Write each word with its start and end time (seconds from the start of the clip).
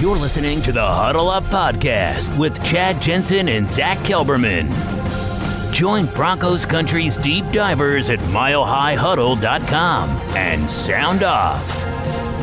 You're 0.00 0.16
listening 0.16 0.62
to 0.62 0.72
the 0.72 0.84
Huddle 0.84 1.30
Up 1.30 1.44
Podcast 1.44 2.36
with 2.38 2.62
Chad 2.64 3.00
Jensen 3.00 3.48
and 3.48 3.68
Zach 3.68 3.98
Kelberman. 3.98 4.68
Join 5.72 6.06
Broncos 6.06 6.66
Country's 6.66 7.16
deep 7.16 7.44
divers 7.52 8.10
at 8.10 8.18
milehighhuddle.com 8.18 10.10
and 10.36 10.70
sound 10.70 11.22
off. 11.22 11.84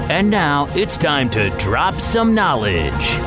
And 0.10 0.30
now 0.30 0.68
it's 0.72 0.98
time 0.98 1.30
to 1.32 1.50
drop 1.60 1.96
some 1.96 2.34
knowledge. 2.34 3.18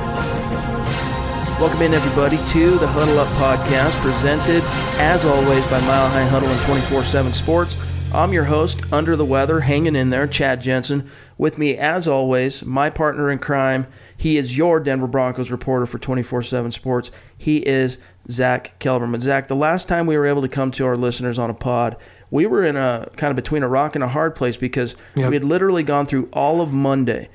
Welcome 1.60 1.82
in, 1.82 1.94
everybody, 1.94 2.38
to 2.52 2.78
the 2.78 2.88
Huddle 2.88 3.20
Up 3.20 3.28
Podcast, 3.34 3.92
presented, 4.00 4.64
as 4.98 5.24
always, 5.24 5.64
by 5.70 5.80
Mile 5.82 6.08
High 6.08 6.24
Huddle 6.24 6.48
and 6.48 6.60
24 6.62 7.04
7 7.04 7.32
Sports. 7.32 7.76
I'm 8.12 8.32
your 8.32 8.44
host, 8.44 8.80
under 8.92 9.14
the 9.14 9.24
weather, 9.24 9.60
hanging 9.60 9.94
in 9.94 10.10
there, 10.10 10.26
Chad 10.26 10.60
Jensen. 10.60 11.08
With 11.42 11.58
me, 11.58 11.76
as 11.76 12.06
always, 12.06 12.64
my 12.64 12.88
partner 12.88 13.28
in 13.28 13.40
crime. 13.40 13.88
He 14.16 14.36
is 14.36 14.56
your 14.56 14.78
Denver 14.78 15.08
Broncos 15.08 15.50
reporter 15.50 15.86
for 15.86 15.98
24 15.98 16.42
7 16.42 16.70
Sports. 16.70 17.10
He 17.36 17.56
is 17.56 17.98
Zach 18.30 18.78
Kelberman. 18.78 19.20
Zach, 19.20 19.48
the 19.48 19.56
last 19.56 19.88
time 19.88 20.06
we 20.06 20.16
were 20.16 20.26
able 20.26 20.42
to 20.42 20.48
come 20.48 20.70
to 20.70 20.86
our 20.86 20.94
listeners 20.94 21.40
on 21.40 21.50
a 21.50 21.54
pod, 21.54 21.96
we 22.30 22.46
were 22.46 22.64
in 22.64 22.76
a 22.76 23.10
kind 23.16 23.32
of 23.32 23.34
between 23.34 23.64
a 23.64 23.68
rock 23.68 23.96
and 23.96 24.04
a 24.04 24.08
hard 24.08 24.36
place 24.36 24.56
because 24.56 24.94
Yep. 25.16 25.30
we 25.30 25.34
had 25.34 25.42
literally 25.42 25.82
gone 25.82 26.06
through 26.06 26.28
all 26.32 26.60
of 26.60 26.72
Monday, 26.72 27.28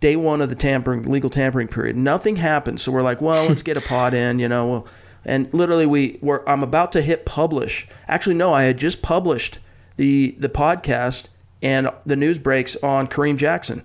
day 0.00 0.16
one 0.16 0.40
of 0.40 0.48
the 0.48 0.56
tampering, 0.56 1.04
legal 1.04 1.30
tampering 1.30 1.68
period. 1.68 1.94
Nothing 1.94 2.34
happened. 2.34 2.80
So 2.80 2.90
we're 2.90 3.02
like, 3.02 3.22
well, 3.22 3.46
let's 3.48 3.62
get 3.62 3.76
a 3.76 3.80
pod 3.80 4.12
in, 4.12 4.40
you 4.40 4.48
know. 4.48 4.86
And 5.24 5.48
literally, 5.54 5.86
we 5.86 6.18
were. 6.20 6.42
I'm 6.48 6.64
about 6.64 6.90
to 6.92 7.00
hit 7.00 7.24
publish. 7.26 7.86
Actually, 8.08 8.34
no, 8.34 8.52
I 8.52 8.64
had 8.64 8.76
just 8.76 9.02
published 9.02 9.60
the 9.98 10.34
the 10.36 10.48
podcast, 10.48 11.26
and 11.62 11.88
the 12.04 12.16
news 12.16 12.38
breaks 12.38 12.76
on 12.82 13.06
Kareem 13.06 13.36
Jackson. 13.36 13.82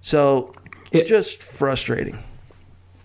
So 0.00 0.52
It- 0.92 1.06
just 1.06 1.42
frustrating. 1.42 2.22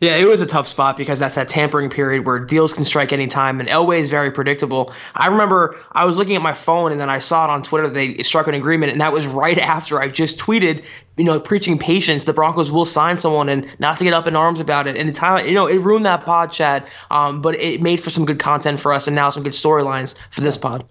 Yeah, 0.02 0.16
it 0.16 0.28
was 0.28 0.42
a 0.42 0.48
tough 0.48 0.66
spot 0.66 0.98
because 0.98 1.20
that's 1.20 1.36
that 1.36 1.48
tampering 1.48 1.92
period 1.92 2.26
where 2.26 2.40
deals 2.40 2.74
can 2.74 2.86
strike 2.86 3.14
any 3.14 3.28
time, 3.28 3.60
and 3.60 3.70
Elway 3.70 4.00
is 4.00 4.10
very 4.10 4.32
predictable. 4.32 4.92
I 5.14 5.28
remember 5.28 5.78
I 5.92 6.06
was 6.06 6.18
looking 6.18 6.36
at 6.36 6.42
my 6.42 6.54
phone 6.54 6.92
and 6.92 7.00
then 7.00 7.08
I 7.12 7.20
saw 7.20 7.46
it 7.46 7.52
on 7.52 7.62
Twitter 7.62 7.88
they 7.88 8.18
struck 8.24 8.48
an 8.48 8.56
agreement, 8.56 8.92
and 8.92 9.00
that 9.00 9.14
was 9.14 9.28
right 9.28 9.60
after 9.76 10.02
I 10.02 10.08
just 10.08 10.40
tweeted, 10.40 10.84
you 11.18 11.24
know, 11.24 11.40
preaching 11.40 11.78
patience. 11.78 12.24
The 12.24 12.34
Broncos 12.34 12.72
will 12.72 12.86
sign 12.86 13.20
someone, 13.20 13.48
and 13.48 13.68
not 13.78 14.00
to 14.00 14.04
get 14.04 14.14
up 14.14 14.26
in 14.26 14.36
arms 14.36 14.60
about 14.60 14.88
it. 14.88 14.98
And 14.98 15.08
it's 15.08 15.22
you 15.22 15.54
know 15.54 15.68
it 15.68 15.80
ruined 15.82 16.06
that 16.08 16.26
pod 16.26 16.52
chat, 16.52 16.88
um, 17.12 17.40
but 17.40 17.54
it 17.56 17.80
made 17.80 18.02
for 18.02 18.10
some 18.10 18.26
good 18.26 18.40
content 18.40 18.80
for 18.80 18.92
us, 18.94 19.06
and 19.06 19.16
now 19.16 19.30
some 19.30 19.44
good 19.44 19.54
storylines 19.54 20.16
for 20.32 20.42
this 20.42 20.58
pod. 20.58 20.84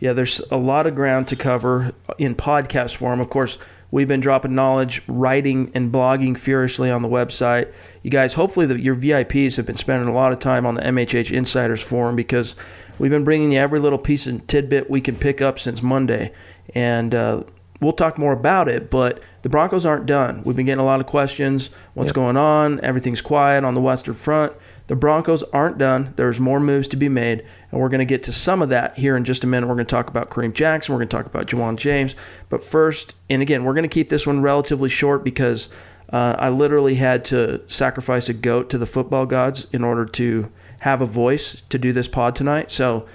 Yeah, 0.00 0.12
there's 0.12 0.40
a 0.50 0.56
lot 0.56 0.86
of 0.86 0.94
ground 0.94 1.28
to 1.28 1.36
cover 1.36 1.92
in 2.18 2.34
podcast 2.34 2.96
form. 2.96 3.20
Of 3.20 3.30
course, 3.30 3.58
we've 3.90 4.06
been 4.06 4.20
dropping 4.20 4.54
knowledge, 4.54 5.02
writing, 5.08 5.72
and 5.74 5.92
blogging 5.92 6.38
furiously 6.38 6.90
on 6.90 7.02
the 7.02 7.08
website. 7.08 7.72
You 8.02 8.10
guys, 8.10 8.34
hopefully, 8.34 8.66
the, 8.66 8.78
your 8.78 8.94
VIPs 8.94 9.56
have 9.56 9.66
been 9.66 9.76
spending 9.76 10.08
a 10.08 10.14
lot 10.14 10.32
of 10.32 10.38
time 10.38 10.66
on 10.66 10.74
the 10.74 10.82
MHH 10.82 11.32
Insiders 11.32 11.82
Forum 11.82 12.14
because 12.14 12.54
we've 12.98 13.10
been 13.10 13.24
bringing 13.24 13.52
you 13.52 13.58
every 13.58 13.80
little 13.80 13.98
piece 13.98 14.26
and 14.26 14.46
tidbit 14.46 14.88
we 14.88 15.00
can 15.00 15.16
pick 15.16 15.42
up 15.42 15.58
since 15.58 15.82
Monday. 15.82 16.32
And 16.74 17.14
uh, 17.14 17.42
we'll 17.80 17.92
talk 17.92 18.18
more 18.18 18.32
about 18.32 18.68
it, 18.68 18.90
but 18.90 19.20
the 19.42 19.48
Broncos 19.48 19.86
aren't 19.86 20.06
done. 20.06 20.42
We've 20.44 20.56
been 20.56 20.66
getting 20.66 20.80
a 20.80 20.84
lot 20.84 21.00
of 21.00 21.06
questions. 21.06 21.70
What's 21.94 22.12
going 22.12 22.36
on? 22.36 22.80
Everything's 22.80 23.20
quiet 23.20 23.64
on 23.64 23.74
the 23.74 23.80
Western 23.80 24.14
Front. 24.14 24.52
The 24.88 24.96
Broncos 24.96 25.42
aren't 25.44 25.78
done. 25.78 26.14
There's 26.16 26.40
more 26.40 26.60
moves 26.60 26.88
to 26.88 26.96
be 26.96 27.08
made, 27.08 27.44
and 27.70 27.80
we're 27.80 27.90
going 27.90 28.00
to 28.00 28.06
get 28.06 28.22
to 28.24 28.32
some 28.32 28.62
of 28.62 28.70
that 28.70 28.96
here 28.96 29.16
in 29.16 29.24
just 29.24 29.44
a 29.44 29.46
minute. 29.46 29.66
We're 29.66 29.74
going 29.74 29.86
to 29.86 29.94
talk 29.94 30.08
about 30.08 30.30
Kareem 30.30 30.54
Jackson. 30.54 30.94
We're 30.94 31.00
going 31.00 31.08
to 31.08 31.16
talk 31.16 31.26
about 31.26 31.46
Ja'Wuan 31.46 31.76
James. 31.76 32.14
But 32.48 32.64
first, 32.64 33.14
and 33.28 33.42
again, 33.42 33.64
we're 33.64 33.74
going 33.74 33.88
to 33.88 33.88
keep 33.88 34.08
this 34.08 34.26
one 34.26 34.40
relatively 34.40 34.88
short 34.88 35.22
because 35.24 35.68
uh, 36.10 36.36
I 36.38 36.48
literally 36.48 36.94
had 36.94 37.24
to 37.26 37.60
sacrifice 37.68 38.30
a 38.30 38.34
goat 38.34 38.70
to 38.70 38.78
the 38.78 38.86
football 38.86 39.26
gods 39.26 39.66
in 39.72 39.84
order 39.84 40.06
to 40.06 40.50
have 40.80 41.02
a 41.02 41.06
voice 41.06 41.62
to 41.68 41.78
do 41.78 41.92
this 41.92 42.08
pod 42.08 42.34
tonight. 42.34 42.70
So 42.70 43.06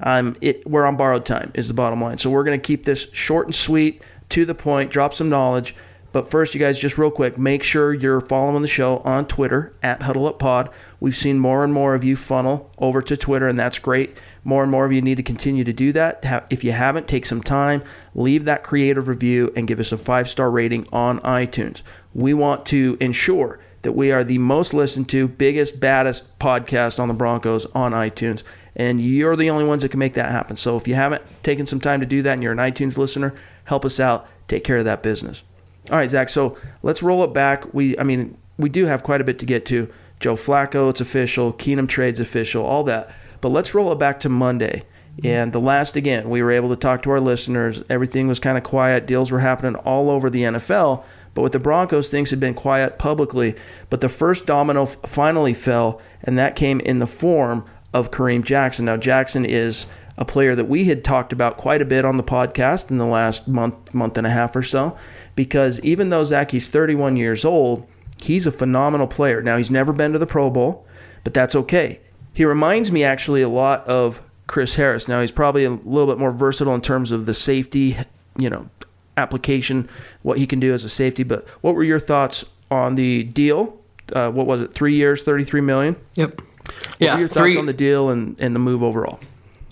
um, 0.00 0.36
it, 0.42 0.66
we're 0.66 0.84
on 0.84 0.96
borrowed 0.96 1.24
time, 1.24 1.50
is 1.54 1.66
the 1.66 1.74
bottom 1.74 2.02
line. 2.02 2.18
So 2.18 2.28
we're 2.28 2.44
going 2.44 2.60
to 2.60 2.66
keep 2.66 2.84
this 2.84 3.10
short 3.12 3.46
and 3.46 3.54
sweet, 3.54 4.02
to 4.30 4.44
the 4.44 4.54
point, 4.54 4.90
drop 4.90 5.14
some 5.14 5.30
knowledge. 5.30 5.74
But 6.12 6.30
first, 6.30 6.54
you 6.54 6.60
guys, 6.60 6.78
just 6.78 6.98
real 6.98 7.10
quick, 7.10 7.38
make 7.38 7.62
sure 7.62 7.94
you're 7.94 8.20
following 8.20 8.60
the 8.60 8.68
show 8.68 8.98
on 8.98 9.24
Twitter 9.24 9.74
at 9.82 10.00
HuddleUpPod. 10.00 10.70
We've 11.00 11.16
seen 11.16 11.38
more 11.38 11.64
and 11.64 11.72
more 11.72 11.94
of 11.94 12.04
you 12.04 12.16
funnel 12.16 12.70
over 12.76 13.00
to 13.00 13.16
Twitter, 13.16 13.48
and 13.48 13.58
that's 13.58 13.78
great. 13.78 14.14
More 14.44 14.62
and 14.62 14.70
more 14.70 14.84
of 14.84 14.92
you 14.92 15.00
need 15.00 15.16
to 15.16 15.22
continue 15.22 15.64
to 15.64 15.72
do 15.72 15.90
that. 15.92 16.46
If 16.50 16.64
you 16.64 16.72
haven't, 16.72 17.08
take 17.08 17.24
some 17.24 17.40
time, 17.40 17.82
leave 18.14 18.44
that 18.44 18.62
creative 18.62 19.08
review, 19.08 19.52
and 19.56 19.66
give 19.66 19.80
us 19.80 19.90
a 19.90 19.96
five 19.96 20.28
star 20.28 20.50
rating 20.50 20.86
on 20.92 21.18
iTunes. 21.20 21.80
We 22.12 22.34
want 22.34 22.66
to 22.66 22.98
ensure 23.00 23.58
that 23.80 23.92
we 23.92 24.12
are 24.12 24.22
the 24.22 24.38
most 24.38 24.74
listened 24.74 25.08
to, 25.08 25.26
biggest, 25.26 25.80
baddest 25.80 26.38
podcast 26.38 27.00
on 27.00 27.08
the 27.08 27.14
Broncos 27.14 27.66
on 27.74 27.92
iTunes. 27.92 28.42
And 28.76 29.00
you're 29.00 29.36
the 29.36 29.50
only 29.50 29.64
ones 29.64 29.82
that 29.82 29.90
can 29.90 29.98
make 29.98 30.14
that 30.14 30.30
happen. 30.30 30.56
So 30.56 30.76
if 30.76 30.86
you 30.86 30.94
haven't 30.94 31.22
taken 31.42 31.66
some 31.66 31.80
time 31.80 32.00
to 32.00 32.06
do 32.06 32.22
that 32.22 32.34
and 32.34 32.42
you're 32.42 32.52
an 32.52 32.58
iTunes 32.58 32.96
listener, 32.96 33.34
help 33.64 33.84
us 33.84 33.98
out. 33.98 34.28
Take 34.48 34.64
care 34.64 34.78
of 34.78 34.84
that 34.84 35.02
business. 35.02 35.42
All 35.90 35.96
right, 35.96 36.10
Zach. 36.10 36.28
So 36.28 36.56
let's 36.82 37.02
roll 37.02 37.24
it 37.24 37.32
back. 37.32 37.72
We, 37.74 37.98
I 37.98 38.02
mean, 38.02 38.36
we 38.56 38.68
do 38.68 38.86
have 38.86 39.02
quite 39.02 39.20
a 39.20 39.24
bit 39.24 39.38
to 39.40 39.46
get 39.46 39.66
to. 39.66 39.92
Joe 40.20 40.36
Flacco, 40.36 40.90
it's 40.90 41.00
official. 41.00 41.52
Keenum 41.52 41.88
trades 41.88 42.20
official. 42.20 42.64
All 42.64 42.84
that. 42.84 43.12
But 43.40 43.48
let's 43.48 43.74
roll 43.74 43.90
it 43.90 43.98
back 43.98 44.20
to 44.20 44.28
Monday. 44.28 44.84
And 45.24 45.52
the 45.52 45.60
last 45.60 45.96
again, 45.96 46.30
we 46.30 46.42
were 46.42 46.52
able 46.52 46.70
to 46.70 46.76
talk 46.76 47.02
to 47.02 47.10
our 47.10 47.20
listeners. 47.20 47.82
Everything 47.90 48.28
was 48.28 48.38
kind 48.38 48.56
of 48.56 48.64
quiet. 48.64 49.06
Deals 49.06 49.30
were 49.30 49.40
happening 49.40 49.74
all 49.76 50.08
over 50.08 50.30
the 50.30 50.42
NFL. 50.42 51.04
But 51.34 51.42
with 51.42 51.52
the 51.52 51.58
Broncos, 51.58 52.08
things 52.08 52.30
had 52.30 52.40
been 52.40 52.54
quiet 52.54 52.98
publicly. 52.98 53.56
But 53.90 54.00
the 54.00 54.08
first 54.08 54.46
domino 54.46 54.86
finally 54.86 55.54
fell, 55.54 56.00
and 56.22 56.38
that 56.38 56.56
came 56.56 56.80
in 56.80 56.98
the 56.98 57.06
form 57.06 57.64
of 57.92 58.10
Kareem 58.10 58.44
Jackson. 58.44 58.84
Now, 58.84 58.96
Jackson 58.96 59.44
is 59.44 59.86
a 60.22 60.24
player 60.24 60.54
that 60.54 60.68
we 60.68 60.84
had 60.84 61.02
talked 61.02 61.32
about 61.32 61.56
quite 61.56 61.82
a 61.82 61.84
bit 61.84 62.04
on 62.04 62.16
the 62.16 62.22
podcast 62.22 62.90
in 62.90 62.98
the 62.98 63.04
last 63.04 63.48
month, 63.48 63.92
month 63.92 64.16
and 64.16 64.26
a 64.26 64.30
half 64.30 64.54
or 64.54 64.62
so, 64.62 64.96
because 65.34 65.80
even 65.80 66.10
though 66.10 66.22
Zach, 66.22 66.52
he's 66.52 66.68
31 66.68 67.16
years 67.16 67.44
old, 67.44 67.86
he's 68.22 68.46
a 68.46 68.52
phenomenal 68.52 69.08
player. 69.08 69.42
Now, 69.42 69.56
he's 69.56 69.70
never 69.70 69.92
been 69.92 70.12
to 70.12 70.20
the 70.20 70.26
Pro 70.26 70.48
Bowl, 70.48 70.86
but 71.24 71.34
that's 71.34 71.56
okay. 71.56 71.98
He 72.32 72.44
reminds 72.44 72.92
me 72.92 73.02
actually 73.02 73.42
a 73.42 73.48
lot 73.48 73.84
of 73.88 74.22
Chris 74.46 74.76
Harris. 74.76 75.08
Now, 75.08 75.20
he's 75.20 75.32
probably 75.32 75.64
a 75.64 75.70
little 75.70 76.06
bit 76.06 76.18
more 76.18 76.30
versatile 76.30 76.74
in 76.76 76.82
terms 76.82 77.10
of 77.10 77.26
the 77.26 77.34
safety, 77.34 77.98
you 78.38 78.48
know, 78.48 78.70
application, 79.16 79.88
what 80.22 80.38
he 80.38 80.46
can 80.46 80.60
do 80.60 80.72
as 80.72 80.84
a 80.84 80.88
safety. 80.88 81.24
But 81.24 81.48
what 81.62 81.74
were 81.74 81.84
your 81.84 81.98
thoughts 81.98 82.44
on 82.70 82.94
the 82.94 83.24
deal? 83.24 83.76
Uh, 84.12 84.30
what 84.30 84.46
was 84.46 84.60
it? 84.60 84.72
Three 84.72 84.94
years, 84.94 85.24
33 85.24 85.60
million. 85.62 85.96
Yep. 86.14 86.40
What 86.40 86.96
yeah. 87.00 87.14
were 87.14 87.20
your 87.20 87.28
thoughts 87.28 87.40
three- 87.40 87.58
on 87.58 87.66
the 87.66 87.72
deal 87.72 88.08
and, 88.08 88.36
and 88.38 88.54
the 88.54 88.60
move 88.60 88.84
overall? 88.84 89.18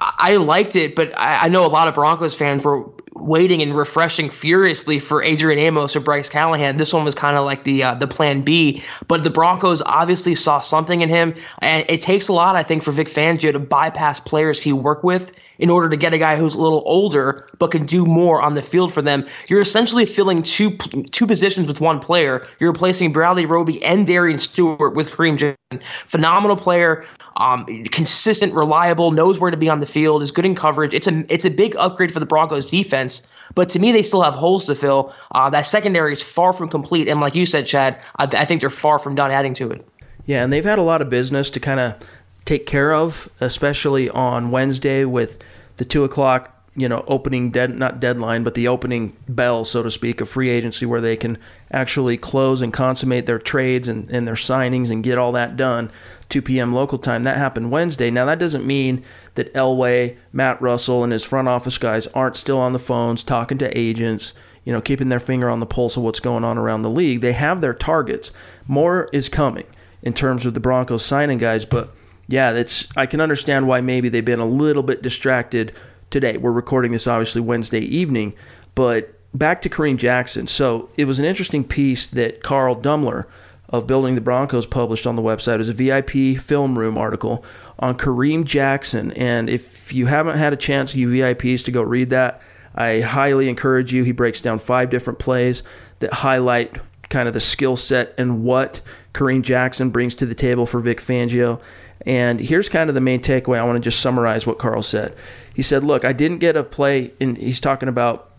I 0.00 0.36
liked 0.36 0.76
it, 0.76 0.96
but 0.96 1.16
I, 1.18 1.44
I 1.44 1.48
know 1.48 1.64
a 1.64 1.68
lot 1.68 1.88
of 1.88 1.94
Broncos 1.94 2.34
fans 2.34 2.64
were 2.64 2.84
waiting 3.14 3.60
and 3.60 3.76
refreshing 3.76 4.30
furiously 4.30 4.98
for 4.98 5.22
Adrian 5.22 5.58
Amos 5.58 5.94
or 5.94 6.00
Bryce 6.00 6.30
Callahan. 6.30 6.78
This 6.78 6.92
one 6.92 7.04
was 7.04 7.14
kind 7.14 7.36
of 7.36 7.44
like 7.44 7.64
the 7.64 7.82
uh, 7.82 7.94
the 7.94 8.06
plan 8.06 8.42
B, 8.42 8.82
but 9.08 9.24
the 9.24 9.30
Broncos 9.30 9.82
obviously 9.84 10.34
saw 10.34 10.60
something 10.60 11.02
in 11.02 11.08
him, 11.08 11.34
and 11.58 11.84
it 11.90 12.00
takes 12.00 12.28
a 12.28 12.32
lot, 12.32 12.56
I 12.56 12.62
think, 12.62 12.82
for 12.82 12.92
Vic 12.92 13.08
Fangio 13.08 13.52
to 13.52 13.58
bypass 13.58 14.20
players 14.20 14.60
he 14.62 14.72
worked 14.72 15.04
with 15.04 15.32
in 15.58 15.68
order 15.68 15.88
to 15.88 15.96
get 15.96 16.14
a 16.14 16.18
guy 16.18 16.36
who's 16.36 16.54
a 16.54 16.60
little 16.60 16.82
older 16.86 17.48
but 17.58 17.70
can 17.70 17.84
do 17.84 18.06
more 18.06 18.40
on 18.40 18.54
the 18.54 18.62
field 18.62 18.92
for 18.92 19.02
them. 19.02 19.26
You're 19.48 19.60
essentially 19.60 20.06
filling 20.06 20.42
two 20.42 20.76
two 21.12 21.26
positions 21.26 21.68
with 21.68 21.80
one 21.80 22.00
player. 22.00 22.40
You're 22.58 22.70
replacing 22.70 23.12
Bradley 23.12 23.44
Roby 23.44 23.84
and 23.84 24.06
Darian 24.06 24.38
Stewart 24.38 24.94
with 24.94 25.10
Kareem 25.10 25.36
Jackson. 25.36 25.86
Phenomenal 26.06 26.56
player, 26.56 27.04
um, 27.36 27.66
consistent, 27.92 28.52
reliable, 28.54 29.10
knows 29.10 29.38
where 29.38 29.50
to 29.50 29.56
be 29.56 29.68
on 29.68 29.80
the 29.80 29.86
field, 29.86 30.22
is 30.22 30.30
good 30.30 30.44
in 30.44 30.54
coverage. 30.54 30.94
It's 30.94 31.06
a 31.06 31.24
it's 31.32 31.44
a 31.44 31.50
big 31.50 31.76
upgrade 31.76 32.12
for 32.12 32.20
the 32.20 32.26
Broncos 32.26 32.70
defense. 32.70 33.28
But 33.54 33.68
to 33.70 33.78
me, 33.78 33.92
they 33.92 34.02
still 34.02 34.22
have 34.22 34.34
holes 34.34 34.66
to 34.66 34.74
fill. 34.74 35.12
Uh, 35.32 35.50
that 35.50 35.66
secondary 35.66 36.12
is 36.12 36.22
far 36.22 36.52
from 36.52 36.68
complete, 36.68 37.08
and 37.08 37.20
like 37.20 37.34
you 37.34 37.46
said, 37.46 37.66
Chad, 37.66 38.00
I, 38.16 38.24
I 38.24 38.44
think 38.44 38.60
they're 38.60 38.70
far 38.70 38.98
from 38.98 39.14
done 39.14 39.30
adding 39.30 39.54
to 39.54 39.70
it. 39.70 39.86
Yeah, 40.26 40.44
and 40.44 40.52
they've 40.52 40.64
had 40.64 40.78
a 40.78 40.82
lot 40.82 41.02
of 41.02 41.10
business 41.10 41.50
to 41.50 41.60
kind 41.60 41.80
of 41.80 41.96
take 42.44 42.66
care 42.66 42.92
of, 42.94 43.28
especially 43.40 44.08
on 44.08 44.50
Wednesday 44.50 45.04
with 45.04 45.42
the 45.78 45.84
two 45.84 46.04
o'clock 46.04 46.59
you 46.76 46.88
know 46.88 47.04
opening 47.08 47.50
dead 47.50 47.76
not 47.76 47.98
deadline 47.98 48.44
but 48.44 48.54
the 48.54 48.68
opening 48.68 49.16
bell 49.28 49.64
so 49.64 49.82
to 49.82 49.90
speak 49.90 50.20
of 50.20 50.28
free 50.28 50.48
agency 50.48 50.86
where 50.86 51.00
they 51.00 51.16
can 51.16 51.36
actually 51.72 52.16
close 52.16 52.62
and 52.62 52.72
consummate 52.72 53.26
their 53.26 53.40
trades 53.40 53.88
and, 53.88 54.08
and 54.10 54.26
their 54.26 54.34
signings 54.34 54.90
and 54.90 55.02
get 55.02 55.18
all 55.18 55.32
that 55.32 55.56
done 55.56 55.90
2 56.28 56.40
p.m 56.42 56.72
local 56.72 56.98
time. 56.98 57.24
That 57.24 57.36
happened 57.36 57.72
wednesday. 57.72 58.10
Now 58.10 58.24
that 58.26 58.38
doesn't 58.38 58.64
mean 58.64 59.04
that 59.34 59.52
elway 59.52 60.16
matt 60.32 60.62
russell 60.62 61.02
and 61.02 61.12
his 61.12 61.24
front 61.24 61.48
office 61.48 61.76
guys 61.76 62.06
aren't 62.08 62.36
still 62.36 62.58
on 62.58 62.72
the 62.72 62.78
phones 62.78 63.24
talking 63.24 63.58
to 63.58 63.78
agents 63.78 64.32
you 64.64 64.72
know 64.72 64.80
keeping 64.80 65.08
their 65.08 65.18
finger 65.18 65.50
on 65.50 65.58
the 65.58 65.66
pulse 65.66 65.96
of 65.96 66.04
what's 66.04 66.20
going 66.20 66.44
on 66.44 66.56
around 66.56 66.82
the 66.82 66.90
league. 66.90 67.20
They 67.20 67.32
have 67.32 67.60
their 67.60 67.74
targets. 67.74 68.30
More 68.68 69.08
is 69.12 69.28
coming 69.28 69.66
in 70.02 70.12
terms 70.12 70.46
of 70.46 70.54
the 70.54 70.60
broncos 70.60 71.04
signing 71.04 71.38
guys 71.38 71.64
but 71.64 71.94
yeah 72.26 72.52
that's 72.52 72.88
i 72.96 73.04
can 73.04 73.20
understand 73.20 73.66
why 73.66 73.80
maybe 73.80 74.08
they've 74.08 74.24
been 74.24 74.40
a 74.40 74.46
little 74.46 74.82
bit 74.82 75.02
distracted 75.02 75.74
today. 76.10 76.36
We're 76.36 76.52
recording 76.52 76.92
this 76.92 77.06
obviously 77.06 77.40
Wednesday 77.40 77.80
evening, 77.80 78.34
but 78.74 79.14
back 79.32 79.62
to 79.62 79.68
Kareem 79.68 79.96
Jackson. 79.96 80.46
So 80.46 80.90
it 80.96 81.04
was 81.04 81.18
an 81.18 81.24
interesting 81.24 81.64
piece 81.64 82.06
that 82.08 82.42
Carl 82.42 82.76
Dummler 82.76 83.26
of 83.68 83.86
Building 83.86 84.16
the 84.16 84.20
Broncos 84.20 84.66
published 84.66 85.06
on 85.06 85.14
the 85.14 85.22
website. 85.22 85.54
It 85.54 85.58
was 85.58 85.68
a 85.68 85.72
VIP 85.72 86.42
film 86.42 86.78
room 86.78 86.98
article 86.98 87.44
on 87.78 87.96
Kareem 87.96 88.44
Jackson. 88.44 89.12
And 89.12 89.48
if 89.48 89.92
you 89.92 90.06
haven't 90.06 90.36
had 90.36 90.52
a 90.52 90.56
chance, 90.56 90.94
you 90.94 91.08
VIPs, 91.08 91.64
to 91.64 91.70
go 91.70 91.82
read 91.82 92.10
that, 92.10 92.42
I 92.74 93.00
highly 93.00 93.48
encourage 93.48 93.92
you. 93.92 94.02
He 94.02 94.12
breaks 94.12 94.40
down 94.40 94.58
five 94.58 94.90
different 94.90 95.18
plays 95.18 95.62
that 96.00 96.12
highlight 96.12 96.78
kind 97.08 97.28
of 97.28 97.34
the 97.34 97.40
skill 97.40 97.76
set 97.76 98.14
and 98.18 98.42
what 98.42 98.80
Kareem 99.14 99.42
Jackson 99.42 99.90
brings 99.90 100.14
to 100.16 100.26
the 100.26 100.34
table 100.34 100.66
for 100.66 100.80
Vic 100.80 101.00
Fangio. 101.00 101.60
And 102.06 102.40
here's 102.40 102.68
kind 102.68 102.88
of 102.88 102.94
the 102.94 103.00
main 103.00 103.20
takeaway. 103.20 103.58
I 103.58 103.64
want 103.64 103.76
to 103.76 103.90
just 103.90 104.00
summarize 104.00 104.46
what 104.46 104.58
Carl 104.58 104.82
said. 104.82 105.14
He 105.54 105.62
said, 105.62 105.84
Look, 105.84 106.04
I 106.04 106.12
didn't 106.12 106.38
get 106.38 106.56
a 106.56 106.64
play, 106.64 107.12
and 107.20 107.36
he's 107.36 107.60
talking 107.60 107.88
about 107.88 108.30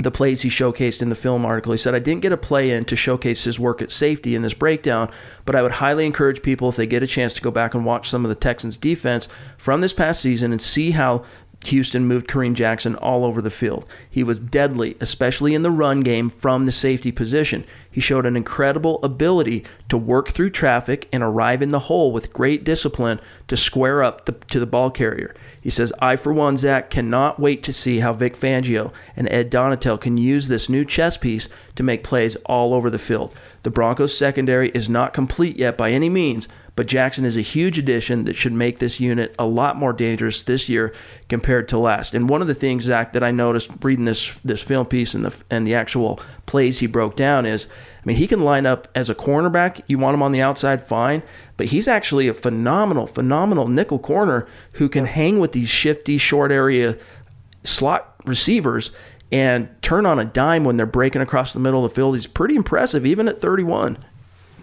the 0.00 0.10
plays 0.10 0.42
he 0.42 0.48
showcased 0.48 1.02
in 1.02 1.08
the 1.08 1.14
film 1.14 1.46
article. 1.46 1.72
He 1.72 1.78
said, 1.78 1.94
I 1.94 2.00
didn't 2.00 2.22
get 2.22 2.32
a 2.32 2.36
play 2.36 2.70
in 2.70 2.84
to 2.86 2.96
showcase 2.96 3.44
his 3.44 3.60
work 3.60 3.80
at 3.80 3.92
safety 3.92 4.34
in 4.34 4.42
this 4.42 4.54
breakdown, 4.54 5.10
but 5.44 5.54
I 5.54 5.62
would 5.62 5.70
highly 5.70 6.04
encourage 6.04 6.42
people, 6.42 6.68
if 6.68 6.76
they 6.76 6.86
get 6.86 7.04
a 7.04 7.06
chance, 7.06 7.32
to 7.34 7.42
go 7.42 7.52
back 7.52 7.74
and 7.74 7.84
watch 7.84 8.08
some 8.08 8.24
of 8.24 8.28
the 8.28 8.34
Texans' 8.34 8.76
defense 8.76 9.28
from 9.56 9.80
this 9.80 9.92
past 9.92 10.20
season 10.20 10.50
and 10.50 10.60
see 10.60 10.90
how 10.90 11.24
Houston 11.68 12.06
moved 12.06 12.28
Kareem 12.28 12.54
Jackson 12.54 12.94
all 12.96 13.24
over 13.24 13.40
the 13.40 13.50
field. 13.50 13.86
He 14.10 14.22
was 14.22 14.40
deadly, 14.40 14.96
especially 15.00 15.54
in 15.54 15.62
the 15.62 15.70
run 15.70 16.00
game 16.00 16.30
from 16.30 16.66
the 16.66 16.72
safety 16.72 17.12
position. 17.12 17.64
He 17.90 18.00
showed 18.00 18.26
an 18.26 18.36
incredible 18.36 18.98
ability 19.02 19.64
to 19.88 19.96
work 19.96 20.30
through 20.30 20.50
traffic 20.50 21.08
and 21.12 21.22
arrive 21.22 21.62
in 21.62 21.68
the 21.68 21.78
hole 21.80 22.12
with 22.12 22.32
great 22.32 22.64
discipline 22.64 23.20
to 23.48 23.56
square 23.56 24.02
up 24.02 24.26
the, 24.26 24.32
to 24.32 24.58
the 24.58 24.66
ball 24.66 24.90
carrier. 24.90 25.34
He 25.60 25.70
says, 25.70 25.92
I, 26.00 26.16
for 26.16 26.32
one, 26.32 26.56
Zach, 26.56 26.90
cannot 26.90 27.40
wait 27.40 27.62
to 27.62 27.72
see 27.72 28.00
how 28.00 28.12
Vic 28.12 28.36
Fangio 28.36 28.92
and 29.16 29.30
Ed 29.30 29.50
Donatell 29.50 30.00
can 30.00 30.18
use 30.18 30.48
this 30.48 30.68
new 30.68 30.84
chess 30.84 31.16
piece 31.16 31.48
to 31.76 31.82
make 31.82 32.04
plays 32.04 32.36
all 32.46 32.74
over 32.74 32.90
the 32.90 32.98
field. 32.98 33.34
The 33.62 33.70
Broncos 33.70 34.16
secondary 34.16 34.70
is 34.70 34.88
not 34.88 35.14
complete 35.14 35.56
yet 35.56 35.76
by 35.78 35.90
any 35.90 36.10
means, 36.10 36.48
but 36.76 36.86
Jackson 36.86 37.24
is 37.24 37.36
a 37.36 37.42
huge 37.42 37.78
addition 37.78 38.24
that 38.24 38.34
should 38.34 38.52
make 38.52 38.78
this 38.78 38.98
unit 38.98 39.34
a 39.38 39.46
lot 39.46 39.76
more 39.76 39.92
dangerous 39.92 40.42
this 40.42 40.68
year 40.68 40.92
compared 41.28 41.68
to 41.68 41.78
last. 41.78 42.14
And 42.14 42.28
one 42.28 42.40
of 42.40 42.48
the 42.48 42.54
things, 42.54 42.84
Zach, 42.84 43.12
that 43.12 43.22
I 43.22 43.30
noticed 43.30 43.70
reading 43.82 44.04
this 44.04 44.32
this 44.44 44.62
film 44.62 44.86
piece 44.86 45.14
and 45.14 45.24
the 45.24 45.34
and 45.50 45.66
the 45.66 45.74
actual 45.74 46.20
plays 46.46 46.80
he 46.80 46.86
broke 46.86 47.16
down 47.16 47.46
is, 47.46 47.66
I 47.66 48.06
mean, 48.06 48.16
he 48.16 48.26
can 48.26 48.40
line 48.40 48.66
up 48.66 48.88
as 48.94 49.08
a 49.08 49.14
cornerback. 49.14 49.82
You 49.86 49.98
want 49.98 50.14
him 50.14 50.22
on 50.22 50.32
the 50.32 50.42
outside, 50.42 50.84
fine, 50.84 51.22
but 51.56 51.66
he's 51.66 51.86
actually 51.86 52.28
a 52.28 52.34
phenomenal, 52.34 53.06
phenomenal 53.06 53.68
nickel 53.68 53.98
corner 53.98 54.48
who 54.72 54.88
can 54.88 55.06
hang 55.06 55.38
with 55.38 55.52
these 55.52 55.68
shifty, 55.68 56.18
short 56.18 56.50
area 56.50 56.96
slot 57.62 58.14
receivers 58.26 58.90
and 59.32 59.68
turn 59.82 60.06
on 60.06 60.18
a 60.18 60.24
dime 60.24 60.64
when 60.64 60.76
they're 60.76 60.86
breaking 60.86 61.22
across 61.22 61.52
the 61.52 61.60
middle 61.60 61.84
of 61.84 61.90
the 61.90 61.94
field. 61.94 62.14
He's 62.14 62.26
pretty 62.26 62.56
impressive, 62.56 63.06
even 63.06 63.26
at 63.26 63.38
31. 63.38 63.98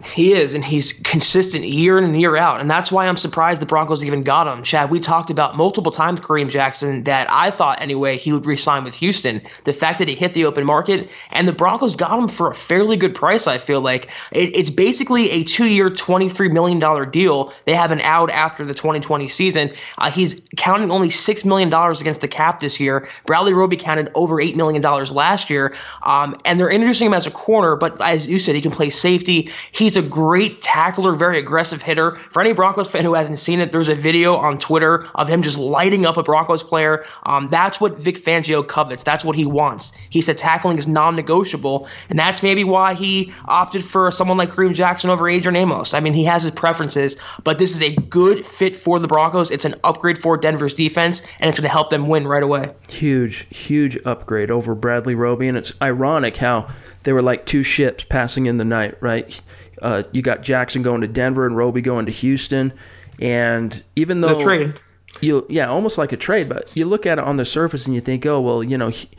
He 0.04 0.34
is, 0.34 0.56
and 0.56 0.64
he's 0.64 0.94
consistent 0.94 1.64
year 1.66 1.98
in 1.98 2.04
and 2.04 2.20
year 2.20 2.36
out. 2.36 2.60
And 2.60 2.70
that's 2.70 2.92
why 2.92 3.08
I'm 3.08 3.18
surprised 3.18 3.62
the 3.62 3.66
Broncos 3.66 4.04
even 4.04 4.24
got 4.24 4.48
him. 4.48 4.64
Chad, 4.64 4.90
we 4.90 5.00
talked 5.00 5.30
about 5.30 5.56
multiple 5.56 5.92
times 5.92 6.20
Kareem 6.20 6.50
Jackson 6.50 7.04
that 7.04 7.28
I 7.32 7.52
thought 7.52 7.82
anyway 7.82 8.18
he 8.18 8.32
would 8.32 8.46
resign 8.46 8.84
with 8.84 8.96
Houston. 8.96 9.42
The 9.64 9.74
fact 9.74 10.00
that 10.00 10.08
he 10.08 10.16
hit 10.16 10.34
the 10.34 10.46
open 10.46 10.66
market 10.66 11.10
and 11.32 11.48
the 11.48 11.54
Broncos 11.54 11.96
got 11.96 12.18
him 12.18 12.28
for 12.28 12.50
a 12.50 12.56
fairly 12.56 12.98
good 12.98 13.16
price, 13.16 13.48
I 13.48 13.58
feel 13.58 13.82
like. 13.82 14.10
It, 14.32 14.56
it's 14.56 14.70
basically 14.70 15.30
a 15.32 15.44
two 15.44 15.68
year, 15.68 15.90
$23 15.90 16.52
million 16.52 17.12
deal. 17.12 17.54
They 17.66 17.76
have 17.76 17.92
an 17.92 18.02
out 18.02 18.30
after 18.32 18.66
the 18.66 18.74
2020 18.74 19.28
season. 19.28 19.72
Uh, 19.98 20.12
he's 20.12 20.46
counting 20.58 20.92
only 20.92 21.10
$6 21.10 21.46
million 21.46 21.72
against 21.74 22.22
the 22.22 22.28
cap 22.28 22.60
this 22.60 22.80
year. 22.80 23.08
Bradley 23.26 23.54
Roby 23.54 23.78
counted 23.78 24.10
over 24.16 24.36
$8 24.36 24.56
million 24.56 24.82
last 24.82 25.50
year. 25.50 25.74
Um, 26.04 26.36
and 26.46 26.60
they're 26.60 26.70
introducing 26.70 27.08
him 27.08 27.14
as 27.14 27.28
a 27.28 27.32
corner, 27.32 27.76
but 27.76 28.02
as 28.02 28.28
you 28.28 28.40
said, 28.40 28.56
he 28.56 28.62
can 28.62 28.72
play 28.72 28.90
safety. 28.90 29.50
He's 29.72 29.91
He's 29.92 30.02
a 30.02 30.08
great 30.08 30.62
tackler, 30.62 31.16
very 31.16 31.38
aggressive 31.38 31.82
hitter. 31.82 32.16
For 32.16 32.40
any 32.42 32.54
Broncos 32.54 32.90
fan 32.90 33.04
who 33.04 33.14
hasn't 33.14 33.40
seen 33.40 33.60
it, 33.60 33.74
there's 33.74 33.90
a 33.90 33.94
video 33.94 34.38
on 34.38 34.58
Twitter 34.58 35.06
of 35.16 35.28
him 35.28 35.42
just 35.42 35.58
lighting 35.58 36.06
up 36.06 36.16
a 36.16 36.24
Broncos 36.24 36.64
player. 36.64 37.04
Um, 37.24 37.50
that's 37.50 37.82
what 37.82 38.00
Vic 38.00 38.16
Fangio 38.16 38.66
covets. 38.66 39.04
That's 39.04 39.26
what 39.26 39.36
he 39.36 39.46
wants. 39.46 39.92
He 40.10 40.22
said 40.22 40.38
tackling 40.38 40.78
is 40.78 40.88
non-negotiable, 40.88 41.90
and 42.10 42.18
that's 42.18 42.42
maybe 42.42 42.64
why 42.64 42.94
he 42.94 43.34
opted 43.50 43.84
for 43.84 44.10
someone 44.12 44.38
like 44.38 44.52
Kareem 44.52 44.74
Jackson 44.74 45.10
over 45.10 45.28
Adrian 45.28 45.58
Amos. 45.58 45.94
I 45.94 46.00
mean, 46.00 46.14
he 46.14 46.24
has 46.24 46.44
his 46.44 46.54
preferences, 46.54 47.18
but 47.44 47.60
this 47.60 47.76
is 47.76 47.82
a 47.82 47.94
good 48.04 48.46
fit 48.46 48.78
for 48.78 48.98
the 48.98 49.10
Broncos. 49.10 49.52
It's 49.52 49.66
an 49.66 49.76
upgrade 49.84 50.18
for 50.18 50.38
Denver's 50.38 50.74
defense, 50.74 51.28
and 51.42 51.50
it's 51.50 51.60
going 51.60 51.68
to 51.68 51.74
help 51.74 51.90
them 51.90 52.08
win 52.08 52.30
right 52.30 52.44
away. 52.44 52.74
Huge, 52.88 53.46
huge 53.54 53.98
upgrade 54.06 54.52
over 54.52 54.74
Bradley 54.74 55.16
Roby, 55.16 55.50
and 55.50 55.58
it's 55.58 55.74
ironic 55.82 56.38
how 56.38 56.70
they 57.04 57.12
were 57.12 57.22
like 57.22 57.46
two 57.46 57.64
ships 57.64 58.06
passing 58.06 58.46
in 58.46 58.56
the 58.56 58.64
night, 58.64 58.96
right? 59.02 59.42
Uh, 59.82 60.04
you 60.12 60.22
got 60.22 60.44
Jackson 60.44 60.84
going 60.84 61.02
to 61.02 61.08
Denver 61.08 61.46
and 61.46 61.58
Roby 61.58 61.82
going 61.82 62.06
to 62.06 62.12
Houston, 62.12 62.74
and 63.20 63.84
even 63.96 64.22
though 64.22 64.36
the 64.36 64.44
trade, 64.44 64.80
you 65.22 65.46
yeah, 65.50 65.68
almost 65.68 65.98
like 65.98 66.12
a 66.12 66.18
trade, 66.18 66.48
but 66.50 66.76
you 66.76 66.86
look 66.86 67.06
at 67.06 67.18
it 67.18 67.24
on 67.24 67.38
the 67.38 67.46
surface 67.46 67.86
and 67.86 67.96
you 67.96 68.02
think, 68.02 68.26
oh 68.26 68.40
well, 68.40 68.64
you 68.64 68.78
know, 68.78 68.90
he, 68.90 69.10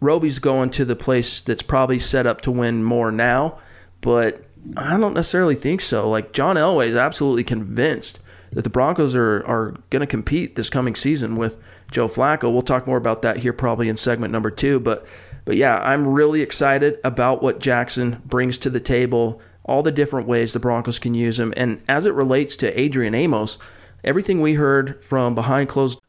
Roby's 0.00 0.38
going 0.38 0.70
to 0.70 0.84
the 0.84 0.96
place 0.96 1.40
that's 1.40 1.62
probably 1.62 1.98
set 1.98 2.26
up 2.26 2.42
to 2.42 2.50
win 2.50 2.84
more 2.84 3.10
now, 3.10 3.58
but 4.00 4.44
I 4.76 4.98
don't 4.98 5.14
necessarily 5.14 5.54
think 5.54 5.80
so. 5.80 6.08
Like 6.08 6.32
John 6.32 6.56
Elway 6.56 6.88
is 6.88 6.96
absolutely 6.96 7.44
convinced 7.44 8.20
that 8.52 8.62
the 8.62 8.70
Broncos 8.70 9.16
are 9.16 9.44
are 9.46 9.74
going 9.90 10.00
to 10.00 10.06
compete 10.06 10.56
this 10.56 10.70
coming 10.70 10.94
season 10.94 11.36
with 11.36 11.58
Joe 11.90 12.08
Flacco. 12.08 12.52
We'll 12.52 12.62
talk 12.62 12.86
more 12.86 12.96
about 12.96 13.22
that 13.22 13.38
here 13.38 13.52
probably 13.52 13.88
in 13.88 13.96
segment 13.96 14.32
number 14.32 14.50
two, 14.50 14.78
but 14.80 15.06
but 15.44 15.56
yeah, 15.56 15.78
I'm 15.78 16.06
really 16.06 16.40
excited 16.40 16.98
about 17.02 17.42
what 17.42 17.58
Jackson 17.58 18.22
brings 18.24 18.58
to 18.58 18.70
the 18.70 18.80
table 18.80 19.40
all 19.64 19.82
the 19.82 19.92
different 19.92 20.26
ways 20.26 20.52
the 20.52 20.60
Broncos 20.60 20.98
can 20.98 21.14
use 21.14 21.38
him. 21.38 21.52
And 21.56 21.82
as 21.88 22.06
it 22.06 22.14
relates 22.14 22.56
to 22.56 22.80
Adrian 22.80 23.14
Amos, 23.14 23.58
everything 24.04 24.40
we 24.40 24.54
heard 24.54 25.02
from 25.04 25.34
behind 25.34 25.68
closed 25.68 26.00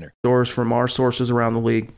winner. 0.00 0.14
Source 0.24 0.48
from 0.48 0.72
our 0.72 0.88
sources 0.88 1.30
around 1.30 1.54
the 1.54 1.60
league 1.60 1.90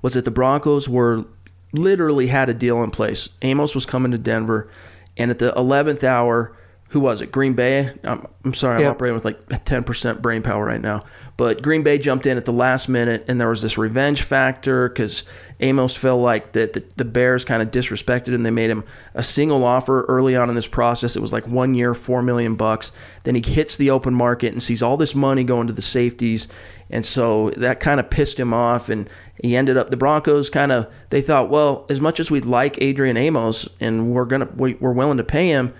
was 0.00 0.14
that 0.14 0.24
the 0.24 0.30
Broncos 0.30 0.88
were 0.88 1.24
literally 1.72 2.26
had 2.26 2.48
a 2.48 2.54
deal 2.54 2.82
in 2.82 2.90
place. 2.90 3.28
Amos 3.42 3.74
was 3.74 3.86
coming 3.86 4.12
to 4.12 4.18
Denver, 4.18 4.68
and 5.16 5.30
at 5.30 5.38
the 5.38 5.52
11th 5.52 6.04
hour, 6.04 6.56
who 6.88 7.00
was 7.00 7.22
it? 7.22 7.32
Green 7.32 7.54
Bay. 7.54 7.90
I'm, 8.04 8.26
I'm 8.44 8.52
sorry, 8.52 8.76
I'm 8.76 8.82
Yep. 8.82 8.90
operating 8.92 9.14
with 9.14 9.24
like 9.24 9.48
10% 9.48 10.20
brain 10.20 10.42
power 10.42 10.64
right 10.66 10.80
now. 10.80 11.04
But 11.38 11.62
Green 11.62 11.82
Bay 11.82 11.96
jumped 11.96 12.26
in 12.26 12.36
at 12.36 12.44
the 12.44 12.52
last 12.52 12.86
minute, 12.88 13.24
and 13.28 13.40
there 13.40 13.48
was 13.48 13.62
this 13.62 13.78
revenge 13.78 14.22
factor 14.22 14.90
because 14.90 15.24
Amos 15.60 15.96
felt 15.96 16.20
like 16.20 16.52
that 16.52 16.74
the, 16.74 16.84
the 16.96 17.06
Bears 17.06 17.46
kind 17.46 17.62
of 17.62 17.70
disrespected 17.70 18.28
him. 18.34 18.42
They 18.42 18.50
made 18.50 18.68
him 18.68 18.84
a 19.14 19.22
single 19.22 19.64
offer 19.64 20.02
early 20.02 20.36
on 20.36 20.50
in 20.50 20.54
this 20.54 20.66
process. 20.66 21.16
It 21.16 21.22
was 21.22 21.32
like 21.32 21.46
one 21.48 21.72
year, 21.74 21.94
four 21.94 22.20
million 22.20 22.56
bucks. 22.56 22.92
Then 23.24 23.34
he 23.36 23.40
hits 23.40 23.76
the 23.76 23.88
open 23.90 24.12
market 24.12 24.52
and 24.52 24.62
sees 24.62 24.82
all 24.82 24.98
this 24.98 25.14
money 25.14 25.44
going 25.44 25.68
to 25.68 25.72
the 25.72 25.80
safeties, 25.80 26.46
and 26.92 27.04
so 27.04 27.50
that 27.56 27.80
kind 27.80 27.98
of 27.98 28.08
pissed 28.10 28.38
him 28.38 28.54
off. 28.54 28.88
And 28.88 29.10
he 29.42 29.56
ended 29.56 29.76
up 29.76 29.90
the 29.90 29.96
Broncos 29.96 30.50
kind 30.50 30.70
of 30.70 30.92
they 31.10 31.20
thought, 31.20 31.50
well, 31.50 31.86
as 31.88 32.00
much 32.00 32.20
as 32.20 32.30
we'd 32.30 32.44
like 32.44 32.80
Adrian 32.80 33.16
Amos, 33.16 33.68
and 33.80 34.14
we're 34.14 34.26
gonna 34.26 34.48
we, 34.54 34.74
we're 34.74 34.92
willing 34.92 35.18
to 35.18 35.24
pay 35.24 35.48
him 35.48 35.74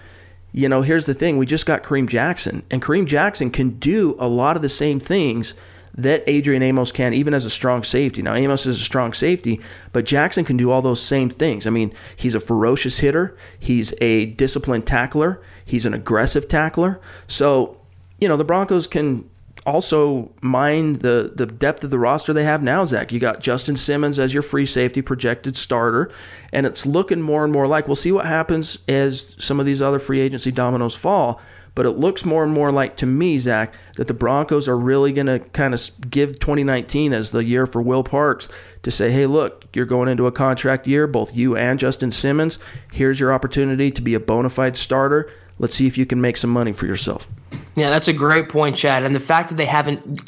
you 0.53 0.69
know, 0.69 0.83
here's 0.83 1.07
the 1.07 1.15
thing: 1.15 1.39
we 1.39 1.47
just 1.47 1.67
got 1.67 1.83
Kareem 1.83 2.07
Jackson, 2.07 2.63
and 2.71 2.83
Kareem 2.83 3.07
Jackson 3.07 3.51
can 3.51 3.71
do 3.79 4.15
a 4.19 4.29
lot 4.29 4.57
of 4.57 4.63
the 4.63 4.69
same 4.69 5.01
things 5.01 5.55
that 5.95 6.23
Adrian 6.27 6.63
Amos 6.63 6.93
can, 6.93 7.13
even 7.13 7.35
as 7.35 7.45
a 7.45 7.51
strong 7.51 7.85
safety. 7.85 8.23
Now, 8.23 8.35
Amos 8.35 8.65
is 8.67 8.81
a 8.81 8.85
strong 8.85 9.13
safety, 9.13 9.61
but 9.93 10.07
Jackson 10.07 10.45
can 10.45 10.57
do 10.57 10.71
all 10.71 10.81
those 10.81 11.03
same 11.03 11.29
things. 11.29 11.67
I 11.67 11.71
mean, 11.71 11.93
he's 12.17 12.35
a 12.35 12.41
ferocious 12.41 12.99
hitter, 12.99 13.37
he's 13.59 13.95
a 14.01 14.27
disciplined 14.27 14.87
tackler, 14.87 15.43
he's 15.65 15.87
an 15.87 15.95
aggressive 15.95 16.49
tackler. 16.49 17.01
So, 17.27 17.79
you 18.21 18.29
know, 18.29 18.37
the 18.37 18.45
Broncos 18.45 18.87
can 18.87 19.29
also 19.65 20.33
mind 20.41 21.01
the 21.01 21.33
the 21.35 21.47
depth 21.47 21.85
of 21.85 21.91
the 21.91 21.99
roster 21.99 22.33
they 22.33 22.45
have 22.45 22.63
now, 22.63 22.85
Zach. 22.85 23.13
You 23.13 23.21
got 23.21 23.41
Justin 23.41 23.77
Simmons 23.77 24.19
as 24.19 24.33
your 24.33 24.43
free 24.43 24.67
safety 24.67 25.03
projected 25.03 25.57
starter, 25.57 26.11
and 26.53 26.67
it's 26.67 26.87
looking 26.87 27.23
more 27.23 27.45
and 27.45 27.53
more 27.53 27.67
like 27.67 27.87
we'll 27.87 27.97
see 27.97 28.13
what 28.13 28.27
happens 28.27 28.79
as 28.89 29.37
some 29.39 29.61
of 29.61 29.67
these 29.67 29.83
other 29.83 29.99
free 29.99 30.21
agency 30.21 30.51
dominoes 30.51 30.95
fall. 30.95 31.41
But 31.75 31.87
it 31.87 31.93
looks 31.93 32.25
more 32.27 32.45
and 32.45 32.53
more 32.53 32.71
like 32.71 32.97
to 32.99 33.07
me, 33.07 33.39
Zach, 33.39 33.73
that 33.97 34.07
the 34.07 34.13
Broncos 34.13 34.69
are 34.69 34.77
really 34.77 35.11
going 35.11 35.27
to 35.27 35.39
kind 35.39 35.73
of 35.73 35.81
give 36.11 36.39
2019 36.39 37.15
as 37.15 37.31
the 37.31 37.43
year 37.43 37.67
for 37.67 37.81
Will 37.81 38.05
Parks 38.05 38.51
to 38.83 38.91
say, 38.91 39.11
hey, 39.11 39.25
look, 39.25 39.65
you're 39.73 39.87
going 39.87 40.11
into 40.11 40.27
a 40.27 40.33
contract 40.33 40.87
year, 40.87 41.07
both 41.07 41.35
you 41.35 41.57
and 41.57 41.79
Justin 41.79 42.11
Simmons. 42.11 42.59
Here's 42.93 43.19
your 43.19 43.33
opportunity 43.33 43.91
to 43.91 44.03
be 44.03 44.13
a 44.13 44.21
bona 44.21 44.51
fide 44.51 44.77
starter. 44.77 45.31
Let's 45.59 45.75
see 45.75 45.87
if 45.87 45.97
you 45.97 46.05
can 46.05 46.21
make 46.21 46.37
some 46.37 46.51
money 46.51 46.75
for 46.75 46.85
yourself. 46.85 47.27
Yeah, 47.75 47.89
that's 47.89 48.09
a 48.09 48.13
great 48.13 48.51
point, 48.51 48.77
Chad. 48.77 49.03
And 49.03 49.15
the 49.15 49.21
fact 49.21 49.49
that 49.49 49.55
they 49.55 49.65
haven't 49.65 50.21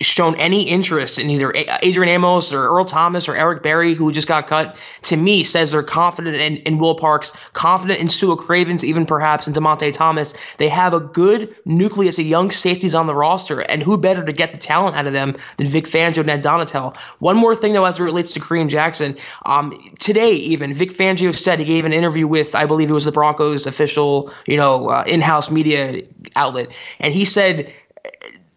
shown 0.00 0.34
any 0.34 0.64
interest 0.64 1.18
in 1.18 1.30
either 1.30 1.54
Adrian 1.82 2.08
Amos 2.08 2.52
or 2.52 2.64
Earl 2.64 2.84
Thomas 2.84 3.28
or 3.28 3.36
Eric 3.36 3.62
Berry, 3.62 3.94
who 3.94 4.10
just 4.10 4.26
got 4.26 4.48
cut, 4.48 4.76
to 5.02 5.16
me 5.16 5.44
says 5.44 5.70
they're 5.70 5.84
confident 5.84 6.36
in, 6.36 6.56
in 6.58 6.78
Will 6.78 6.96
Parks, 6.96 7.32
confident 7.52 8.00
in 8.00 8.08
Sua 8.08 8.34
Cravens, 8.34 8.84
even 8.84 9.06
perhaps 9.06 9.46
in 9.46 9.54
Dymonte 9.54 9.92
Thomas. 9.92 10.34
They 10.56 10.68
have 10.68 10.92
a 10.92 10.98
good 10.98 11.54
nucleus 11.64 12.18
of 12.18 12.26
young 12.26 12.50
safeties 12.50 12.96
on 12.96 13.06
the 13.06 13.14
roster, 13.14 13.60
and 13.60 13.80
who 13.80 13.96
better 13.96 14.24
to 14.24 14.32
get 14.32 14.52
the 14.52 14.58
talent 14.58 14.96
out 14.96 15.06
of 15.06 15.12
them 15.12 15.36
than 15.56 15.68
Vic 15.68 15.84
Fangio 15.84 16.18
and 16.18 16.30
Ed 16.30 16.42
Donatell? 16.42 16.96
One 17.20 17.36
more 17.36 17.54
thing, 17.54 17.74
though, 17.74 17.84
as 17.84 18.00
it 18.00 18.02
relates 18.02 18.34
to 18.34 18.40
Kareem 18.40 18.68
Jackson. 18.68 19.16
Um, 19.46 19.80
today, 20.00 20.32
even, 20.32 20.74
Vic 20.74 20.90
Fangio 20.90 21.32
said 21.32 21.60
he 21.60 21.64
gave 21.64 21.84
an 21.84 21.92
interview 21.92 22.26
with, 22.26 22.56
I 22.56 22.66
believe 22.66 22.90
it 22.90 22.94
was 22.94 23.04
the 23.04 23.12
Broncos 23.12 23.66
official, 23.68 24.32
you 24.48 24.56
know, 24.56 24.88
uh, 24.88 25.04
in-house 25.06 25.48
media 25.48 26.02
outlet, 26.34 26.67
and 27.00 27.14
he 27.14 27.24
said 27.24 27.72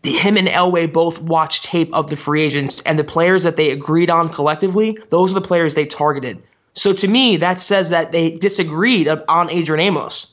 him 0.03 0.37
and 0.37 0.47
Elway 0.47 0.91
both 0.91 1.21
watched 1.21 1.63
tape 1.63 1.93
of 1.93 2.09
the 2.09 2.15
free 2.15 2.41
agents 2.41 2.81
and 2.85 2.97
the 2.97 3.03
players 3.03 3.43
that 3.43 3.55
they 3.55 3.71
agreed 3.71 4.09
on 4.09 4.29
collectively, 4.29 4.97
those 5.09 5.31
are 5.31 5.35
the 5.35 5.47
players 5.47 5.75
they 5.75 5.85
targeted. 5.85 6.41
So 6.73 6.93
to 6.93 7.07
me, 7.07 7.37
that 7.37 7.61
says 7.61 7.89
that 7.89 8.11
they 8.11 8.31
disagreed 8.31 9.07
on 9.07 9.49
Adrian 9.51 9.79
Amos 9.79 10.27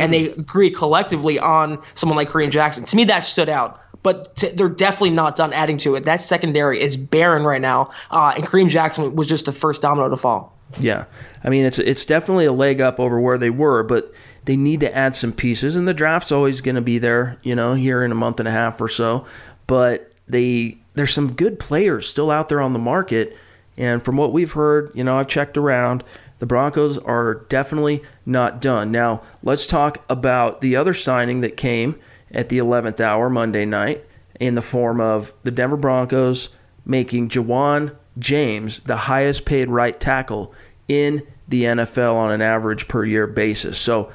and 0.00 0.12
they 0.12 0.30
agreed 0.30 0.70
collectively 0.70 1.38
on 1.38 1.78
someone 1.94 2.16
like 2.16 2.28
Kareem 2.28 2.50
Jackson. 2.50 2.84
To 2.84 2.96
me, 2.96 3.04
that 3.04 3.26
stood 3.26 3.48
out. 3.48 3.80
But 4.02 4.42
they're 4.54 4.68
definitely 4.68 5.10
not 5.10 5.36
done 5.36 5.52
adding 5.52 5.78
to 5.78 5.94
it. 5.94 6.04
That 6.06 6.20
secondary 6.20 6.80
is 6.80 6.96
barren 6.96 7.44
right 7.44 7.60
now, 7.60 7.88
uh, 8.10 8.32
and 8.34 8.44
Kareem 8.44 8.68
Jackson 8.68 9.14
was 9.14 9.28
just 9.28 9.44
the 9.44 9.52
first 9.52 9.80
domino 9.80 10.08
to 10.08 10.16
fall. 10.16 10.58
Yeah, 10.80 11.04
I 11.44 11.50
mean 11.50 11.64
it's 11.64 11.78
it's 11.78 12.04
definitely 12.04 12.46
a 12.46 12.52
leg 12.52 12.80
up 12.80 12.98
over 12.98 13.20
where 13.20 13.38
they 13.38 13.50
were, 13.50 13.84
but 13.84 14.12
they 14.44 14.56
need 14.56 14.80
to 14.80 14.94
add 14.94 15.14
some 15.14 15.32
pieces, 15.32 15.76
and 15.76 15.86
the 15.86 15.94
draft's 15.94 16.32
always 16.32 16.60
going 16.60 16.74
to 16.74 16.80
be 16.80 16.98
there, 16.98 17.38
you 17.42 17.54
know, 17.54 17.74
here 17.74 18.02
in 18.02 18.10
a 18.10 18.16
month 18.16 18.40
and 18.40 18.48
a 18.48 18.52
half 18.52 18.80
or 18.80 18.88
so. 18.88 19.26
But 19.66 20.12
they 20.26 20.78
there's 20.94 21.14
some 21.14 21.32
good 21.32 21.58
players 21.58 22.06
still 22.06 22.30
out 22.30 22.48
there 22.48 22.60
on 22.60 22.72
the 22.72 22.78
market, 22.78 23.36
and 23.76 24.02
from 24.02 24.16
what 24.16 24.32
we've 24.32 24.52
heard, 24.52 24.90
you 24.94 25.04
know, 25.04 25.18
I've 25.18 25.28
checked 25.28 25.56
around. 25.56 26.04
The 26.38 26.46
Broncos 26.46 26.98
are 26.98 27.34
definitely 27.48 28.02
not 28.26 28.60
done. 28.60 28.90
Now, 28.90 29.22
let's 29.44 29.64
talk 29.64 30.04
about 30.10 30.60
the 30.60 30.74
other 30.74 30.92
signing 30.92 31.42
that 31.42 31.56
came 31.56 32.00
at 32.32 32.48
the 32.48 32.58
11th 32.58 33.00
hour 33.00 33.30
Monday 33.30 33.64
night 33.64 34.04
in 34.40 34.56
the 34.56 34.62
form 34.62 35.00
of 35.00 35.32
the 35.44 35.52
Denver 35.52 35.76
Broncos 35.76 36.48
making 36.84 37.28
Ja'Wuan 37.28 37.94
James 38.18 38.80
the 38.80 38.96
highest 38.96 39.44
paid 39.44 39.68
right 39.68 39.98
tackle 39.98 40.52
in 40.88 41.22
the 41.52 41.64
NFL 41.64 42.14
on 42.14 42.32
an 42.32 42.40
average 42.40 42.88
per 42.88 43.04
year 43.04 43.26
basis. 43.26 43.78
So 43.78 44.10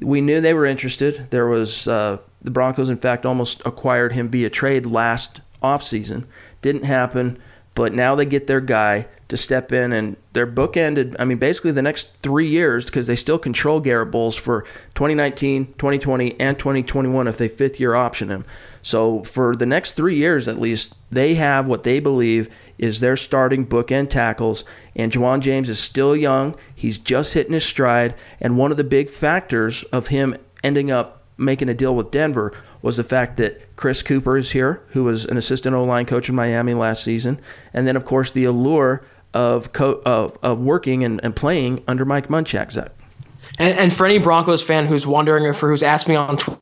we 0.00 0.20
knew 0.20 0.40
they 0.40 0.54
were 0.54 0.64
interested. 0.64 1.26
There 1.30 1.48
was 1.48 1.88
uh, 1.88 2.18
the 2.40 2.52
Broncos, 2.52 2.88
in 2.88 2.96
fact, 2.96 3.26
almost 3.26 3.60
acquired 3.66 4.12
him 4.12 4.28
via 4.28 4.48
trade 4.48 4.86
last 4.86 5.40
offseason. 5.60 6.26
Didn't 6.62 6.84
happen, 6.84 7.42
but 7.74 7.92
now 7.92 8.14
they 8.14 8.24
get 8.24 8.46
their 8.46 8.60
guy 8.60 9.08
to 9.26 9.36
step 9.36 9.72
in, 9.72 9.92
and 9.92 10.16
they're 10.32 10.46
bookended. 10.46 11.16
I 11.18 11.24
mean, 11.24 11.38
basically 11.38 11.72
the 11.72 11.82
next 11.82 12.22
three 12.22 12.46
years 12.46 12.86
because 12.86 13.08
they 13.08 13.16
still 13.16 13.40
control 13.40 13.80
Garett 13.80 14.12
Bolles 14.12 14.36
for 14.36 14.62
2019, 14.94 15.74
2020, 15.78 16.38
and 16.38 16.56
2021 16.56 17.26
if 17.26 17.36
they 17.36 17.48
fifth 17.48 17.80
year 17.80 17.96
option 17.96 18.28
him. 18.28 18.44
So 18.82 19.24
for 19.24 19.56
the 19.56 19.66
next 19.66 19.92
three 19.92 20.14
years 20.14 20.46
at 20.46 20.60
least, 20.60 20.94
they 21.10 21.34
have 21.34 21.66
what 21.66 21.82
they 21.82 21.98
believe 21.98 22.48
is 22.78 23.00
their 23.00 23.16
starting 23.16 23.64
book 23.64 23.86
bookend 23.86 24.10
tackles. 24.10 24.64
And 24.94 25.12
Ja'Wuan 25.12 25.40
James 25.40 25.68
is 25.68 25.78
still 25.78 26.16
young. 26.16 26.54
He's 26.74 26.98
just 26.98 27.34
hitting 27.34 27.52
his 27.52 27.64
stride. 27.64 28.14
And 28.40 28.56
one 28.56 28.70
of 28.70 28.76
the 28.76 28.84
big 28.84 29.08
factors 29.08 29.82
of 29.84 30.08
him 30.08 30.36
ending 30.64 30.90
up 30.90 31.22
making 31.36 31.68
a 31.68 31.74
deal 31.74 31.94
with 31.94 32.10
Denver 32.10 32.52
was 32.82 32.96
the 32.96 33.04
fact 33.04 33.36
that 33.36 33.76
Chris 33.76 34.02
Kuper 34.02 34.38
is 34.38 34.52
here, 34.52 34.82
who 34.88 35.04
was 35.04 35.24
an 35.26 35.36
assistant 35.36 35.74
O 35.74 35.84
line 35.84 36.06
coach 36.06 36.28
in 36.28 36.34
Miami 36.34 36.74
last 36.74 37.04
season. 37.04 37.40
And 37.74 37.86
then, 37.86 37.96
of 37.96 38.04
course, 38.04 38.32
the 38.32 38.44
allure 38.44 39.04
of 39.34 39.72
co- 39.72 40.00
of, 40.06 40.38
of 40.42 40.60
working 40.60 41.04
and, 41.04 41.20
and 41.22 41.34
playing 41.36 41.82
under 41.86 42.04
Mike 42.04 42.28
Munchak. 42.28 42.72
Zach. 42.72 42.92
And, 43.58 43.76
and 43.78 43.94
for 43.94 44.06
any 44.06 44.18
Broncos 44.18 44.62
fan 44.62 44.86
who's 44.86 45.06
wondering 45.06 45.44
or 45.44 45.52
for 45.52 45.68
who's 45.68 45.82
asked 45.82 46.08
me 46.08 46.16
on 46.16 46.36
Twitter, 46.36 46.60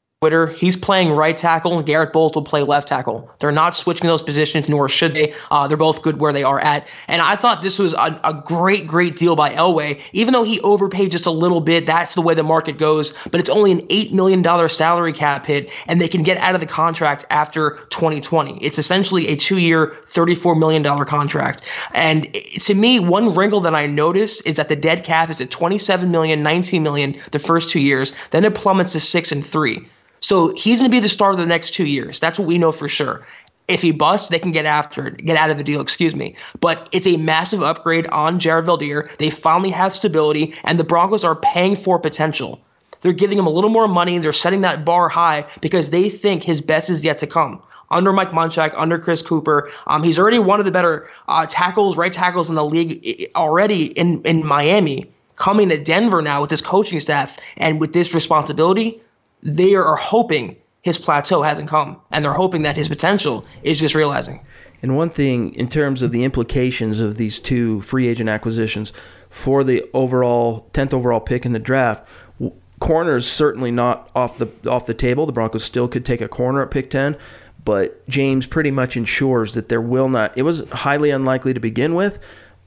he's 0.48 0.76
playing 0.76 1.12
right 1.12 1.36
tackle, 1.36 1.76
and 1.76 1.86
Garett 1.86 2.12
Bolles 2.12 2.32
will 2.34 2.42
play 2.42 2.62
left 2.62 2.88
tackle. 2.88 3.30
They're 3.38 3.52
not 3.52 3.76
switching 3.76 4.06
those 4.06 4.22
positions, 4.22 4.68
nor 4.68 4.88
should 4.88 5.14
they. 5.14 5.34
Uh, 5.50 5.68
they're 5.68 5.76
both 5.76 6.02
good 6.02 6.20
where 6.20 6.32
they 6.32 6.44
are 6.44 6.60
at. 6.60 6.86
And 7.08 7.22
I 7.22 7.36
thought 7.36 7.62
this 7.62 7.78
was 7.78 7.92
a, 7.94 8.20
a 8.24 8.42
great, 8.46 8.86
great 8.86 9.16
deal 9.16 9.36
by 9.36 9.50
Elway. 9.50 10.00
Even 10.12 10.32
though 10.32 10.44
he 10.44 10.60
overpaid 10.60 11.10
just 11.10 11.26
a 11.26 11.30
little 11.30 11.60
bit, 11.60 11.86
that's 11.86 12.14
the 12.14 12.22
way 12.22 12.34
the 12.34 12.42
market 12.42 12.78
goes. 12.78 13.12
But 13.30 13.40
it's 13.40 13.50
only 13.50 13.72
an 13.72 13.80
$8 13.88 14.12
million 14.12 14.68
salary 14.68 15.12
cap 15.12 15.46
hit, 15.46 15.70
and 15.86 16.00
they 16.00 16.08
can 16.08 16.22
get 16.22 16.38
out 16.38 16.54
of 16.54 16.60
the 16.60 16.66
contract 16.66 17.24
after 17.30 17.76
2020. 17.90 18.58
It's 18.58 18.78
essentially 18.78 19.28
a 19.28 19.36
two 19.36 19.58
year, 19.58 19.88
$34 20.06 20.58
million 20.58 20.82
contract. 21.04 21.64
And 21.92 22.32
to 22.34 22.74
me, 22.74 23.00
one 23.00 23.34
wrinkle 23.34 23.60
that 23.60 23.74
I 23.74 23.86
noticed 23.86 24.46
is 24.46 24.56
that 24.56 24.68
the 24.68 24.76
dead 24.76 25.04
cap 25.04 25.30
is 25.30 25.40
at 25.40 25.50
27 25.50 26.10
million, 26.10 26.42
19 26.42 26.82
million 26.82 27.20
the 27.30 27.38
first 27.38 27.70
two 27.70 27.80
years. 27.80 28.12
Then 28.30 28.44
it 28.44 28.54
plummets 28.54 28.92
to 28.92 29.00
six 29.00 29.32
and 29.32 29.44
three. 29.44 29.88
So 30.24 30.54
he's 30.54 30.80
going 30.80 30.90
to 30.90 30.94
be 30.94 31.00
the 31.00 31.08
star 31.10 31.32
of 31.32 31.36
the 31.36 31.44
next 31.44 31.74
two 31.74 31.84
years. 31.84 32.18
That's 32.18 32.38
what 32.38 32.48
we 32.48 32.56
know 32.56 32.72
for 32.72 32.88
sure. 32.88 33.26
If 33.68 33.82
he 33.82 33.92
busts, 33.92 34.28
they 34.28 34.38
can 34.38 34.52
get 34.52 34.64
after 34.64 35.08
it, 35.08 35.18
get 35.18 35.36
out 35.36 35.50
of 35.50 35.58
the 35.58 35.64
deal, 35.64 35.82
excuse 35.82 36.16
me. 36.16 36.34
But 36.60 36.88
it's 36.92 37.06
a 37.06 37.18
massive 37.18 37.62
upgrade 37.62 38.06
on 38.06 38.38
Jared 38.38 38.64
Veldheer. 38.64 39.14
They 39.18 39.28
finally 39.28 39.68
have 39.68 39.94
stability, 39.94 40.54
and 40.64 40.78
the 40.78 40.84
Broncos 40.84 41.24
are 41.24 41.36
paying 41.36 41.76
for 41.76 41.98
potential. 41.98 42.58
They're 43.02 43.12
giving 43.12 43.38
him 43.38 43.46
a 43.46 43.50
little 43.50 43.68
more 43.68 43.86
money. 43.86 44.16
They're 44.16 44.32
setting 44.32 44.62
that 44.62 44.82
bar 44.86 45.10
high 45.10 45.44
because 45.60 45.90
they 45.90 46.08
think 46.08 46.42
his 46.42 46.62
best 46.62 46.88
is 46.88 47.04
yet 47.04 47.18
to 47.18 47.26
come. 47.26 47.62
Under 47.90 48.10
Mike 48.10 48.30
Munchak, 48.30 48.72
under 48.78 48.98
Chris 48.98 49.22
Kuper, 49.22 49.68
um, 49.88 50.02
he's 50.02 50.18
already 50.18 50.38
one 50.38 50.58
of 50.58 50.64
the 50.64 50.72
better 50.72 51.06
uh, 51.28 51.44
tackles, 51.46 51.98
right 51.98 52.12
tackles 52.14 52.48
in 52.48 52.54
the 52.54 52.64
league 52.64 53.28
already 53.36 53.88
in, 53.88 54.22
in 54.22 54.46
Miami. 54.46 55.12
Coming 55.36 55.68
to 55.68 55.76
Denver 55.76 56.22
now 56.22 56.40
with 56.40 56.48
this 56.48 56.62
coaching 56.62 56.98
staff 56.98 57.38
and 57.58 57.78
with 57.78 57.92
this 57.92 58.14
responsibility, 58.14 59.02
they 59.44 59.74
are 59.74 59.94
hoping 59.94 60.56
his 60.82 60.98
plateau 60.98 61.42
hasn't 61.42 61.68
come, 61.68 62.00
and 62.10 62.24
they're 62.24 62.32
hoping 62.32 62.62
that 62.62 62.76
his 62.76 62.88
potential 62.88 63.44
is 63.62 63.78
just 63.78 63.94
realizing. 63.94 64.44
And 64.82 64.96
one 64.96 65.08
thing 65.08 65.54
in 65.54 65.68
terms 65.68 66.02
of 66.02 66.10
the 66.10 66.24
implications 66.24 67.00
of 67.00 67.16
these 67.16 67.38
two 67.38 67.80
free 67.82 68.06
agent 68.08 68.28
acquisitions 68.28 68.92
for 69.30 69.64
the 69.64 69.88
overall 69.94 70.68
10th 70.72 70.92
overall 70.92 71.20
pick 71.20 71.46
in 71.46 71.52
the 71.52 71.58
draft, 71.58 72.06
w- 72.38 72.54
corner 72.80 73.16
is 73.16 73.26
certainly 73.26 73.70
not 73.70 74.10
off 74.14 74.36
the 74.36 74.48
off 74.66 74.84
the 74.84 74.92
table. 74.92 75.24
The 75.24 75.32
Broncos 75.32 75.64
still 75.64 75.88
could 75.88 76.04
take 76.04 76.20
a 76.20 76.28
corner 76.28 76.60
at 76.60 76.70
pick 76.70 76.90
10, 76.90 77.16
but 77.64 78.06
James 78.08 78.44
pretty 78.44 78.70
much 78.70 78.94
ensures 78.94 79.54
that 79.54 79.70
there 79.70 79.80
will 79.80 80.10
not. 80.10 80.36
It 80.36 80.42
was 80.42 80.68
highly 80.68 81.08
unlikely 81.08 81.54
to 81.54 81.60
begin 81.60 81.94
with, 81.94 82.18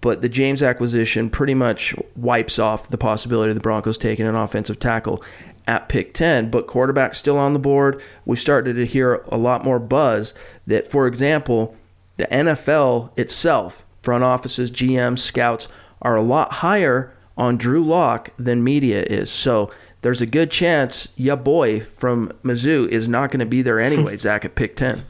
but 0.01 0.23
the 0.23 0.29
James 0.29 0.63
acquisition 0.63 1.29
pretty 1.29 1.53
much 1.53 1.93
wipes 2.15 2.57
off 2.57 2.89
the 2.89 2.97
possibility 2.97 3.51
of 3.51 3.55
the 3.55 3.61
Broncos 3.61 3.97
taking 3.97 4.25
an 4.25 4.35
offensive 4.35 4.79
tackle 4.79 5.23
at 5.67 5.89
pick 5.89 6.13
10, 6.13 6.49
but 6.49 6.65
quarterback 6.65 7.13
still 7.13 7.37
on 7.37 7.53
the 7.53 7.59
board. 7.59 8.01
We 8.25 8.37
started 8.37 8.73
to 8.75 8.85
hear 8.85 9.15
a 9.27 9.37
lot 9.37 9.63
more 9.63 9.79
buzz 9.79 10.33
that, 10.65 10.87
for 10.87 11.05
example, 11.05 11.75
the 12.15 12.25
NFL 12.27 13.11
itself, 13.17 13.85
front 14.01 14.23
offices, 14.23 14.71
GMs, 14.71 15.19
scouts, 15.19 15.67
are 16.01 16.15
a 16.15 16.21
lot 16.21 16.53
higher 16.53 17.13
on 17.37 17.57
Drew 17.57 17.83
Lock 17.83 18.31
than 18.37 18.63
media 18.63 19.03
is. 19.03 19.29
So 19.29 19.71
there's 20.01 20.21
a 20.21 20.25
good 20.25 20.49
chance 20.49 21.07
ya 21.15 21.35
boy 21.35 21.81
from 21.81 22.31
Mizzou 22.43 22.87
is 22.87 23.07
not 23.07 23.29
going 23.29 23.39
to 23.39 23.45
be 23.45 23.61
there 23.61 23.79
anyway, 23.79 24.17
Zach, 24.17 24.45
at 24.45 24.55
pick 24.55 24.75
10. 24.75 25.05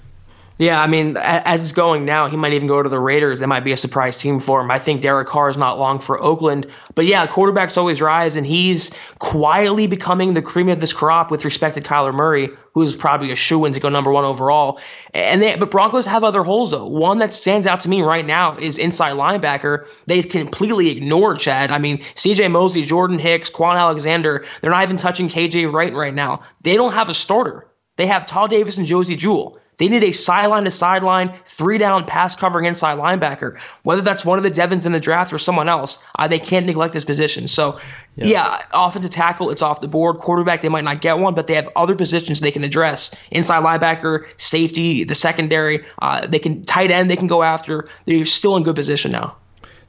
Yeah, 0.59 0.81
I 0.81 0.87
mean, 0.87 1.17
as 1.17 1.61
it's 1.61 1.71
going 1.71 2.03
now, 2.03 2.27
he 2.27 2.35
might 2.35 2.53
even 2.53 2.67
go 2.67 2.81
to 2.81 2.89
the 2.89 2.99
Raiders. 2.99 3.41
That 3.41 3.47
might 3.47 3.63
be 3.63 3.73
a 3.73 3.77
surprise 3.77 4.17
team 4.17 4.39
for 4.39 4.59
him. 4.59 4.71
I 4.71 4.79
think 4.79 5.01
Derek 5.01 5.27
Carr 5.27 5.49
is 5.49 5.57
not 5.57 5.77
long 5.77 5.99
for 5.99 6.21
Oakland. 6.21 6.65
But 6.95 7.05
yeah, 7.05 7.27
quarterbacks 7.27 7.77
always 7.77 8.01
rise, 8.01 8.35
and 8.35 8.45
he's 8.45 8.91
quietly 9.19 9.85
becoming 9.85 10.33
the 10.33 10.41
cream 10.41 10.69
of 10.69 10.81
this 10.81 10.93
crop 10.93 11.29
with 11.29 11.45
respect 11.45 11.75
to 11.75 11.81
Kyler 11.81 12.11
Murray, 12.11 12.49
who 12.73 12.81
is 12.81 12.95
probably 12.95 13.31
a 13.31 13.35
shoe 13.35 13.65
in 13.65 13.73
to 13.73 13.79
go 13.79 13.89
number 13.89 14.11
one 14.11 14.25
overall. 14.25 14.79
And 15.13 15.43
they, 15.43 15.55
but 15.57 15.69
Broncos 15.69 16.07
have 16.07 16.23
other 16.23 16.41
holes 16.41 16.71
though. 16.71 16.87
One 16.87 17.19
that 17.19 17.35
stands 17.35 17.67
out 17.67 17.79
to 17.81 17.89
me 17.89 18.01
right 18.01 18.25
now 18.25 18.57
is 18.57 18.79
inside 18.79 19.15
linebacker. 19.15 19.87
They 20.07 20.23
completely 20.23 20.89
ignored 20.89 21.37
Chad. 21.37 21.69
I 21.69 21.77
mean, 21.77 22.01
C.J. 22.15 22.47
Mosley, 22.47 22.81
Jordan 22.81 23.19
Hicks, 23.19 23.51
Kwon 23.51 23.75
Alexander. 23.75 24.43
They're 24.61 24.71
not 24.71 24.83
even 24.83 24.97
touching 24.97 25.29
K.J. 25.29 25.67
Wright 25.67 25.93
right 25.93 26.15
now. 26.15 26.39
They 26.63 26.75
don't 26.75 26.93
have 26.93 27.09
a 27.09 27.13
starter. 27.13 27.67
They 27.97 28.07
have 28.07 28.25
Todd 28.25 28.49
Davis 28.49 28.77
and 28.77 28.87
Josey 28.87 29.15
Jewell. 29.15 29.59
They 29.77 29.87
need 29.87 30.03
a 30.03 30.11
sideline 30.11 30.63
to 30.63 30.71
sideline, 30.71 31.33
three 31.45 31.77
down 31.77 32.05
pass 32.05 32.35
covering 32.35 32.65
inside 32.65 32.97
linebacker. 32.97 33.59
Whether 33.83 34.01
that's 34.01 34.25
one 34.25 34.39
of 34.39 34.43
the 34.43 34.49
Devons 34.49 34.85
in 34.85 34.91
the 34.91 34.99
draft 34.99 35.31
or 35.31 35.37
someone 35.37 35.69
else, 35.69 36.03
uh, 36.17 36.27
they 36.27 36.39
can't 36.39 36.65
neglect 36.65 36.93
this 36.93 37.05
position. 37.05 37.47
So, 37.47 37.79
yeah. 38.15 38.25
yeah, 38.25 38.61
offensive 38.73 39.11
tackle, 39.11 39.51
it's 39.51 39.61
off 39.61 39.79
the 39.79 39.87
board. 39.87 40.17
Quarterback, 40.17 40.61
they 40.61 40.69
might 40.69 40.83
not 40.83 41.01
get 41.01 41.19
one, 41.19 41.35
but 41.35 41.45
they 41.45 41.53
have 41.53 41.69
other 41.75 41.95
positions 41.95 42.39
they 42.39 42.51
can 42.51 42.63
address. 42.63 43.13
Inside 43.29 43.63
linebacker, 43.63 44.25
safety, 44.37 45.03
the 45.03 45.15
secondary, 45.15 45.85
uh, 46.01 46.25
they 46.25 46.39
can 46.39 46.65
tight 46.65 46.89
end, 46.89 47.11
they 47.11 47.15
can 47.15 47.27
go 47.27 47.43
after. 47.43 47.87
They're 48.05 48.25
still 48.25 48.55
in 48.57 48.63
good 48.63 48.75
position 48.75 49.11
now. 49.11 49.35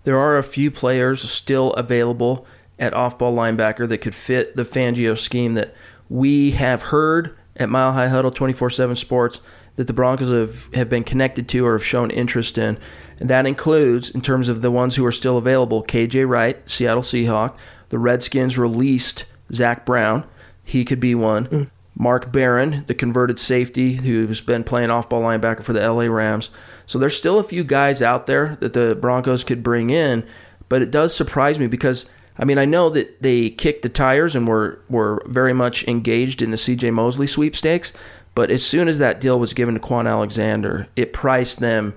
There 0.05 0.19
are 0.19 0.37
a 0.37 0.43
few 0.43 0.71
players 0.71 1.29
still 1.31 1.73
available 1.73 2.47
at 2.79 2.93
off 2.95 3.19
ball 3.19 3.35
linebacker 3.35 3.89
that 3.89 3.99
could 3.99 4.15
fit 4.15 4.55
the 4.55 4.65
Fangio 4.65 5.19
scheme 5.19 5.55
that 5.55 5.75
we 6.09 6.53
have 6.53 6.83
heard 6.83 7.37
at 7.57 7.69
Mile 7.69 7.93
High 7.93 8.09
Huddle 8.09 8.31
24 8.31 8.71
7 8.71 8.97
Sports 8.97 9.41
that 9.79 9.87
the 9.87 9.93
Broncos 9.93 10.29
have, 10.29 10.75
have 10.75 10.89
been 10.89 11.05
connected 11.05 11.49
to 11.51 11.65
or 11.65 11.75
have 11.75 11.87
shown 11.87 12.11
interest 12.11 12.59
in. 12.59 12.77
And 13.21 13.31
that 13.31 13.47
includes, 13.47 14.11
in 14.11 14.21
terms 14.21 14.49
of 14.49 14.61
the 14.61 14.73
ones 14.73 14.97
who 14.97 15.07
are 15.07 15.13
still 15.13 15.39
available, 15.39 15.85
KJ 15.85 16.29
Wright, 16.29 16.61
Seattle 16.69 17.05
Seahawk. 17.05 17.55
The 17.91 17.99
Redskins 17.99 18.59
released 18.59 19.25
Zach 19.53 19.87
Brown. 19.87 20.25
He 20.65 20.85
could 20.85 20.99
be 20.99 21.15
one. 21.15 21.47
Mm. 21.47 21.71
Mark 21.95 22.33
Barron, 22.33 22.83
the 22.89 22.95
converted 22.95 23.39
safety 23.39 23.95
who's 23.95 24.41
been 24.41 24.65
playing 24.65 24.91
off 24.91 25.09
ball 25.09 25.23
linebacker 25.23 25.63
for 25.63 25.73
the 25.73 25.81
LA 25.81 26.05
Rams. 26.05 26.51
So 26.87 26.99
there's 26.99 27.17
still 27.17 27.39
a 27.39 27.45
few 27.45 27.63
guys 27.63 28.03
out 28.03 28.27
there 28.27 28.57
that 28.61 28.73
the 28.73 28.97
Broncos 29.01 29.45
could 29.45 29.63
bring 29.63 29.91
in, 29.91 30.27
but 30.69 30.83
it 30.83 30.91
does 30.91 31.15
surprise 31.15 31.59
me 31.59 31.69
because 31.69 32.07
I 32.37 32.45
mean 32.45 32.59
I 32.59 32.65
know 32.65 32.91
that 32.91 33.23
they 33.23 33.51
kicked 33.51 33.83
the 33.83 33.89
tires 33.89 34.35
and 34.35 34.47
were 34.47 34.81
were 34.89 35.23
very 35.27 35.53
much 35.53 35.87
engaged 35.87 36.43
in 36.43 36.51
the 36.51 36.57
CJ 36.57 36.93
Mosley 36.93 37.27
sweepstakes, 37.29 37.93
but 38.39 38.53
as 38.53 38.65
soon 38.65 38.87
as 38.87 39.01
that 39.01 39.21
deal 39.21 39.37
was 39.41 39.53
given 39.53 39.75
to 39.75 39.81
Kwon 39.81 40.09
Alexander, 40.09 40.87
it 40.95 41.13
priced 41.13 41.59
them 41.59 41.93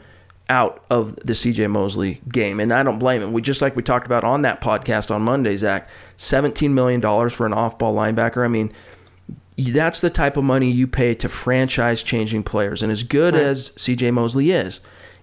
out 0.49 0.83
of 0.89 1.15
the 1.17 1.33
CJ 1.33 1.69
Mosley 1.69 2.19
game. 2.29 2.59
And 2.59 2.73
I 2.73 2.81
don't 2.81 2.97
blame 2.97 3.21
him. 3.21 3.31
We 3.31 3.43
just 3.43 3.61
like 3.61 3.75
we 3.75 3.83
talked 3.83 4.07
about 4.07 4.23
on 4.23 4.41
that 4.41 4.59
podcast 4.59 5.11
on 5.11 5.21
Monday, 5.21 5.55
Zach, 5.55 5.87
$17 6.17 6.71
million 6.71 6.99
for 7.29 7.45
an 7.45 7.53
off 7.53 7.77
ball 7.77 7.93
linebacker. 7.93 8.43
I 8.43 8.47
mean, 8.47 8.73
that's 9.55 10.01
the 10.01 10.09
type 10.09 10.35
of 10.35 10.43
money 10.43 10.71
you 10.71 10.87
pay 10.87 11.13
to 11.13 11.29
franchise 11.29 12.01
changing 12.01 12.41
players. 12.41 12.81
And 12.81 12.91
as 12.91 13.03
good 13.03 13.35
right. 13.35 13.43
as 13.43 13.69
CJ 13.73 14.11
Mosley 14.11 14.49
is, 14.49 14.79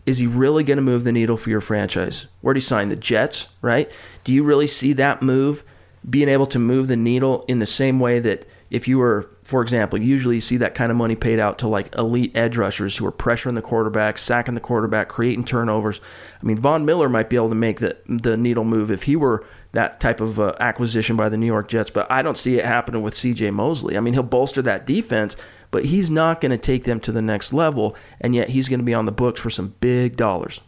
is 0.06 0.18
he 0.18 0.28
really 0.28 0.62
going 0.62 0.76
to 0.76 0.82
move 0.82 1.02
the 1.02 1.10
needle 1.10 1.36
for 1.36 1.50
your 1.50 1.60
franchise? 1.60 2.28
Where 2.42 2.54
do 2.54 2.58
you 2.58 2.62
sign? 2.62 2.90
The 2.90 2.94
Jets, 2.94 3.48
right? 3.60 3.90
Do 4.22 4.32
you 4.32 4.44
really 4.44 4.68
see 4.68 4.92
that 4.92 5.20
move 5.20 5.64
being 6.08 6.28
able 6.28 6.46
to 6.46 6.60
move 6.60 6.86
the 6.86 6.96
needle 6.96 7.44
in 7.48 7.58
the 7.58 7.66
same 7.66 7.98
way 7.98 8.20
that 8.20 8.46
if 8.70 8.86
you 8.86 8.98
were, 8.98 9.30
for 9.44 9.62
example, 9.62 10.00
usually 10.00 10.36
you 10.36 10.40
see 10.40 10.58
that 10.58 10.74
kind 10.74 10.90
of 10.90 10.96
money 10.96 11.16
paid 11.16 11.38
out 11.38 11.58
to 11.58 11.68
like 11.68 11.94
elite 11.94 12.36
edge 12.36 12.56
rushers 12.56 12.96
who 12.96 13.06
are 13.06 13.12
pressuring 13.12 13.54
the 13.54 13.62
quarterback, 13.62 14.18
sacking 14.18 14.54
the 14.54 14.60
quarterback, 14.60 15.08
creating 15.08 15.44
turnovers. 15.44 16.00
I 16.42 16.46
mean, 16.46 16.58
Von 16.58 16.84
Miller 16.84 17.08
might 17.08 17.30
be 17.30 17.36
able 17.36 17.48
to 17.48 17.54
make 17.54 17.80
the 17.80 17.96
the 18.06 18.36
needle 18.36 18.64
move 18.64 18.90
if 18.90 19.04
he 19.04 19.16
were 19.16 19.46
that 19.72 20.00
type 20.00 20.20
of 20.20 20.40
uh, 20.40 20.54
acquisition 20.60 21.16
by 21.16 21.28
the 21.28 21.36
New 21.36 21.46
York 21.46 21.68
Jets, 21.68 21.90
but 21.90 22.10
I 22.10 22.22
don't 22.22 22.38
see 22.38 22.58
it 22.58 22.64
happening 22.64 23.02
with 23.02 23.16
C.J. 23.16 23.50
Mosley. 23.50 23.96
I 23.96 24.00
mean, 24.00 24.14
he'll 24.14 24.22
bolster 24.22 24.62
that 24.62 24.86
defense, 24.86 25.36
but 25.70 25.84
he's 25.84 26.08
not 26.08 26.40
going 26.40 26.50
to 26.50 26.58
take 26.58 26.84
them 26.84 27.00
to 27.00 27.12
the 27.12 27.20
next 27.20 27.52
level, 27.52 27.94
and 28.20 28.34
yet 28.34 28.48
he's 28.48 28.68
going 28.68 28.80
to 28.80 28.84
be 28.84 28.94
on 28.94 29.04
the 29.04 29.12
books 29.12 29.40
for 29.40 29.50
some 29.50 29.74
big 29.80 30.16
dollars. 30.16 30.60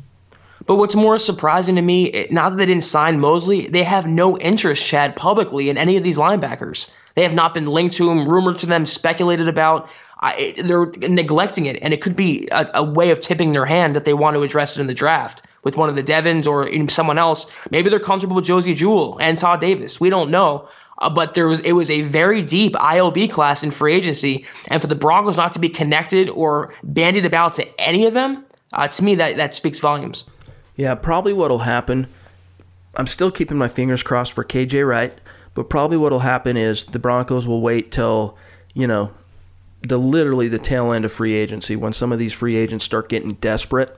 But 0.70 0.76
what's 0.76 0.94
more 0.94 1.18
surprising 1.18 1.74
to 1.74 1.82
me, 1.82 2.28
now 2.30 2.48
that 2.48 2.54
they 2.54 2.64
didn't 2.64 2.84
sign 2.84 3.18
Mosley, 3.18 3.66
they 3.66 3.82
have 3.82 4.06
no 4.06 4.38
interest, 4.38 4.86
Chad, 4.86 5.16
publicly 5.16 5.68
in 5.68 5.76
any 5.76 5.96
of 5.96 6.04
these 6.04 6.16
linebackers. 6.16 6.92
They 7.16 7.24
have 7.24 7.34
not 7.34 7.54
been 7.54 7.66
linked 7.66 7.96
to 7.96 8.08
him, 8.08 8.28
rumored 8.28 8.60
to 8.60 8.66
them, 8.66 8.86
speculated 8.86 9.48
about. 9.48 9.90
I, 10.20 10.54
they're 10.62 10.86
neglecting 11.08 11.66
it, 11.66 11.80
and 11.82 11.92
it 11.92 12.00
could 12.00 12.14
be 12.14 12.46
a, 12.52 12.70
a, 12.74 12.84
way 12.84 13.10
of 13.10 13.18
tipping 13.18 13.50
their 13.50 13.66
hand 13.66 13.96
that 13.96 14.04
they 14.04 14.14
want 14.14 14.36
to 14.36 14.44
address 14.44 14.76
it 14.76 14.80
in 14.80 14.86
the 14.86 14.94
draft 14.94 15.44
with 15.64 15.76
one 15.76 15.88
of 15.88 15.96
the 15.96 16.04
Devons 16.04 16.46
or 16.46 16.68
someone 16.86 17.18
else. 17.18 17.50
Maybe 17.72 17.90
they're 17.90 17.98
comfortable 17.98 18.36
with 18.36 18.44
Josey 18.44 18.74
Jewell 18.74 19.18
and 19.20 19.38
Todd 19.38 19.60
Davis. 19.60 19.98
We 20.00 20.08
don't 20.08 20.30
know. 20.30 20.68
Uh, 20.98 21.10
but 21.10 21.34
there 21.34 21.48
was 21.48 21.58
it 21.62 21.72
was 21.72 21.90
a 21.90 22.02
very 22.02 22.42
deep 22.42 22.74
ILB 22.74 23.32
class 23.32 23.64
in 23.64 23.72
free 23.72 23.94
agency, 23.94 24.46
and 24.68 24.80
for 24.80 24.86
the 24.86 24.94
Broncos 24.94 25.36
not 25.36 25.52
to 25.54 25.58
be 25.58 25.68
connected 25.68 26.28
or 26.28 26.72
bandied 26.84 27.26
about 27.26 27.54
to 27.54 27.66
any 27.80 28.06
of 28.06 28.14
them, 28.14 28.44
uh, 28.72 28.86
to 28.86 29.02
me 29.02 29.16
that 29.16 29.36
that 29.36 29.52
speaks 29.56 29.80
volumes. 29.80 30.26
Yeah, 30.80 30.94
probably 30.94 31.34
what'll 31.34 31.58
happen. 31.58 32.06
I'm 32.94 33.06
still 33.06 33.30
keeping 33.30 33.58
my 33.58 33.68
fingers 33.68 34.02
crossed 34.02 34.32
for 34.32 34.42
KJ 34.42 34.88
Wright. 34.88 35.12
But 35.52 35.68
probably 35.68 35.98
what'll 35.98 36.20
happen 36.20 36.56
is 36.56 36.84
the 36.84 36.98
Broncos 36.98 37.46
will 37.46 37.60
wait 37.60 37.92
till, 37.92 38.38
you 38.72 38.86
know, 38.86 39.12
the 39.82 39.98
literally 39.98 40.48
the 40.48 40.58
tail 40.58 40.90
end 40.92 41.04
of 41.04 41.12
free 41.12 41.34
agency 41.34 41.76
when 41.76 41.92
some 41.92 42.12
of 42.12 42.18
these 42.18 42.32
free 42.32 42.56
agents 42.56 42.86
start 42.86 43.10
getting 43.10 43.32
desperate, 43.32 43.94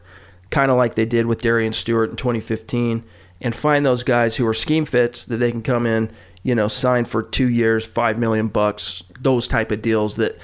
kind 0.50 0.72
of 0.72 0.76
like 0.76 0.96
they 0.96 1.04
did 1.04 1.26
with 1.26 1.40
Darian 1.40 1.72
Stewart 1.72 2.10
in 2.10 2.16
2015, 2.16 3.04
and 3.40 3.54
find 3.54 3.86
those 3.86 4.02
guys 4.02 4.34
who 4.34 4.44
are 4.48 4.54
scheme 4.54 4.84
fits 4.84 5.24
that 5.26 5.36
they 5.36 5.52
can 5.52 5.62
come 5.62 5.86
in, 5.86 6.10
you 6.42 6.56
know, 6.56 6.66
sign 6.66 7.04
for 7.04 7.22
two 7.22 7.48
years, 7.48 7.86
five 7.86 8.18
million 8.18 8.48
bucks, 8.48 9.04
those 9.20 9.46
type 9.46 9.70
of 9.70 9.82
deals 9.82 10.16
that 10.16 10.36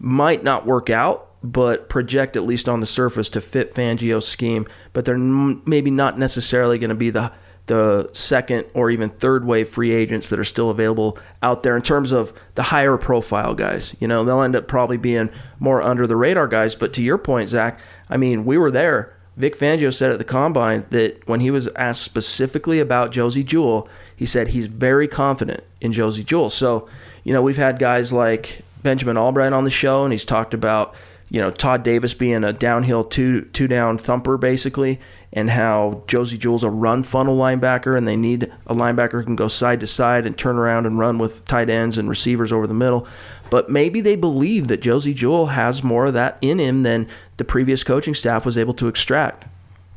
might 0.00 0.42
not 0.42 0.66
work 0.66 0.90
out, 0.90 1.23
but 1.44 1.90
project 1.90 2.36
at 2.36 2.42
least 2.42 2.70
on 2.70 2.80
the 2.80 2.86
surface 2.86 3.28
to 3.28 3.40
fit 3.40 3.74
Fangio's 3.74 4.26
scheme, 4.26 4.66
but 4.94 5.04
they're 5.04 5.18
maybe 5.18 5.90
not 5.90 6.18
necessarily 6.18 6.78
going 6.78 6.88
to 6.88 6.96
be 6.96 7.10
the 7.10 7.30
the 7.66 8.10
second 8.12 8.66
or 8.74 8.90
even 8.90 9.08
third 9.08 9.46
wave 9.46 9.68
free 9.68 9.92
agents 9.92 10.28
that 10.28 10.38
are 10.38 10.44
still 10.44 10.68
available 10.68 11.18
out 11.42 11.62
there 11.62 11.76
in 11.76 11.82
terms 11.82 12.12
of 12.12 12.32
the 12.56 12.62
higher 12.62 12.98
profile 12.98 13.54
guys. 13.54 13.96
You 14.00 14.08
know, 14.08 14.22
they'll 14.24 14.42
end 14.42 14.54
up 14.54 14.68
probably 14.68 14.98
being 14.98 15.30
more 15.60 15.80
under 15.80 16.06
the 16.06 16.16
radar 16.16 16.46
guys. 16.46 16.74
But 16.74 16.92
to 16.94 17.02
your 17.02 17.16
point, 17.16 17.48
Zach, 17.48 17.80
I 18.10 18.18
mean, 18.18 18.44
we 18.44 18.58
were 18.58 18.70
there. 18.70 19.16
Vic 19.38 19.58
Fangio 19.58 19.92
said 19.92 20.10
at 20.10 20.18
the 20.18 20.24
combine 20.24 20.84
that 20.90 21.26
when 21.26 21.40
he 21.40 21.50
was 21.50 21.68
asked 21.68 22.02
specifically 22.02 22.80
about 22.80 23.12
Josey 23.12 23.42
Jewell, 23.42 23.88
he 24.14 24.26
said 24.26 24.48
he's 24.48 24.66
very 24.66 25.08
confident 25.08 25.64
in 25.80 25.92
Josey 25.92 26.22
Jewell. 26.22 26.50
So, 26.50 26.86
you 27.24 27.32
know, 27.32 27.40
we've 27.40 27.56
had 27.56 27.78
guys 27.78 28.12
like 28.12 28.62
Benjamin 28.82 29.16
Albright 29.16 29.54
on 29.54 29.64
the 29.64 29.70
show, 29.70 30.04
and 30.04 30.12
he's 30.12 30.26
talked 30.26 30.52
about 30.52 30.94
you 31.34 31.40
know 31.40 31.50
Todd 31.50 31.82
Davis 31.82 32.14
being 32.14 32.44
a 32.44 32.52
downhill 32.52 33.02
two 33.02 33.42
two 33.46 33.66
down 33.66 33.98
thumper 33.98 34.38
basically, 34.38 35.00
and 35.32 35.50
how 35.50 36.04
Josey 36.06 36.38
Jewell's 36.38 36.62
a 36.62 36.70
run 36.70 37.02
funnel 37.02 37.36
linebacker, 37.36 37.98
and 37.98 38.06
they 38.06 38.14
need 38.14 38.52
a 38.68 38.74
linebacker 38.74 39.14
who 39.14 39.24
can 39.24 39.34
go 39.34 39.48
side 39.48 39.80
to 39.80 39.86
side 39.88 40.26
and 40.26 40.38
turn 40.38 40.56
around 40.56 40.86
and 40.86 40.96
run 40.96 41.18
with 41.18 41.44
tight 41.46 41.68
ends 41.68 41.98
and 41.98 42.08
receivers 42.08 42.52
over 42.52 42.68
the 42.68 42.72
middle. 42.72 43.08
But 43.50 43.68
maybe 43.68 44.00
they 44.00 44.14
believe 44.14 44.68
that 44.68 44.80
Josey 44.80 45.12
Jewell 45.12 45.46
has 45.46 45.82
more 45.82 46.06
of 46.06 46.14
that 46.14 46.38
in 46.40 46.60
him 46.60 46.84
than 46.84 47.08
the 47.36 47.44
previous 47.44 47.82
coaching 47.82 48.14
staff 48.14 48.46
was 48.46 48.56
able 48.56 48.74
to 48.74 48.86
extract. 48.86 49.44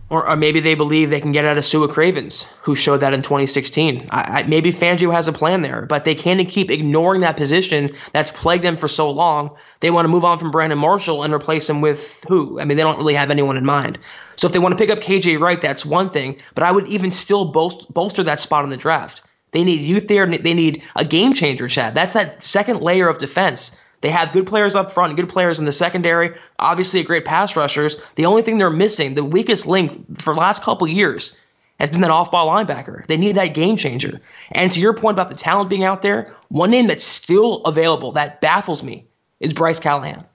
Or, 0.10 0.30
or 0.30 0.38
maybe 0.38 0.62
they 0.62 0.76
believe 0.76 1.10
they 1.10 1.20
can 1.20 1.34
get 1.34 1.44
out 1.44 1.58
of 1.58 1.66
Sua 1.66 1.88
Cravens, 1.88 2.44
who 2.62 2.76
showed 2.76 2.98
that 2.98 3.14
in 3.14 3.22
2016. 3.22 4.08
I, 4.10 4.40
I, 4.40 4.44
maybe 4.44 4.72
Fangio 4.72 5.12
has 5.12 5.28
a 5.28 5.34
plan 5.34 5.64
there, 5.64 5.86
but 5.86 6.06
they 6.06 6.16
can't 6.16 6.48
keep 6.48 6.72
ignoring 6.72 7.22
that 7.22 7.36
position 7.36 7.94
that's 8.14 8.32
plagued 8.32 8.64
them 8.64 8.78
for 8.78 8.88
so 8.88 9.12
long. 9.12 9.56
They 9.82 9.92
want 9.92 10.06
to 10.06 10.10
move 10.10 10.24
on 10.24 10.40
from 10.40 10.50
Brandon 10.50 10.80
Marshall 10.80 11.24
and 11.24 11.34
replace 11.34 11.70
him 11.70 11.82
with 11.82 12.24
who? 12.30 12.58
I 12.60 12.64
mean, 12.64 12.78
they 12.78 12.84
don't 12.84 12.98
really 12.98 13.16
have 13.16 13.32
anyone 13.32 13.58
in 13.58 13.66
mind. 13.66 14.00
So 14.38 14.48
if 14.48 14.54
they 14.54 14.60
want 14.60 14.78
to 14.78 14.82
pick 14.82 14.90
up 14.90 15.00
KJ 15.00 15.42
Wright, 15.42 15.60
that's 15.60 15.86
one 15.86 16.10
thing. 16.10 16.42
But 16.56 16.64
I 16.64 16.72
would 16.72 16.88
even 16.88 17.12
still 17.12 17.46
bolster, 17.46 17.86
bolster 17.92 18.24
that 18.24 18.40
spot 18.40 18.64
in 18.64 18.70
the 18.70 18.78
draft. 18.78 19.24
They 19.52 19.64
need 19.64 19.82
youth 19.82 20.08
there. 20.08 20.26
They 20.26 20.54
need 20.54 20.84
a 20.96 21.04
game 21.04 21.34
changer, 21.34 21.68
Chad. 21.68 21.96
That's 21.96 22.14
that 22.14 22.44
second 22.44 22.82
layer 22.82 23.10
of 23.10 23.18
defense. 23.18 23.82
They 24.02 24.10
have 24.10 24.32
good 24.32 24.46
players 24.46 24.76
up 24.76 24.92
front, 24.92 25.16
good 25.16 25.30
players 25.30 25.60
in 25.60 25.66
the 25.66 25.72
secondary. 25.72 26.36
Obviously, 26.60 27.00
a 27.00 27.04
great 27.04 27.26
pass 27.26 27.56
rushers. 27.56 27.98
The 28.16 28.26
only 28.26 28.42
thing 28.42 28.58
they're 28.58 28.70
missing, 28.70 29.16
the 29.16 29.24
weakest 29.24 29.66
link 29.66 30.18
for 30.20 30.34
the 30.36 30.40
last 30.40 30.64
couple 30.64 30.88
years, 30.88 31.36
has 31.80 31.90
been 31.90 32.02
that 32.02 32.12
off-ball 32.12 32.48
linebacker. 32.48 33.06
They 33.08 33.18
need 33.18 33.36
that 33.36 33.54
game 33.54 33.78
changer. 33.78 34.20
And 34.52 34.72
to 34.72 34.80
your 34.80 34.94
point 34.94 35.16
about 35.16 35.30
the 35.30 35.36
talent 35.36 35.70
being 35.70 35.84
out 35.84 36.02
there, 36.02 36.34
one 36.50 36.72
name 36.72 36.88
that's 36.88 37.04
still 37.04 37.58
available 37.66 38.12
that 38.14 38.42
baffles 38.42 38.84
me 38.84 39.06
is 39.40 39.54
Bryce 39.54 39.80
Callahan. 39.80 40.26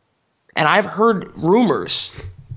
And 0.55 0.69
I've 0.69 0.87
heard 0.87 1.33
rumors 1.39 2.13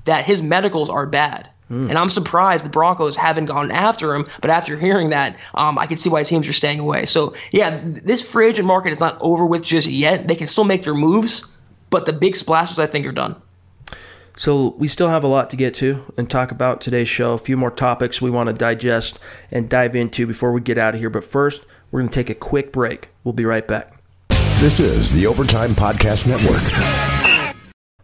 that 0.05 0.25
his 0.25 0.41
medicals 0.41 0.89
are 0.89 1.07
bad. 1.07 1.49
Mm. 1.69 1.89
And 1.89 1.97
I'm 1.97 2.09
surprised 2.09 2.63
the 2.63 2.69
Broncos 2.69 3.15
haven't 3.15 3.45
gone 3.45 3.71
after 3.71 4.13
him. 4.13 4.25
But 4.41 4.51
after 4.51 4.77
hearing 4.77 5.09
that, 5.09 5.37
um, 5.55 5.79
I 5.79 5.87
can 5.87 5.97
see 5.97 6.09
why 6.09 6.23
teams 6.23 6.47
are 6.47 6.53
staying 6.53 6.79
away. 6.79 7.05
So, 7.05 7.33
yeah, 7.51 7.79
th- 7.79 8.03
this 8.03 8.21
free 8.21 8.47
agent 8.47 8.67
market 8.67 8.91
is 8.91 8.99
not 8.99 9.17
over 9.21 9.45
with 9.45 9.63
just 9.63 9.87
yet. 9.87 10.27
They 10.27 10.35
can 10.35 10.47
still 10.47 10.63
make 10.63 10.83
their 10.83 10.93
moves, 10.93 11.45
but 11.89 12.05
the 12.05 12.13
big 12.13 12.35
splashes, 12.35 12.77
I 12.77 12.85
think, 12.85 13.05
are 13.07 13.11
done. 13.11 13.35
So 14.37 14.75
we 14.77 14.89
still 14.89 15.07
have 15.07 15.23
a 15.23 15.27
lot 15.27 15.49
to 15.51 15.55
get 15.55 15.73
to 15.75 16.03
and 16.17 16.29
talk 16.29 16.51
about 16.51 16.81
today's 16.81 17.07
show. 17.07 17.31
A 17.33 17.37
few 17.37 17.55
more 17.55 17.71
topics 17.71 18.21
we 18.21 18.29
want 18.29 18.47
to 18.47 18.53
digest 18.53 19.17
and 19.49 19.69
dive 19.69 19.95
into 19.95 20.27
before 20.27 20.51
we 20.51 20.59
get 20.59 20.77
out 20.77 20.93
of 20.93 20.99
here. 20.99 21.09
But 21.09 21.23
first, 21.23 21.65
we're 21.89 22.01
going 22.01 22.09
to 22.09 22.13
take 22.13 22.29
a 22.29 22.35
quick 22.35 22.73
break. 22.73 23.09
We'll 23.23 23.33
be 23.33 23.45
right 23.45 23.65
back. 23.65 23.93
This 24.59 24.79
is 24.79 25.13
the 25.13 25.25
Overtime 25.25 25.71
Podcast 25.71 26.27
Network. 26.27 27.55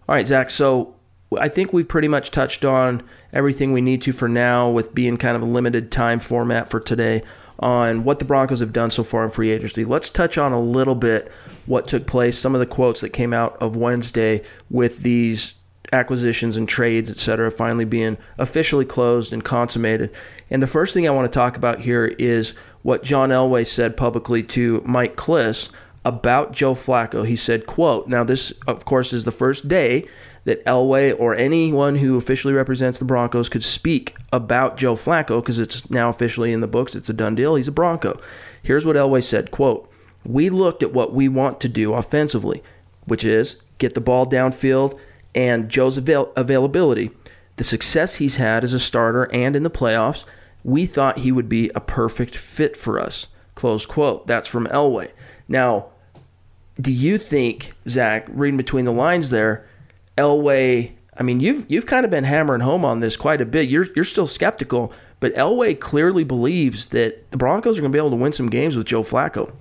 All 0.08 0.16
right, 0.16 0.26
Zach. 0.26 0.50
So 0.50 0.96
I 1.40 1.48
think 1.48 1.72
we've 1.72 1.88
pretty 1.88 2.10
much 2.10 2.32
touched 2.32 2.66
on 2.66 3.04
everything 3.32 3.72
we 3.72 3.82
need 3.82 4.02
to 4.02 4.12
for 4.12 4.28
now, 4.28 4.70
with 4.70 4.94
being 4.94 5.18
kind 5.18 5.36
of 5.36 5.42
a 5.42 5.46
limited 5.46 5.92
time 5.92 6.20
format 6.20 6.70
for 6.70 6.80
today 6.80 7.24
on 7.60 8.04
what 8.04 8.20
the 8.20 8.26
Broncos 8.26 8.60
have 8.60 8.74
done 8.74 8.92
so 8.92 9.04
far 9.04 9.24
in 9.24 9.32
free 9.32 9.52
agency. 9.52 9.86
Let's 9.86 10.10
touch 10.10 10.38
on 10.38 10.52
a 10.52 10.60
little 10.60 10.96
bit 10.96 11.32
what 11.68 11.88
took 11.88 12.08
place, 12.08 12.38
some 12.38 12.56
of 12.56 12.60
the 12.60 12.66
quotes 12.66 13.02
that 13.02 13.10
came 13.12 13.34
out 13.34 13.56
of 13.62 13.76
Wednesday 13.78 14.44
with 14.70 15.04
these 15.04 15.54
acquisitions 15.94 16.58
and 16.58 16.68
trades, 16.68 17.10
et 17.10 17.18
cetera, 17.18 17.52
finally 17.52 17.86
being 17.86 18.18
officially 18.38 18.86
closed 18.86 19.32
and 19.32 19.44
consummated. 19.44 20.12
And 20.50 20.62
the 20.62 20.68
first 20.68 20.94
thing 20.94 21.08
I 21.08 21.12
want 21.12 21.32
to 21.32 21.38
talk 21.38 21.56
about 21.56 21.80
here 21.80 22.08
is 22.08 22.56
what 22.82 23.04
John 23.04 23.30
Elway 23.30 23.66
said 23.66 23.96
publicly 23.96 24.42
to 24.44 24.82
Mike 24.86 25.16
Klis 25.16 25.70
about 26.04 26.52
Joe 26.52 26.74
Flacco. 26.74 27.26
He 27.26 27.36
said, 27.36 27.68
quote, 27.68 28.08
now 28.08 28.24
this, 28.24 28.52
of 28.68 28.86
course, 28.86 29.14
is 29.14 29.24
the 29.24 29.32
first 29.32 29.68
day 29.68 30.08
that 30.44 30.66
Elway 30.66 31.18
or 31.20 31.36
anyone 31.36 31.96
who 31.96 32.18
officially 32.18 32.54
represents 32.54 32.98
the 32.98 33.06
Broncos 33.06 33.50
could 33.50 33.64
speak 33.64 34.16
about 34.34 34.78
Joe 34.78 34.96
Flacco 34.96 35.42
because 35.42 35.60
it's 35.60 35.90
now 35.90 36.10
officially 36.10 36.52
in 36.52 36.62
the 36.62 36.68
books. 36.68 36.96
It's 36.96 37.10
a 37.10 37.14
done 37.14 37.36
deal. 37.36 37.56
He's 37.56 37.68
a 37.68 37.72
Bronco. 37.72 38.20
Here's 38.64 38.86
what 38.86 38.96
Elway 38.96 39.24
said, 39.24 39.52
quote, 39.52 39.90
we 40.26 40.50
looked 40.50 40.84
at 40.84 40.94
what 40.94 41.14
we 41.14 41.28
want 41.28 41.60
to 41.62 41.70
do 41.70 41.94
offensively, 41.94 42.64
which 43.06 43.24
is 43.24 43.62
get 43.78 43.94
the 43.94 44.02
ball 44.02 44.26
downfield 44.26 45.00
and 45.34 45.70
Joe's 45.70 45.98
avail- 45.98 46.32
availability, 46.36 47.12
the 47.56 47.64
success 47.64 48.16
he's 48.16 48.36
had 48.36 48.64
as 48.64 48.74
a 48.74 48.80
starter 48.80 49.30
and 49.34 49.56
in 49.56 49.64
the 49.64 49.70
playoffs, 49.70 50.26
we 50.64 50.86
thought 50.86 51.20
he 51.20 51.32
would 51.32 51.50
be 51.50 51.72
a 51.74 51.80
perfect 51.80 52.36
fit 52.36 52.78
for 52.78 53.00
us. 53.00 53.28
Close 53.56 53.86
quote. 53.86 54.28
That's 54.28 54.48
from 54.48 54.68
Elway. 54.68 55.12
Now, 55.48 55.88
do 56.80 56.92
you 56.92 57.18
think, 57.18 57.74
Zach, 57.88 58.28
reading 58.30 58.58
between 58.58 58.86
the 58.86 58.92
lines 58.92 59.30
there, 59.30 59.68
Elway, 60.22 60.92
I 61.18 61.24
mean, 61.24 61.40
you've 61.40 61.66
you've 61.68 61.88
kind 61.88 62.06
of 62.06 62.12
been 62.12 62.24
hammering 62.24 62.62
home 62.62 62.86
on 62.86 63.00
this 63.00 63.18
quite 63.18 63.42
a 63.42 63.46
bit. 63.46 63.70
You're 63.70 63.88
you're 63.96 64.06
still 64.06 64.28
skeptical, 64.28 64.94
but 65.20 65.34
Elway 65.34 65.80
clearly 65.80 66.24
believes 66.24 66.88
that 66.88 67.32
the 67.32 67.38
Broncos 67.38 67.78
are 67.78 67.82
going 67.82 67.92
to 67.92 67.96
be 67.96 68.00
able 68.00 68.12
to 68.12 68.16
win 68.16 68.32
some 68.32 68.50
games 68.50 68.78
with 68.78 68.86
Joe 68.86 69.04
Flacco 69.04 69.52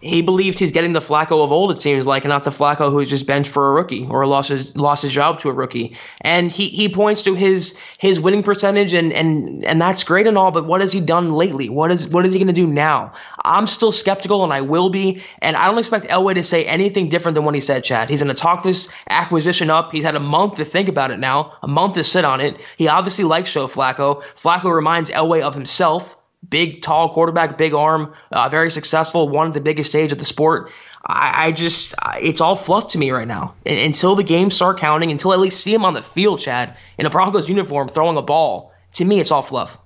he 0.00 0.22
believed 0.22 0.58
he's 0.58 0.72
getting 0.72 0.92
the 0.92 1.00
Flacco 1.00 1.44
of 1.44 1.52
old, 1.52 1.70
it 1.70 1.78
seems 1.78 2.06
like, 2.06 2.24
and 2.24 2.30
not 2.30 2.44
the 2.44 2.50
Flacco 2.50 2.90
who's 2.90 3.10
just 3.10 3.26
benched 3.26 3.50
for 3.50 3.68
a 3.68 3.72
rookie 3.72 4.06
or 4.08 4.24
lost 4.26 4.48
his 4.48 4.74
lost 4.76 5.02
his 5.02 5.12
job 5.12 5.38
to 5.40 5.50
a 5.50 5.52
rookie. 5.52 5.96
And 6.22 6.50
he, 6.50 6.68
he 6.68 6.88
points 6.88 7.22
to 7.22 7.34
his 7.34 7.78
his 7.98 8.18
winning 8.18 8.42
percentage 8.42 8.94
and 8.94 9.12
and 9.12 9.64
and 9.64 9.80
that's 9.80 10.02
great 10.02 10.26
and 10.26 10.38
all, 10.38 10.50
but 10.50 10.66
what 10.66 10.80
has 10.80 10.92
he 10.92 11.00
done 11.00 11.28
lately? 11.28 11.68
What 11.68 11.90
is 11.90 12.08
what 12.08 12.24
is 12.24 12.32
he 12.32 12.38
gonna 12.38 12.52
do 12.52 12.66
now? 12.66 13.12
I'm 13.44 13.66
still 13.66 13.92
skeptical 13.92 14.42
and 14.42 14.52
I 14.52 14.62
will 14.62 14.88
be, 14.88 15.22
and 15.42 15.56
I 15.56 15.66
don't 15.66 15.78
expect 15.78 16.06
Elway 16.06 16.34
to 16.34 16.42
say 16.42 16.64
anything 16.64 17.08
different 17.08 17.34
than 17.34 17.44
what 17.44 17.54
he 17.54 17.60
said, 17.60 17.84
Chad. 17.84 18.08
He's 18.08 18.22
gonna 18.22 18.34
talk 18.34 18.62
this 18.62 18.90
acquisition 19.10 19.68
up. 19.68 19.92
He's 19.92 20.04
had 20.04 20.14
a 20.14 20.20
month 20.20 20.54
to 20.54 20.64
think 20.64 20.88
about 20.88 21.10
it 21.10 21.18
now, 21.18 21.52
a 21.62 21.68
month 21.68 21.94
to 21.94 22.04
sit 22.04 22.24
on 22.24 22.40
it. 22.40 22.58
He 22.78 22.88
obviously 22.88 23.24
likes 23.24 23.52
Joe 23.52 23.66
Flacco. 23.66 24.22
Flacco 24.34 24.74
reminds 24.74 25.10
Elway 25.10 25.42
of 25.42 25.54
himself 25.54 26.16
big, 26.48 26.82
tall 26.82 27.10
quarterback, 27.10 27.58
big 27.58 27.74
arm, 27.74 28.14
uh, 28.32 28.48
very 28.48 28.70
successful, 28.70 29.28
won 29.28 29.48
at 29.48 29.54
the 29.54 29.60
biggest 29.60 29.90
stage 29.90 30.12
of 30.12 30.18
the 30.18 30.24
sport. 30.24 30.70
I, 31.04 31.46
I 31.46 31.52
just, 31.52 31.94
it's 32.16 32.40
all 32.40 32.56
fluff 32.56 32.88
to 32.88 32.98
me 32.98 33.10
right 33.10 33.28
now. 33.28 33.54
And, 33.66 33.78
until 33.78 34.14
the 34.16 34.24
games 34.24 34.54
start 34.54 34.78
counting, 34.78 35.10
until 35.10 35.32
I 35.32 35.34
at 35.34 35.40
least 35.40 35.62
see 35.62 35.74
him 35.74 35.84
on 35.84 35.94
the 35.94 36.02
field, 36.02 36.40
Chad, 36.40 36.76
in 36.98 37.06
a 37.06 37.10
Broncos 37.10 37.48
uniform 37.48 37.88
throwing 37.88 38.16
a 38.16 38.22
ball, 38.22 38.72
to 38.94 39.04
me, 39.04 39.20
it's 39.20 39.30
all 39.30 39.42
fluff. 39.42 39.78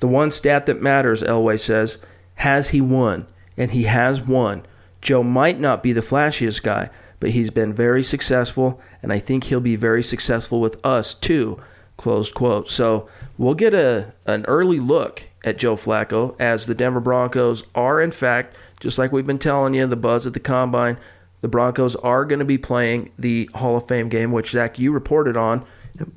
The 0.00 0.08
one 0.08 0.30
stat 0.30 0.66
that 0.66 0.82
matters, 0.82 1.22
Elway 1.22 1.58
says, 1.58 1.98
has 2.36 2.70
he 2.70 2.80
won? 2.80 3.26
And 3.56 3.70
he 3.70 3.84
has 3.84 4.20
won. 4.20 4.66
Joe 5.00 5.22
might 5.22 5.60
not 5.60 5.82
be 5.82 5.92
the 5.92 6.00
flashiest 6.00 6.62
guy, 6.62 6.90
but 7.20 7.30
he's 7.30 7.50
been 7.50 7.72
very 7.72 8.02
successful, 8.02 8.80
and 9.02 9.12
I 9.12 9.18
think 9.18 9.44
he'll 9.44 9.60
be 9.60 9.76
very 9.76 10.02
successful 10.02 10.60
with 10.60 10.84
us 10.84 11.14
too. 11.14 11.60
Closed 11.96 12.34
quote. 12.34 12.70
So 12.70 13.08
we'll 13.38 13.54
get 13.54 13.74
a 13.74 14.12
an 14.26 14.44
early 14.46 14.78
look 14.78 15.24
at 15.44 15.58
Joe 15.58 15.76
Flacco, 15.76 16.36
as 16.38 16.66
the 16.66 16.74
Denver 16.74 17.00
Broncos 17.00 17.64
are, 17.74 18.00
in 18.00 18.10
fact, 18.10 18.56
just 18.80 18.98
like 18.98 19.12
we've 19.12 19.26
been 19.26 19.38
telling 19.38 19.74
you, 19.74 19.86
the 19.86 19.96
buzz 19.96 20.26
at 20.26 20.32
the 20.32 20.40
combine, 20.40 20.98
the 21.40 21.48
Broncos 21.48 21.96
are 21.96 22.24
going 22.24 22.38
to 22.38 22.44
be 22.44 22.58
playing 22.58 23.12
the 23.18 23.48
Hall 23.54 23.76
of 23.76 23.86
Fame 23.86 24.08
game, 24.08 24.32
which, 24.32 24.50
Zach, 24.50 24.78
you 24.78 24.92
reported 24.92 25.36
on 25.36 25.64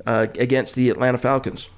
uh, 0.06 0.26
against 0.38 0.74
the 0.74 0.90
Atlanta 0.90 1.18
Falcons. 1.18 1.68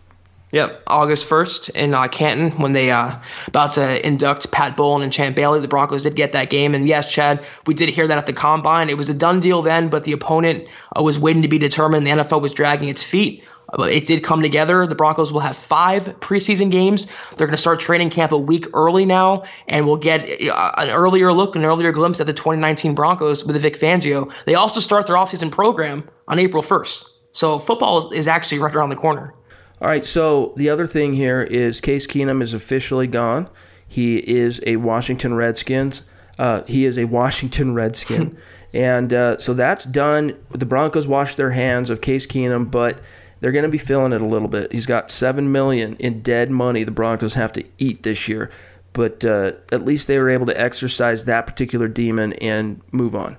Yep, 0.50 0.82
August 0.86 1.28
1st 1.28 1.70
in 1.74 1.92
uh, 1.92 2.08
Canton 2.08 2.52
when 2.52 2.72
they 2.72 2.90
uh, 2.90 3.18
about 3.48 3.74
to 3.74 4.06
induct 4.06 4.50
Pat 4.50 4.78
Bowlen 4.78 5.02
and 5.02 5.12
Champ 5.12 5.36
Bailey. 5.36 5.60
The 5.60 5.68
Broncos 5.68 6.04
did 6.04 6.16
get 6.16 6.32
that 6.32 6.48
game, 6.48 6.74
and 6.74 6.88
yes, 6.88 7.12
Chad, 7.12 7.44
we 7.66 7.74
did 7.74 7.90
hear 7.90 8.06
that 8.06 8.16
at 8.16 8.24
the 8.24 8.32
combine. 8.32 8.88
It 8.88 8.96
was 8.96 9.10
a 9.10 9.14
done 9.14 9.40
deal 9.40 9.60
then, 9.60 9.90
but 9.90 10.04
the 10.04 10.12
opponent 10.12 10.66
uh, 10.96 11.02
was 11.02 11.18
waiting 11.18 11.42
to 11.42 11.48
be 11.48 11.58
determined. 11.58 12.06
The 12.06 12.12
NFL 12.12 12.40
was 12.40 12.52
dragging 12.52 12.88
its 12.88 13.04
feet. 13.04 13.44
But 13.76 13.92
it 13.92 14.06
did 14.06 14.22
come 14.22 14.42
together. 14.42 14.86
The 14.86 14.94
Broncos 14.94 15.32
will 15.32 15.40
have 15.40 15.56
five 15.56 16.04
preseason 16.20 16.70
games. 16.70 17.06
They're 17.36 17.46
going 17.46 17.56
to 17.56 17.60
start 17.60 17.80
training 17.80 18.10
camp 18.10 18.32
a 18.32 18.38
week 18.38 18.66
early 18.72 19.04
now, 19.04 19.42
and 19.66 19.86
we'll 19.86 19.96
get 19.96 20.22
uh, 20.48 20.72
an 20.78 20.90
earlier 20.90 21.32
look, 21.32 21.54
an 21.54 21.64
earlier 21.64 21.92
glimpse 21.92 22.18
at 22.20 22.26
the 22.26 22.32
2019 22.32 22.94
Broncos 22.94 23.44
with 23.44 23.60
Vic 23.60 23.78
Fangio. 23.78 24.32
They 24.46 24.54
also 24.54 24.80
start 24.80 25.06
their 25.06 25.16
offseason 25.16 25.50
program 25.50 26.08
on 26.28 26.38
April 26.38 26.62
1st. 26.62 27.04
So 27.32 27.58
football 27.58 28.10
is 28.10 28.26
actually 28.26 28.58
right 28.58 28.74
around 28.74 28.88
the 28.88 28.96
corner. 28.96 29.34
All 29.82 29.88
right. 29.88 30.04
So 30.04 30.54
the 30.56 30.70
other 30.70 30.86
thing 30.86 31.12
here 31.12 31.42
is 31.42 31.80
Case 31.80 32.06
Keenum 32.06 32.42
is 32.42 32.54
officially 32.54 33.06
gone. 33.06 33.48
He 33.86 34.16
is 34.16 34.62
a 34.66 34.76
Washington 34.76 35.34
Redskins. 35.34 36.02
Uh, 36.38 36.62
he 36.62 36.86
is 36.86 36.96
a 36.96 37.04
Washington 37.04 37.74
Redskin. 37.74 38.38
and 38.72 39.12
uh, 39.12 39.38
so 39.38 39.52
that's 39.52 39.84
done. 39.84 40.38
The 40.50 40.66
Broncos 40.66 41.06
wash 41.06 41.34
their 41.34 41.50
hands 41.50 41.90
of 41.90 42.00
Case 42.00 42.26
Keenum, 42.26 42.70
but– 42.70 42.98
they're 43.40 43.52
going 43.52 43.64
to 43.64 43.70
be 43.70 43.78
feeling 43.78 44.12
it 44.12 44.20
a 44.20 44.26
little 44.26 44.48
bit. 44.48 44.72
He's 44.72 44.86
got 44.86 45.10
seven 45.10 45.52
million 45.52 45.96
in 45.96 46.22
dead 46.22 46.50
money 46.50 46.84
the 46.84 46.90
Broncos 46.90 47.34
have 47.34 47.52
to 47.54 47.64
eat 47.78 48.02
this 48.02 48.28
year, 48.28 48.50
but 48.92 49.24
uh, 49.24 49.52
at 49.70 49.84
least 49.84 50.08
they 50.08 50.18
were 50.18 50.30
able 50.30 50.46
to 50.46 50.60
exercise 50.60 51.24
that 51.24 51.46
particular 51.46 51.88
demon 51.88 52.32
and 52.34 52.80
move 52.92 53.14
on. 53.14 53.36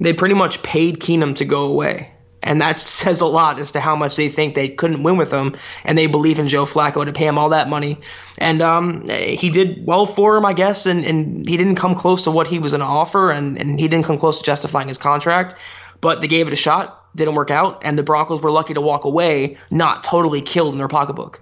They 0.00 0.12
pretty 0.12 0.34
much 0.34 0.62
paid 0.62 1.00
Keenum 1.00 1.36
to 1.36 1.44
go 1.44 1.66
away. 1.66 2.10
And 2.42 2.60
that 2.60 2.78
says 2.80 3.20
a 3.20 3.26
lot 3.26 3.58
as 3.58 3.72
to 3.72 3.80
how 3.80 3.96
much 3.96 4.16
they 4.16 4.28
think 4.28 4.54
they 4.54 4.68
couldn't 4.68 5.02
win 5.02 5.16
with 5.16 5.32
him, 5.32 5.54
and 5.84 5.96
they 5.96 6.06
believe 6.06 6.38
in 6.38 6.46
Joe 6.46 6.66
Flacco 6.66 7.04
to 7.04 7.12
pay 7.12 7.26
him 7.26 7.38
all 7.38 7.48
that 7.48 7.68
money. 7.68 7.98
And 8.38 8.62
um, 8.62 9.08
he 9.08 9.50
did 9.50 9.86
well 9.86 10.06
for 10.06 10.36
him, 10.36 10.44
I 10.44 10.52
guess, 10.52 10.86
and, 10.86 11.04
and 11.04 11.48
he 11.48 11.56
didn't 11.56 11.76
come 11.76 11.94
close 11.94 12.22
to 12.22 12.30
what 12.30 12.46
he 12.46 12.58
was 12.58 12.72
going 12.72 12.80
to 12.80 12.86
offer, 12.86 13.30
and, 13.30 13.58
and 13.58 13.80
he 13.80 13.88
didn't 13.88 14.04
come 14.04 14.18
close 14.18 14.38
to 14.38 14.44
justifying 14.44 14.88
his 14.88 14.98
contract. 14.98 15.54
But 16.00 16.20
they 16.20 16.28
gave 16.28 16.46
it 16.46 16.52
a 16.52 16.56
shot 16.56 17.03
didn't 17.16 17.34
work 17.34 17.50
out, 17.50 17.80
and 17.82 17.98
the 17.98 18.02
Broncos 18.02 18.42
were 18.42 18.50
lucky 18.50 18.74
to 18.74 18.80
walk 18.80 19.04
away, 19.04 19.56
not 19.70 20.04
totally 20.04 20.42
killed 20.42 20.72
in 20.72 20.78
their 20.78 20.88
pocketbook. 20.88 21.40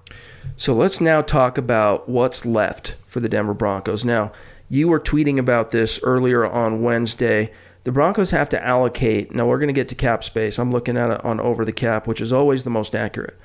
So 0.57 0.75
let's 0.75 1.01
now 1.01 1.23
talk 1.23 1.59
about 1.59 2.09
what's 2.09 2.45
left 2.45 2.97
for 3.07 3.21
the 3.21 3.29
Denver 3.29 3.55
Broncos. 3.55 4.05
Now, 4.05 4.33
you 4.69 4.89
were 4.89 5.01
tweeting 5.01 5.39
about 5.39 5.71
this 5.71 6.01
earlier 6.03 6.47
on 6.47 6.83
Wednesday. 6.83 7.53
The 7.85 7.93
Broncos 7.93 8.31
have 8.31 8.49
to 8.51 8.65
allocate. 8.65 9.35
Now, 9.35 9.47
we're 9.47 9.59
going 9.59 9.69
to 9.69 9.73
get 9.73 9.89
to 9.89 9.95
cap 9.95 10.25
space. 10.25 10.59
I'm 10.59 10.71
looking 10.71 10.97
at 10.97 11.11
it 11.11 11.25
on 11.25 11.41
over 11.41 11.65
the 11.65 11.73
cap, 11.73 12.07
which 12.07 12.21
is 12.21 12.33
always 12.33 12.63
the 12.63 12.71
most 12.71 12.95
accurate. 12.95 13.39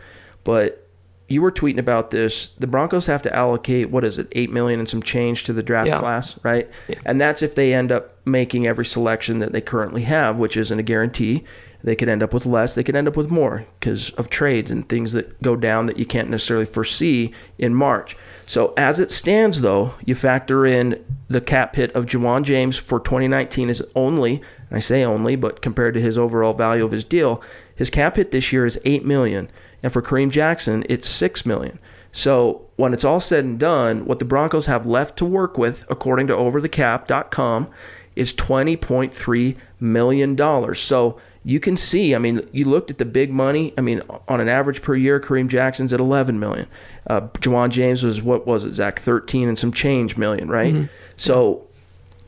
But 0.44 0.88
you 1.28 1.42
were 1.42 1.52
tweeting 1.52 1.80
about 1.80 2.12
this. 2.12 2.48
The 2.60 2.68
Broncos 2.68 3.06
have 3.08 3.22
to 3.24 3.36
allocate 3.36 3.90
what 3.90 4.04
is 4.04 4.18
it, 4.18 4.28
eight 4.34 4.52
million 4.52 4.80
and 4.80 4.88
some 4.88 5.04
change 5.04 5.44
to 5.46 5.54
the 5.54 5.63
draft 5.63 5.88
yeah. 5.88 6.00
class, 6.00 6.40
right? 6.44 6.70
Yeah. 6.88 7.00
And 7.06 7.20
that's 7.20 7.42
if 7.42 7.56
they 7.56 7.74
end 7.74 7.92
up 7.92 8.13
making 8.26 8.68
every 8.68 8.86
selection 8.86 9.40
that 9.40 9.52
they 9.52 9.62
currently 9.62 10.04
have, 10.04 10.38
which 10.38 10.56
isn't 10.56 10.80
a 10.80 10.84
guarantee. 10.84 11.44
They 11.88 11.95
could 11.95 12.10
end 12.10 12.21
up 12.21 12.34
with 12.34 12.45
less. 12.45 12.76
They 12.76 12.84
could 12.84 12.97
end 12.97 13.08
up 13.08 13.15
with 13.15 13.32
more 13.32 13.65
because 13.80 14.10
of 14.15 14.30
trades 14.30 14.69
and 14.69 14.89
things 14.89 15.13
that 15.13 15.41
go 15.41 15.56
down 15.56 15.86
that 15.86 15.97
you 15.97 16.06
can't 16.06 16.30
necessarily 16.30 16.65
foresee 16.65 17.34
in 17.58 17.73
March. 17.73 18.17
So 18.45 18.73
as 18.76 19.00
it 19.00 19.10
stands, 19.10 19.62
though, 19.62 19.93
you 20.04 20.13
factor 20.13 20.65
in 20.65 21.02
the 21.30 21.39
cap 21.39 21.78
hit 21.78 21.95
of 21.95 22.06
Ja'Wuan 22.06 22.43
James 22.43 22.76
for 22.76 23.00
2019 23.00 23.69
is 23.69 23.82
only, 23.95 24.41
I 24.69 24.80
say 24.80 25.06
only, 25.06 25.38
but 25.38 25.62
compared 25.62 25.93
to 25.93 26.02
his 26.02 26.17
overall 26.17 26.52
value 26.52 26.84
of 26.84 26.91
his 26.91 27.06
deal, 27.06 27.41
his 27.73 27.89
cap 27.89 28.17
hit 28.17 28.32
this 28.32 28.52
year 28.52 28.65
is 28.65 28.78
eight 28.84 29.06
million, 29.06 29.50
and 29.82 29.93
for 29.93 30.02
Kareem 30.02 30.30
Jackson, 30.30 30.84
it's 30.89 31.08
six 31.08 31.45
million. 31.45 31.80
So 32.12 32.67
when 32.76 32.93
it's 32.93 33.06
all 33.06 33.21
said 33.21 33.45
and 33.45 33.58
done, 33.58 34.04
what 34.04 34.19
the 34.19 34.26
Broncos 34.26 34.65
have 34.65 34.86
left 34.86 35.15
to 35.19 35.26
work 35.26 35.58
with, 35.58 35.86
according 35.89 36.28
to 36.28 36.36
overthecap.com, 36.36 37.69
is 38.17 38.34
$20.3 38.34 39.56
million. 39.80 40.76
So 40.76 41.21
you 41.47 41.62
can 41.62 41.77
see, 41.77 42.13
I 42.13 42.17
mean, 42.17 42.45
you 42.51 42.65
looked 42.65 42.91
at 42.91 42.97
the 42.97 43.05
big 43.05 43.31
money. 43.31 43.73
I 43.77 43.81
mean, 43.81 44.01
on 44.27 44.41
an 44.41 44.49
average 44.49 44.81
per 44.81 44.97
year, 44.97 45.17
Kareem 45.17 45.47
Jackson's 45.47 45.93
at 45.93 46.01
11 46.01 46.38
million. 46.38 46.67
Uh, 47.10 47.21
James 47.69 48.03
was, 48.03 48.21
what 48.21 48.45
was 48.45 48.65
it, 48.65 48.73
Zach? 48.73 48.99
13 48.99 49.47
and 49.47 49.57
some 49.57 49.71
change 49.71 50.17
million, 50.17 50.49
right? 50.49 50.73
Mm-hmm. 50.73 50.93
So 51.15 51.65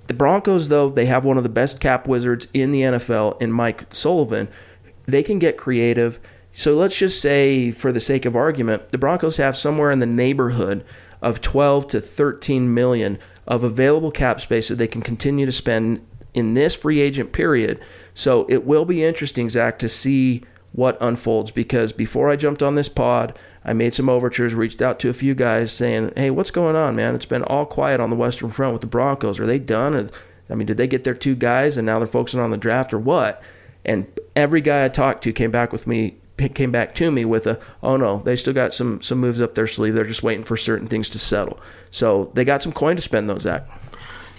the 0.07 0.13
Broncos, 0.13 0.69
though, 0.69 0.89
they 0.89 1.05
have 1.07 1.25
one 1.25 1.35
of 1.35 1.43
the 1.43 1.49
best 1.49 1.81
cap 1.81 2.07
wizards 2.07 2.47
in 2.53 2.71
the 2.71 2.79
NFL 2.79 3.41
in 3.41 3.51
Mike 3.51 3.93
Sullivan. 3.93 4.47
They 5.05 5.21
can 5.21 5.37
get 5.37 5.57
creative. 5.57 6.17
So 6.53 6.75
let's 6.75 6.97
just 6.97 7.21
say, 7.21 7.71
for 7.71 7.91
the 7.91 7.99
sake 7.99 8.23
of 8.23 8.37
argument, 8.37 8.87
the 8.87 8.97
Broncos 8.97 9.35
have 9.35 9.57
somewhere 9.57 9.91
in 9.91 9.99
the 9.99 10.05
neighborhood 10.05 10.85
of 11.21 11.41
12 11.41 11.89
to 11.89 11.99
13 11.99 12.73
million 12.73 13.19
of 13.45 13.65
available 13.65 14.11
cap 14.11 14.39
space 14.39 14.69
that 14.69 14.75
they 14.75 14.87
can 14.87 15.01
continue 15.01 15.45
to 15.45 15.51
spend 15.51 16.05
in 16.33 16.53
this 16.53 16.73
free 16.73 17.01
agent 17.01 17.33
period. 17.33 17.81
So 18.19 18.45
it 18.49 18.65
will 18.65 18.83
be 18.83 19.01
interesting, 19.01 19.47
Zach, 19.47 19.79
to 19.79 19.87
see 19.87 20.43
what 20.73 20.97
unfolds 20.99 21.51
because 21.51 21.93
before 21.93 22.29
I 22.29 22.35
jumped 22.35 22.61
on 22.61 22.75
this 22.75 22.89
pod, 22.89 23.39
I 23.63 23.71
made 23.71 23.93
some 23.93 24.09
overtures, 24.09 24.53
reached 24.53 24.81
out 24.81 24.99
to 24.99 25.09
a 25.09 25.13
few 25.13 25.33
guys 25.33 25.71
saying, 25.71 26.11
"Hey, 26.17 26.29
what's 26.29 26.51
going 26.51 26.75
on, 26.75 26.97
man? 26.97 27.15
It's 27.15 27.23
been 27.23 27.43
all 27.43 27.65
quiet 27.65 28.01
on 28.01 28.09
the 28.09 28.17
Western 28.17 28.49
Front 28.49 28.73
with 28.73 28.81
the 28.81 28.87
Broncos. 28.87 29.39
Are 29.39 29.45
they 29.45 29.57
done? 29.57 30.09
I 30.49 30.55
mean, 30.55 30.67
did 30.67 30.75
they 30.75 30.85
get 30.85 31.05
their 31.05 31.13
two 31.13 31.33
guys 31.33 31.77
and 31.77 31.85
now 31.85 31.97
they're 31.97 32.07
focusing 32.07 32.41
on 32.41 32.51
the 32.51 32.57
draft 32.57 32.93
or 32.93 32.99
what?" 32.99 33.41
And 33.85 34.05
every 34.35 34.59
guy 34.59 34.83
I 34.83 34.89
talked 34.89 35.23
to 35.23 35.31
came 35.31 35.49
back 35.51 35.71
with 35.71 35.87
me 35.87 36.15
came 36.37 36.71
back 36.71 36.95
to 36.95 37.11
me 37.11 37.23
with 37.23 37.47
a, 37.47 37.57
"Oh 37.81 37.95
no, 37.95 38.21
they 38.25 38.35
still 38.35 38.53
got 38.53 38.73
some 38.73 39.01
some 39.01 39.19
moves 39.19 39.41
up 39.41 39.55
their 39.55 39.65
sleeve. 39.65 39.95
They're 39.95 40.03
just 40.03 40.23
waiting 40.23 40.43
for 40.43 40.57
certain 40.57 40.87
things 40.87 41.07
to 41.11 41.19
settle." 41.19 41.57
So 41.89 42.31
they 42.33 42.43
got 42.43 42.61
some 42.61 42.73
coin 42.73 42.97
to 42.97 43.01
spend, 43.01 43.29
though, 43.29 43.39
Zach. 43.39 43.65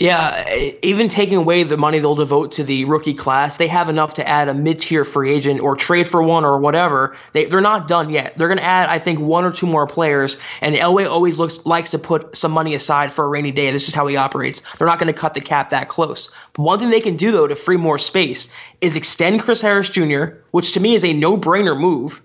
Yeah, 0.01 0.49
even 0.83 1.11
taking 1.11 1.37
away 1.37 1.63
the 1.63 1.77
money 1.77 1.99
they'll 1.99 2.15
devote 2.15 2.53
to 2.53 2.65
the 2.65 2.87
rookie 2.87 3.13
class, 3.13 3.59
they 3.59 3.67
have 3.67 3.91
enough 3.91 4.15
to 4.15 4.27
add 4.27 4.49
a 4.49 4.55
mid-tier 4.55 5.05
free 5.05 5.31
agent 5.31 5.61
or 5.61 5.77
trade 5.77 6.09
for 6.09 6.23
one 6.23 6.43
or 6.43 6.59
whatever. 6.59 7.15
They 7.35 7.45
they're 7.45 7.61
not 7.61 7.87
done 7.87 8.09
yet. 8.09 8.33
They're 8.39 8.49
going 8.49 8.57
to 8.57 8.65
add, 8.65 8.89
I 8.89 8.99
think, 8.99 9.21
one 9.21 9.45
or 9.45 9.53
two 9.53 9.67
more 9.67 9.87
players. 9.87 10.39
And 10.63 10.75
Elway 10.75 11.07
always 11.07 11.39
looks 11.39 11.67
likes 11.67 11.91
to 11.91 11.99
put 11.99 12.35
some 12.35 12.51
money 12.51 12.75
aside 12.75 13.13
for 13.13 13.27
a 13.27 13.29
rainy 13.29 13.53
day. 13.53 13.71
This 13.71 13.89
is 13.89 13.95
how 13.95 14.07
he 14.07 14.17
operates. 14.17 14.63
They're 14.77 14.87
not 14.87 14.99
going 14.99 15.13
to 15.13 15.21
cut 15.21 15.35
the 15.35 15.43
cap 15.43 15.69
that 15.69 15.91
close. 15.91 16.31
But 16.55 16.63
one 16.63 16.79
thing 16.79 16.89
they 16.89 17.03
can 17.03 17.17
do 17.17 17.31
though 17.31 17.47
to 17.47 17.55
free 17.55 17.77
more 17.77 17.99
space 17.99 18.51
is 18.81 18.97
extend 18.97 19.43
Chris 19.43 19.61
Harris 19.61 19.91
Jr., 19.91 20.29
which 20.53 20.73
to 20.73 20.81
me 20.81 20.95
is 20.95 21.05
a 21.05 21.13
no-brainer 21.13 21.79
move. 21.79 22.23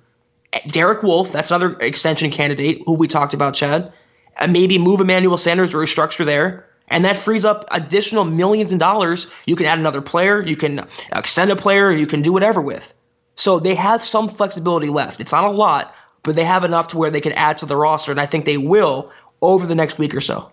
Derek 0.68 1.04
Wolfe, 1.04 1.34
that's 1.34 1.52
another 1.52 1.78
extension 1.80 2.32
candidate 2.32 2.84
who 2.86 2.98
we 2.98 3.10
talked 3.10 3.34
about, 3.34 3.54
Chad. 3.54 3.92
And 4.38 4.54
maybe 4.54 4.78
move 4.78 5.02
Emmanuel 5.02 5.36
Sanders 5.36 5.74
or 5.74 5.80
restructure 5.80 6.24
there 6.24 6.66
and 6.88 7.06
that 7.06 7.18
frees 7.18 7.46
up 7.46 7.66
additional 7.72 8.24
millions 8.24 8.74
of 8.74 8.80
dollars. 8.80 9.28
You 9.46 9.56
can 9.56 9.66
add 9.66 9.80
another 9.80 10.02
player, 10.02 10.42
you 10.42 10.56
can 10.56 10.88
extend 11.12 11.52
a 11.52 11.56
player, 11.56 11.92
you 11.92 12.08
can 12.08 12.22
do 12.22 12.34
whatever 12.34 12.62
with. 12.62 12.94
So 13.36 13.60
they 13.60 13.76
have 13.76 14.04
some 14.04 14.30
flexibility 14.30 14.90
left. 14.90 15.20
It's 15.20 15.32
not 15.32 15.44
a 15.44 15.50
lot, 15.50 15.94
but 16.24 16.36
they 16.36 16.46
have 16.46 16.64
enough 16.64 16.90
to 16.90 16.98
where 16.98 17.12
they 17.12 17.22
can 17.22 17.34
add 17.34 17.58
to 17.60 17.66
the 17.66 17.76
roster, 17.76 18.12
and 18.12 18.20
I 18.20 18.26
think 18.26 18.46
they 18.46 18.58
will 18.58 19.12
over 19.42 19.66
the 19.68 19.76
next 19.76 19.98
week 19.98 20.16
or 20.16 20.22
so. 20.22 20.52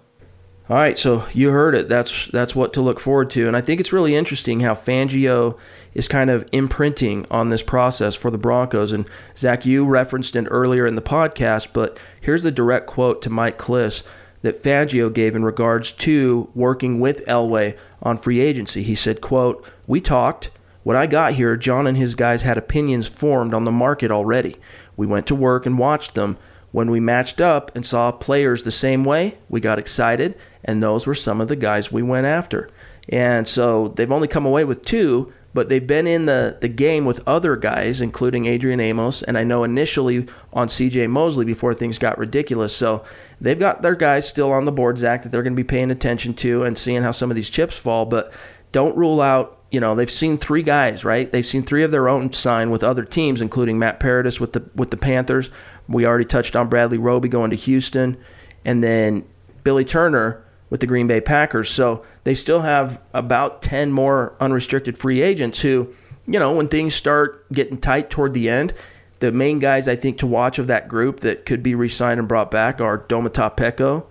All 0.68 0.76
right, 0.76 0.96
so 0.96 1.26
you 1.32 1.50
heard 1.50 1.74
it. 1.74 1.88
That's 1.88 2.28
that's 2.28 2.54
what 2.54 2.72
to 2.74 2.80
look 2.80 3.00
forward 3.00 3.30
to, 3.30 3.46
and 3.46 3.56
I 3.56 3.60
think 3.60 3.80
it's 3.80 3.92
really 3.92 4.14
interesting 4.14 4.60
how 4.60 4.74
Fangio 4.74 5.58
is 5.92 6.08
kind 6.08 6.30
of 6.30 6.48
imprinting 6.52 7.26
on 7.30 7.48
this 7.48 7.62
process 7.62 8.14
for 8.14 8.30
the 8.30 8.38
Broncos. 8.38 8.92
And 8.92 9.06
Zach, 9.36 9.66
you 9.66 9.84
referenced 9.84 10.36
it 10.36 10.46
earlier 10.48 10.86
in 10.86 10.94
the 10.94 11.02
podcast, 11.02 11.68
but 11.72 11.98
here's 12.20 12.42
the 12.42 12.52
direct 12.52 12.86
quote 12.86 13.22
to 13.22 13.30
Mike 13.30 13.58
Klis 13.58 14.02
that 14.42 14.62
Fangio 14.62 15.12
gave 15.12 15.34
in 15.34 15.44
regards 15.44 15.92
to 15.92 16.48
working 16.54 17.00
with 17.00 17.24
Elway 17.26 17.76
on 18.02 18.18
free 18.18 18.40
agency. 18.40 18.82
He 18.82 18.94
said, 18.94 19.20
quote, 19.20 19.64
We 19.86 20.00
talked. 20.00 20.50
When 20.82 20.96
I 20.96 21.06
got 21.06 21.34
here, 21.34 21.56
John 21.56 21.86
and 21.86 21.96
his 21.96 22.16
guys 22.16 22.42
had 22.42 22.58
opinions 22.58 23.06
formed 23.08 23.54
on 23.54 23.64
the 23.64 23.70
market 23.70 24.10
already. 24.10 24.56
We 24.96 25.06
went 25.06 25.28
to 25.28 25.34
work 25.34 25.64
and 25.64 25.78
watched 25.78 26.14
them. 26.14 26.36
When 26.72 26.90
we 26.90 27.00
matched 27.00 27.40
up 27.40 27.70
and 27.74 27.86
saw 27.86 28.10
players 28.10 28.62
the 28.62 28.70
same 28.70 29.04
way, 29.04 29.38
we 29.48 29.60
got 29.60 29.78
excited, 29.78 30.36
and 30.64 30.82
those 30.82 31.06
were 31.06 31.14
some 31.14 31.40
of 31.40 31.48
the 31.48 31.56
guys 31.56 31.92
we 31.92 32.02
went 32.02 32.26
after. 32.26 32.68
And 33.08 33.46
so 33.46 33.88
they've 33.88 34.10
only 34.10 34.26
come 34.26 34.46
away 34.46 34.64
with 34.64 34.84
two, 34.84 35.32
but 35.54 35.68
they've 35.68 35.86
been 35.86 36.06
in 36.06 36.26
the, 36.26 36.56
the 36.60 36.68
game 36.68 37.04
with 37.04 37.20
other 37.26 37.56
guys, 37.56 38.00
including 38.00 38.46
Adrian 38.46 38.80
Amos, 38.80 39.22
and 39.22 39.36
I 39.36 39.44
know 39.44 39.64
initially 39.64 40.26
on 40.52 40.68
CJ 40.68 41.10
Mosley 41.10 41.44
before 41.44 41.74
things 41.74 41.98
got 41.98 42.18
ridiculous. 42.18 42.74
So 42.74 43.04
they've 43.42 43.58
got 43.58 43.82
their 43.82 43.94
guys 43.94 44.26
still 44.26 44.52
on 44.52 44.64
the 44.64 44.72
board, 44.72 44.96
Zach, 44.96 45.22
that 45.22 45.28
they're 45.28 45.42
going 45.42 45.52
to 45.52 45.62
be 45.62 45.66
paying 45.66 45.90
attention 45.90 46.32
to 46.34 46.62
and 46.62 46.78
seeing 46.78 47.02
how 47.02 47.10
some 47.10 47.30
of 47.30 47.34
these 47.34 47.50
chips 47.50 47.76
fall. 47.76 48.06
But 48.06 48.32
don't 48.70 48.96
rule 48.96 49.20
out, 49.20 49.60
you 49.70 49.80
know, 49.80 49.94
they've 49.94 50.10
seen 50.10 50.38
three 50.38 50.62
guys, 50.62 51.04
right? 51.04 51.30
They've 51.30 51.44
seen 51.44 51.62
three 51.62 51.84
of 51.84 51.90
their 51.90 52.08
own 52.08 52.32
sign 52.32 52.70
with 52.70 52.82
other 52.82 53.04
teams, 53.04 53.42
including 53.42 53.78
Matt 53.78 54.00
Paradis 54.00 54.40
with 54.40 54.54
the 54.54 54.64
with 54.74 54.90
the 54.90 54.96
Panthers. 54.96 55.50
We 55.88 56.06
already 56.06 56.24
touched 56.24 56.56
on 56.56 56.68
Bradley 56.68 56.98
Roby 56.98 57.28
going 57.28 57.50
to 57.50 57.56
Houston, 57.56 58.16
and 58.64 58.82
then 58.82 59.24
Billy 59.64 59.84
Turner 59.84 60.44
with 60.70 60.80
the 60.80 60.86
Green 60.86 61.06
Bay 61.06 61.20
Packers. 61.20 61.68
So 61.68 62.04
they 62.24 62.34
still 62.34 62.60
have 62.62 63.00
about 63.12 63.60
10 63.60 63.92
more 63.92 64.34
unrestricted 64.40 64.96
free 64.96 65.20
agents 65.20 65.60
who, 65.60 65.92
you 66.26 66.38
know, 66.38 66.54
when 66.54 66.68
things 66.68 66.94
start 66.94 67.50
getting 67.52 67.76
tight 67.76 68.08
toward 68.08 68.32
the 68.32 68.48
end, 68.48 68.72
the 69.22 69.30
main 69.30 69.60
guys 69.60 69.86
I 69.86 69.94
think 69.94 70.18
to 70.18 70.26
watch 70.26 70.58
of 70.58 70.66
that 70.66 70.88
group 70.88 71.20
that 71.20 71.46
could 71.46 71.62
be 71.62 71.76
re-signed 71.76 72.18
and 72.18 72.28
brought 72.28 72.50
back 72.50 72.80
are 72.80 72.98
Domata 72.98 73.56
Peko, 73.56 74.04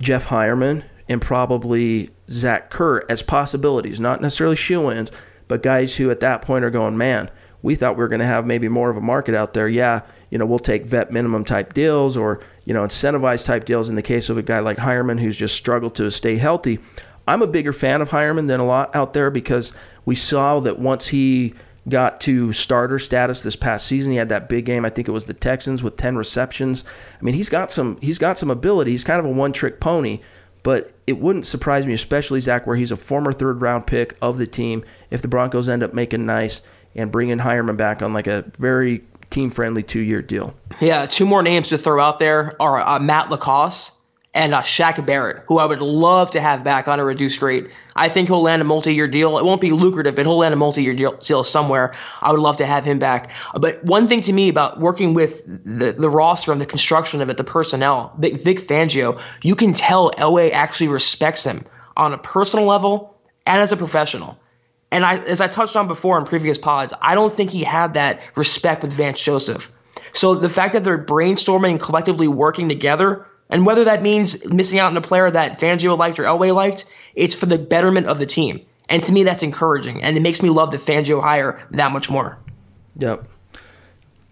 Jeff 0.00 0.26
Heuerman, 0.26 0.84
and 1.08 1.20
probably 1.20 2.10
Zach 2.30 2.70
Kerr 2.70 3.04
as 3.08 3.20
possibilities, 3.20 3.98
not 3.98 4.20
necessarily 4.20 4.54
shoe-ins, 4.54 5.10
but 5.48 5.64
guys 5.64 5.96
who 5.96 6.08
at 6.08 6.20
that 6.20 6.42
point 6.42 6.64
are 6.64 6.70
going, 6.70 6.96
man, 6.96 7.32
we 7.62 7.74
thought 7.74 7.96
we 7.96 8.02
were 8.02 8.08
going 8.08 8.20
to 8.20 8.26
have 8.26 8.46
maybe 8.46 8.68
more 8.68 8.90
of 8.90 8.96
a 8.96 9.00
market 9.00 9.34
out 9.34 9.54
there. 9.54 9.68
Yeah, 9.68 10.02
you 10.30 10.38
know, 10.38 10.46
we'll 10.46 10.60
take 10.60 10.86
vet 10.86 11.10
minimum 11.10 11.44
type 11.44 11.74
deals 11.74 12.16
or, 12.16 12.40
you 12.64 12.72
know, 12.72 12.84
incentivized 12.84 13.46
type 13.46 13.64
deals 13.64 13.88
in 13.88 13.96
the 13.96 14.02
case 14.02 14.28
of 14.28 14.38
a 14.38 14.42
guy 14.42 14.60
like 14.60 14.76
Heuerman 14.76 15.18
who's 15.18 15.36
just 15.36 15.56
struggled 15.56 15.96
to 15.96 16.12
stay 16.12 16.36
healthy. 16.36 16.78
I'm 17.26 17.42
a 17.42 17.48
bigger 17.48 17.72
fan 17.72 18.00
of 18.00 18.10
Heuerman 18.10 18.46
than 18.46 18.60
a 18.60 18.66
lot 18.66 18.94
out 18.94 19.14
there 19.14 19.32
because 19.32 19.72
we 20.04 20.14
saw 20.14 20.60
that 20.60 20.78
once 20.78 21.08
he 21.08 21.54
got 21.88 22.20
to 22.22 22.52
starter 22.52 22.98
status 22.98 23.42
this 23.42 23.56
past 23.56 23.86
season. 23.86 24.12
He 24.12 24.18
had 24.18 24.30
that 24.30 24.48
big 24.48 24.64
game. 24.64 24.84
I 24.84 24.90
think 24.90 25.08
it 25.08 25.12
was 25.12 25.24
the 25.24 25.34
Texans 25.34 25.82
with 25.82 25.96
10 25.96 26.16
receptions. 26.16 26.84
I 27.20 27.24
mean, 27.24 27.34
he's 27.34 27.48
got 27.48 27.70
some 27.70 27.98
he's 28.00 28.18
got 28.18 28.38
some 28.38 28.50
ability. 28.50 28.92
He's 28.92 29.04
kind 29.04 29.20
of 29.20 29.26
a 29.26 29.30
one-trick 29.30 29.80
pony, 29.80 30.20
but 30.62 30.92
it 31.06 31.18
wouldn't 31.18 31.46
surprise 31.46 31.86
me, 31.86 31.92
especially 31.92 32.40
Zach, 32.40 32.66
where 32.66 32.76
he's 32.76 32.90
a 32.90 32.96
former 32.96 33.32
third-round 33.32 33.86
pick 33.86 34.16
of 34.22 34.38
the 34.38 34.46
team. 34.46 34.84
If 35.10 35.22
the 35.22 35.28
Broncos 35.28 35.68
end 35.68 35.82
up 35.82 35.92
making 35.92 36.24
nice 36.24 36.62
and 36.94 37.10
bringing 37.10 37.38
Heuerman 37.38 37.76
back 37.76 38.02
on 38.02 38.12
like 38.12 38.26
a 38.26 38.44
very 38.58 39.04
team-friendly 39.30 39.82
two-year 39.82 40.22
deal. 40.22 40.54
Yeah, 40.80 41.06
two 41.06 41.26
more 41.26 41.42
names 41.42 41.68
to 41.68 41.78
throw 41.78 42.02
out 42.02 42.18
there 42.18 42.54
are 42.60 42.80
uh, 42.80 42.98
Matt 42.98 43.30
LaCosse 43.30 43.92
and 44.34 44.52
uh, 44.52 44.60
Shaq 44.62 45.04
Barrett, 45.06 45.44
who 45.46 45.58
I 45.58 45.64
would 45.64 45.80
love 45.80 46.32
to 46.32 46.40
have 46.40 46.64
back 46.64 46.88
on 46.88 46.98
a 46.98 47.04
reduced 47.04 47.40
rate. 47.40 47.70
I 47.94 48.08
think 48.08 48.28
he'll 48.28 48.42
land 48.42 48.60
a 48.60 48.64
multi-year 48.64 49.06
deal. 49.06 49.38
It 49.38 49.44
won't 49.44 49.60
be 49.60 49.70
lucrative, 49.70 50.16
but 50.16 50.26
he'll 50.26 50.36
land 50.36 50.52
a 50.52 50.56
multi-year 50.56 50.94
deal 50.94 51.44
somewhere. 51.44 51.94
I 52.20 52.32
would 52.32 52.40
love 52.40 52.56
to 52.56 52.66
have 52.66 52.84
him 52.84 52.98
back. 52.98 53.30
But 53.54 53.82
one 53.84 54.08
thing 54.08 54.20
to 54.22 54.32
me 54.32 54.48
about 54.48 54.80
working 54.80 55.14
with 55.14 55.46
the, 55.46 55.92
the 55.96 56.10
roster 56.10 56.50
and 56.50 56.60
the 56.60 56.66
construction 56.66 57.20
of 57.20 57.30
it, 57.30 57.36
the 57.36 57.44
personnel, 57.44 58.12
Vic, 58.18 58.34
Vic 58.40 58.58
Fangio, 58.58 59.20
you 59.42 59.54
can 59.54 59.72
tell 59.72 60.10
Elway 60.12 60.50
actually 60.50 60.88
respects 60.88 61.44
him 61.44 61.64
on 61.96 62.12
a 62.12 62.18
personal 62.18 62.66
level 62.66 63.16
and 63.46 63.62
as 63.62 63.70
a 63.70 63.76
professional. 63.76 64.36
And 64.90 65.04
I, 65.04 65.18
as 65.18 65.40
I 65.40 65.46
touched 65.46 65.76
on 65.76 65.86
before 65.86 66.18
in 66.18 66.24
previous 66.24 66.58
pods, 66.58 66.92
I 67.00 67.14
don't 67.14 67.32
think 67.32 67.50
he 67.50 67.62
had 67.62 67.94
that 67.94 68.20
respect 68.34 68.82
with 68.82 68.92
Vance 68.92 69.22
Joseph. 69.22 69.70
So 70.12 70.34
the 70.34 70.48
fact 70.48 70.74
that 70.74 70.82
they're 70.82 71.02
brainstorming 71.02 71.70
and 71.72 71.80
collectively 71.80 72.28
working 72.28 72.68
together 72.68 73.26
and 73.54 73.64
whether 73.64 73.84
that 73.84 74.02
means 74.02 74.44
missing 74.50 74.80
out 74.80 74.88
on 74.88 74.96
a 74.96 75.00
player 75.00 75.30
that 75.30 75.60
Fangio 75.60 75.96
liked 75.96 76.18
or 76.18 76.24
Elway 76.24 76.52
liked, 76.52 76.86
it's 77.14 77.36
for 77.36 77.46
the 77.46 77.56
betterment 77.56 78.08
of 78.08 78.18
the 78.18 78.26
team. 78.26 78.60
And 78.88 79.00
to 79.04 79.12
me, 79.12 79.22
that's 79.22 79.44
encouraging. 79.44 80.02
And 80.02 80.16
it 80.16 80.20
makes 80.20 80.42
me 80.42 80.48
love 80.48 80.72
the 80.72 80.76
Fangio 80.76 81.22
hire 81.22 81.64
that 81.70 81.92
much 81.92 82.10
more. 82.10 82.36
Yep. 82.98 83.28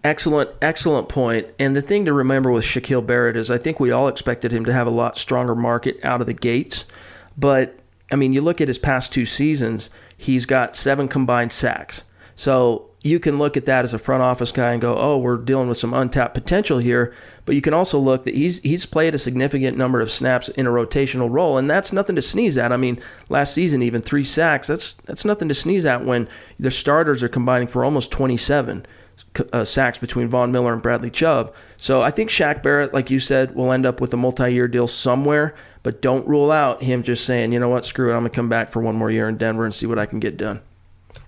Excellent, 0.03 0.49
excellent 0.61 1.07
point. 1.07 1.47
And 1.57 1.73
the 1.73 1.81
thing 1.81 2.03
to 2.03 2.11
remember 2.11 2.51
with 2.51 2.65
Shaquille 2.65 3.07
Barrett 3.07 3.37
is 3.37 3.49
I 3.49 3.57
think 3.57 3.79
we 3.79 3.91
all 3.91 4.09
expected 4.09 4.51
him 4.51 4.65
to 4.65 4.73
have 4.73 4.87
a 4.87 4.89
lot 4.89 5.17
stronger 5.17 5.55
market 5.55 6.03
out 6.03 6.19
of 6.19 6.27
the 6.27 6.33
gates. 6.33 6.83
But, 7.37 7.79
I 8.11 8.17
mean, 8.17 8.33
you 8.33 8.41
look 8.41 8.59
at 8.59 8.67
his 8.67 8.77
past 8.77 9.13
two 9.13 9.23
seasons, 9.23 9.89
he's 10.17 10.45
got 10.45 10.75
seven 10.75 11.07
combined 11.07 11.53
sacks. 11.53 12.03
So 12.35 12.89
you 13.03 13.19
can 13.19 13.37
look 13.37 13.57
at 13.57 13.65
that 13.65 13.83
as 13.83 13.93
a 13.93 13.99
front 13.99 14.23
office 14.23 14.51
guy 14.51 14.71
and 14.71 14.81
go, 14.81 14.97
"Oh, 14.97 15.17
we're 15.17 15.37
dealing 15.37 15.67
with 15.67 15.77
some 15.77 15.93
untapped 15.93 16.33
potential 16.33 16.79
here." 16.79 17.13
But 17.45 17.53
you 17.53 17.61
can 17.61 17.73
also 17.73 17.99
look 17.99 18.23
that 18.23 18.33
he's 18.33 18.59
he's 18.59 18.85
played 18.85 19.13
a 19.13 19.19
significant 19.19 19.77
number 19.77 19.99
of 19.99 20.11
snaps 20.11 20.47
in 20.47 20.65
a 20.65 20.71
rotational 20.71 21.29
role, 21.29 21.57
and 21.57 21.69
that's 21.69 21.93
nothing 21.93 22.15
to 22.15 22.21
sneeze 22.21 22.57
at. 22.57 22.71
I 22.71 22.77
mean, 22.77 22.99
last 23.29 23.53
season 23.53 23.83
even 23.83 24.01
three 24.01 24.23
sacks. 24.23 24.67
That's 24.67 24.93
that's 25.05 25.25
nothing 25.25 25.49
to 25.49 25.53
sneeze 25.53 25.85
at 25.85 26.05
when 26.05 26.29
the 26.57 26.71
starters 26.71 27.21
are 27.21 27.29
combining 27.29 27.67
for 27.67 27.83
almost 27.83 28.09
27. 28.09 28.85
uh, 29.51 29.63
sacks 29.63 29.97
between 29.97 30.27
Von 30.27 30.51
Miller 30.51 30.73
and 30.73 30.81
Bradley 30.81 31.11
Chubb. 31.11 31.53
So 31.77 32.01
I 32.01 32.09
think 32.09 32.29
Shaq 32.29 32.63
Barrett, 32.63 32.93
like 32.93 33.11
you 33.11 33.19
said, 33.19 33.53
will 33.53 33.71
end 33.71 33.85
up 33.85 34.01
with 34.01 34.13
a 34.13 34.17
multi-year 34.17 34.67
deal 34.67 34.87
somewhere. 34.87 35.53
But 35.83 36.01
don't 36.01 36.27
rule 36.27 36.51
out 36.51 36.81
him 36.81 37.03
just 37.03 37.25
saying, 37.25 37.51
you 37.51 37.59
know 37.59 37.69
what, 37.69 37.85
screw 37.85 38.09
it, 38.11 38.13
I'm 38.13 38.21
gonna 38.21 38.29
come 38.29 38.49
back 38.49 38.71
for 38.71 38.81
one 38.81 38.95
more 38.95 39.11
year 39.11 39.27
in 39.27 39.37
Denver 39.37 39.65
and 39.65 39.75
see 39.75 39.85
what 39.85 39.99
I 39.99 40.05
can 40.05 40.19
get 40.19 40.37
done. 40.37 40.61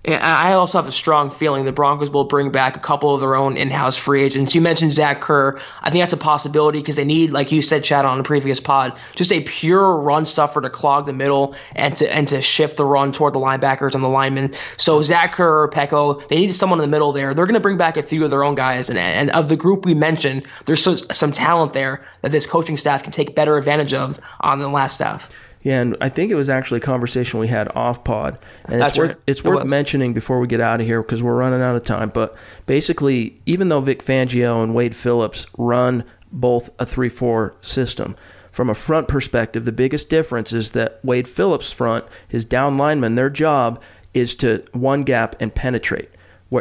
I 0.08 0.52
also 0.52 0.78
have 0.78 0.86
a 0.86 0.92
strong 0.92 1.30
feeling 1.30 1.64
the 1.64 1.72
Broncos 1.72 2.10
will 2.10 2.24
bring 2.24 2.52
back 2.52 2.76
a 2.76 2.80
couple 2.80 3.12
of 3.12 3.20
their 3.20 3.34
own 3.34 3.56
in-house 3.56 3.96
free 3.96 4.22
agents. 4.22 4.54
You 4.54 4.60
mentioned 4.60 4.92
Zach 4.92 5.20
Kerr. 5.20 5.58
I 5.82 5.90
think 5.90 6.02
that's 6.02 6.12
a 6.12 6.16
possibility 6.16 6.78
because 6.78 6.94
they 6.94 7.04
need, 7.04 7.32
like 7.32 7.50
you 7.50 7.60
said, 7.60 7.82
Chad, 7.82 8.04
on 8.04 8.16
the 8.16 8.22
previous 8.22 8.60
pod, 8.60 8.96
just 9.16 9.32
a 9.32 9.40
pure 9.40 9.96
run 9.96 10.24
stuffer 10.24 10.60
to 10.60 10.70
clog 10.70 11.06
the 11.06 11.12
middle 11.12 11.56
and 11.74 11.96
to 11.96 12.14
and 12.14 12.28
to 12.28 12.40
shift 12.40 12.76
the 12.76 12.84
run 12.84 13.10
toward 13.10 13.32
the 13.32 13.40
linebackers 13.40 13.96
and 13.96 14.04
the 14.04 14.08
linemen. 14.08 14.54
So 14.76 15.02
Zach 15.02 15.32
Kerr 15.32 15.68
Peko, 15.68 16.26
they 16.28 16.36
need 16.36 16.54
someone 16.54 16.78
in 16.78 16.82
the 16.82 16.94
middle 16.94 17.10
there. 17.12 17.34
They're 17.34 17.46
going 17.46 17.54
to 17.54 17.60
bring 17.60 17.76
back 17.76 17.96
a 17.96 18.02
few 18.02 18.24
of 18.24 18.30
their 18.30 18.44
own 18.44 18.54
guys, 18.54 18.88
and, 18.88 19.00
and 19.00 19.30
of 19.30 19.48
the 19.48 19.56
group 19.56 19.84
we 19.84 19.94
mentioned, 19.94 20.44
there's 20.66 20.84
so, 20.84 20.94
some 20.94 21.32
talent 21.32 21.72
there 21.72 22.06
that 22.22 22.30
this 22.30 22.46
coaching 22.46 22.76
staff 22.76 23.02
can 23.02 23.10
take 23.10 23.34
better 23.34 23.56
advantage 23.56 23.92
of 23.92 24.20
on 24.40 24.60
the 24.60 24.68
last 24.68 24.94
staff. 24.94 25.28
Yeah, 25.66 25.80
and 25.80 25.96
I 26.00 26.10
think 26.10 26.30
it 26.30 26.36
was 26.36 26.48
actually 26.48 26.78
a 26.78 26.82
conversation 26.82 27.40
we 27.40 27.48
had 27.48 27.68
off 27.74 28.04
pod, 28.04 28.38
and 28.66 28.80
it's 28.80 28.96
worth 28.96 29.16
it's 29.26 29.42
worth 29.42 29.64
it 29.64 29.68
mentioning 29.68 30.14
before 30.14 30.38
we 30.38 30.46
get 30.46 30.60
out 30.60 30.80
of 30.80 30.86
here 30.86 31.02
because 31.02 31.24
we're 31.24 31.34
running 31.34 31.60
out 31.60 31.74
of 31.74 31.82
time. 31.82 32.10
But 32.10 32.36
basically, 32.66 33.40
even 33.46 33.68
though 33.68 33.80
Vic 33.80 34.00
Fangio 34.00 34.62
and 34.62 34.76
Wade 34.76 34.94
Phillips 34.94 35.44
run 35.58 36.04
both 36.30 36.70
a 36.78 36.86
three-four 36.86 37.56
system, 37.62 38.14
from 38.52 38.70
a 38.70 38.76
front 38.76 39.08
perspective, 39.08 39.64
the 39.64 39.72
biggest 39.72 40.08
difference 40.08 40.52
is 40.52 40.70
that 40.70 41.00
Wade 41.02 41.26
Phillips' 41.26 41.72
front, 41.72 42.04
his 42.28 42.44
down 42.44 42.76
linemen, 42.76 43.16
their 43.16 43.28
job 43.28 43.82
is 44.14 44.36
to 44.36 44.64
one 44.70 45.02
gap 45.02 45.34
and 45.40 45.52
penetrate 45.52 46.10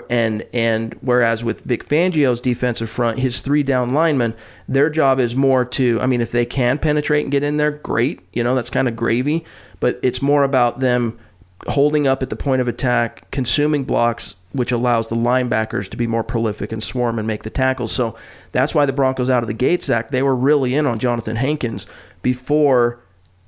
and 0.09 0.45
and 0.53 0.95
whereas 1.01 1.43
with 1.43 1.61
Vic 1.61 1.85
Fangio's 1.85 2.41
defensive 2.41 2.89
front, 2.89 3.19
his 3.19 3.39
three 3.39 3.63
down 3.63 3.91
linemen, 3.91 4.33
their 4.67 4.89
job 4.89 5.19
is 5.19 5.35
more 5.35 5.65
to 5.65 5.99
I 6.01 6.05
mean, 6.05 6.21
if 6.21 6.31
they 6.31 6.45
can 6.45 6.77
penetrate 6.77 7.23
and 7.23 7.31
get 7.31 7.43
in 7.43 7.57
there, 7.57 7.71
great. 7.71 8.21
You 8.33 8.43
know, 8.43 8.55
that's 8.55 8.69
kind 8.69 8.87
of 8.87 8.95
gravy. 8.95 9.45
But 9.79 9.99
it's 10.01 10.21
more 10.21 10.43
about 10.43 10.79
them 10.79 11.19
holding 11.67 12.07
up 12.07 12.21
at 12.21 12.29
the 12.29 12.35
point 12.35 12.61
of 12.61 12.67
attack, 12.67 13.29
consuming 13.31 13.83
blocks, 13.83 14.35
which 14.51 14.71
allows 14.71 15.07
the 15.07 15.15
linebackers 15.15 15.89
to 15.89 15.97
be 15.97 16.07
more 16.07 16.23
prolific 16.23 16.71
and 16.71 16.83
swarm 16.83 17.17
and 17.19 17.27
make 17.27 17.43
the 17.43 17.49
tackles. 17.49 17.91
So 17.91 18.15
that's 18.51 18.73
why 18.73 18.85
the 18.85 18.93
Broncos 18.93 19.29
out 19.29 19.43
of 19.43 19.47
the 19.47 19.53
gate, 19.53 19.83
Zach, 19.83 20.11
they 20.11 20.21
were 20.21 20.35
really 20.35 20.75
in 20.75 20.85
on 20.85 20.99
Jonathan 20.99 21.35
Hankins 21.35 21.85
before 22.21 22.99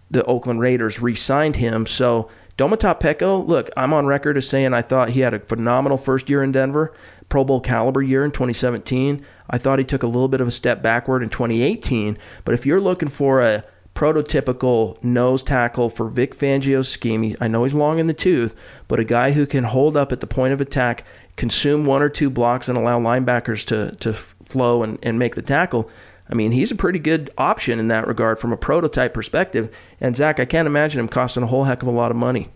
the 0.09 0.23
Oakland 0.25 0.59
Raiders 0.59 1.01
re-signed 1.01 1.57
him. 1.57 1.85
So 1.85 2.29
Domata 2.57 2.99
Peko, 2.99 3.47
look, 3.47 3.69
I'm 3.77 3.93
on 3.93 4.07
record 4.07 4.35
as 4.35 4.49
saying 4.49 4.73
I 4.73 4.81
thought 4.81 5.11
he 5.11 5.19
had 5.19 5.35
a 5.35 5.39
phenomenal 5.39 5.97
first 5.97 6.27
year 6.27 6.41
in 6.41 6.51
Denver, 6.51 6.91
Pro 7.29 7.43
Bowl 7.43 7.61
caliber 7.61 8.01
year 8.01 8.25
in 8.25 8.31
2017. 8.31 9.23
I 9.47 9.57
thought 9.59 9.77
he 9.77 9.85
took 9.85 10.01
a 10.01 10.07
little 10.07 10.27
bit 10.27 10.41
of 10.41 10.47
a 10.47 10.51
step 10.51 10.81
backward 10.81 11.21
in 11.21 11.29
2018. 11.29 12.17
But 12.45 12.55
if 12.55 12.65
you're 12.65 12.81
looking 12.81 13.09
for 13.09 13.41
a 13.41 13.63
prototypical 13.93 15.01
nose 15.03 15.43
tackle 15.43 15.89
for 15.89 16.09
Vic 16.09 16.35
Fangio's 16.35 16.89
scheme, 16.89 17.35
I 17.39 17.47
know 17.47 17.63
he's 17.63 17.75
long 17.75 17.99
in 17.99 18.07
the 18.07 18.13
tooth, 18.13 18.55
but 18.87 18.99
a 18.99 19.03
guy 19.03 19.31
who 19.31 19.45
can 19.45 19.63
hold 19.63 19.95
up 19.95 20.11
at 20.11 20.19
the 20.19 20.27
point 20.27 20.53
of 20.53 20.59
attack, 20.59 21.05
consume 21.35 21.85
one 21.85 22.01
or 22.01 22.09
two 22.09 22.31
blocks, 22.31 22.67
and 22.67 22.75
allow 22.75 22.99
linebackers 22.99 23.65
to, 23.67 23.95
to 23.97 24.13
flow 24.13 24.81
and, 24.81 24.97
and 25.03 25.19
make 25.19 25.35
the 25.35 25.43
tackle. 25.43 25.91
I 26.29 26.35
mean, 26.35 26.51
he's 26.51 26.71
a 26.71 26.75
pretty 26.75 26.99
good 26.99 27.31
option 27.37 27.79
in 27.79 27.87
that 27.87 28.07
regard 28.07 28.39
from 28.39 28.51
a 28.51 28.57
prototype 28.57 29.13
perspective. 29.13 29.73
And 30.01 30.15
Zach, 30.15 30.39
I 30.39 30.45
can't 30.45 30.67
imagine 30.67 30.99
him 30.99 31.07
costing 31.07 31.43
a 31.43 31.47
whole 31.47 31.63
heck 31.63 31.81
of 31.81 31.87
a 31.87 31.91
lot 31.91 32.11
of 32.11 32.17
money. 32.17 32.49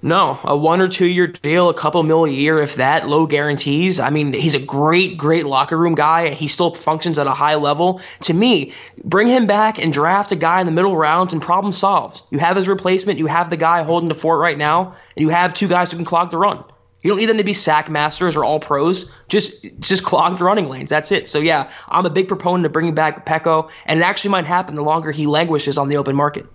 No, 0.00 0.38
a 0.44 0.56
one 0.56 0.80
or 0.80 0.86
two 0.86 1.06
year 1.06 1.26
deal, 1.26 1.70
a 1.70 1.74
couple 1.74 2.00
mil 2.04 2.24
a 2.24 2.30
year, 2.30 2.58
if 2.58 2.76
that, 2.76 3.08
low 3.08 3.26
guarantees. 3.26 3.98
I 3.98 4.10
mean, 4.10 4.32
he's 4.32 4.54
a 4.54 4.60
great, 4.60 5.18
great 5.18 5.44
locker 5.44 5.76
room 5.76 5.96
guy. 5.96 6.30
He 6.30 6.46
still 6.46 6.72
functions 6.72 7.18
at 7.18 7.26
a 7.26 7.32
high 7.32 7.56
level. 7.56 8.00
To 8.22 8.34
me, 8.34 8.74
bring 9.02 9.26
him 9.26 9.48
back 9.48 9.80
and 9.82 9.92
draft 9.92 10.30
a 10.30 10.36
guy 10.36 10.60
in 10.60 10.66
the 10.66 10.72
middle 10.72 10.96
rounds 10.96 11.32
and 11.32 11.42
problem 11.42 11.72
solved. 11.72 12.22
You 12.30 12.38
have 12.38 12.56
his 12.56 12.68
replacement, 12.68 13.18
you 13.18 13.26
have 13.26 13.50
the 13.50 13.56
guy 13.56 13.82
holding 13.82 14.08
the 14.08 14.14
fort 14.14 14.38
right 14.38 14.56
now, 14.56 14.94
and 15.16 15.22
you 15.22 15.30
have 15.30 15.52
two 15.52 15.66
guys 15.66 15.90
who 15.90 15.96
can 15.96 16.04
clog 16.04 16.30
the 16.30 16.38
run. 16.38 16.62
You 17.02 17.10
don't 17.10 17.18
need 17.18 17.26
them 17.26 17.38
to 17.38 17.44
be 17.44 17.52
sack 17.54 17.88
masters 17.88 18.34
or 18.34 18.44
all 18.44 18.58
pros. 18.58 19.10
Just 19.28 19.64
just 19.78 20.02
clog 20.02 20.38
the 20.38 20.44
running 20.44 20.68
lanes. 20.68 20.90
That's 20.90 21.12
it. 21.12 21.28
So 21.28 21.38
yeah, 21.38 21.70
I'm 21.88 22.06
a 22.06 22.10
big 22.10 22.26
proponent 22.26 22.66
of 22.66 22.72
bringing 22.72 22.94
back 22.94 23.24
Peko, 23.24 23.70
and 23.86 24.00
it 24.00 24.02
actually 24.02 24.30
might 24.30 24.46
happen 24.46 24.74
the 24.74 24.82
longer 24.82 25.12
he 25.12 25.26
languishes 25.26 25.78
on 25.78 25.88
the 25.88 25.96
open 25.96 26.16
market. 26.16 26.46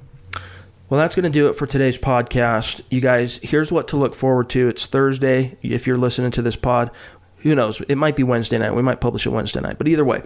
Well, 0.89 0.99
that's 0.99 1.15
going 1.15 1.23
to 1.23 1.29
do 1.29 1.47
it 1.47 1.53
for 1.53 1.65
today's 1.65 1.97
podcast. 1.97 2.81
You 2.91 3.01
guys, 3.01 3.39
here's 3.41 3.71
what 3.71 3.87
to 3.87 3.97
look 3.97 4.13
forward 4.13 4.49
to. 4.51 4.67
It's 4.67 4.85
Thursday. 4.85 5.57
If 5.63 5.87
you're 5.87 5.97
listening 5.97 6.31
to 6.31 6.41
this 6.41 6.55
pod, 6.55 6.91
who 7.37 7.55
knows? 7.55 7.81
It 7.87 7.95
might 7.95 8.15
be 8.15 8.23
Wednesday 8.23 8.57
night. 8.57 8.75
We 8.75 8.83
might 8.83 9.01
publish 9.01 9.25
it 9.25 9.29
Wednesday 9.29 9.61
night. 9.61 9.77
But 9.77 9.87
either 9.87 10.05
way, 10.05 10.23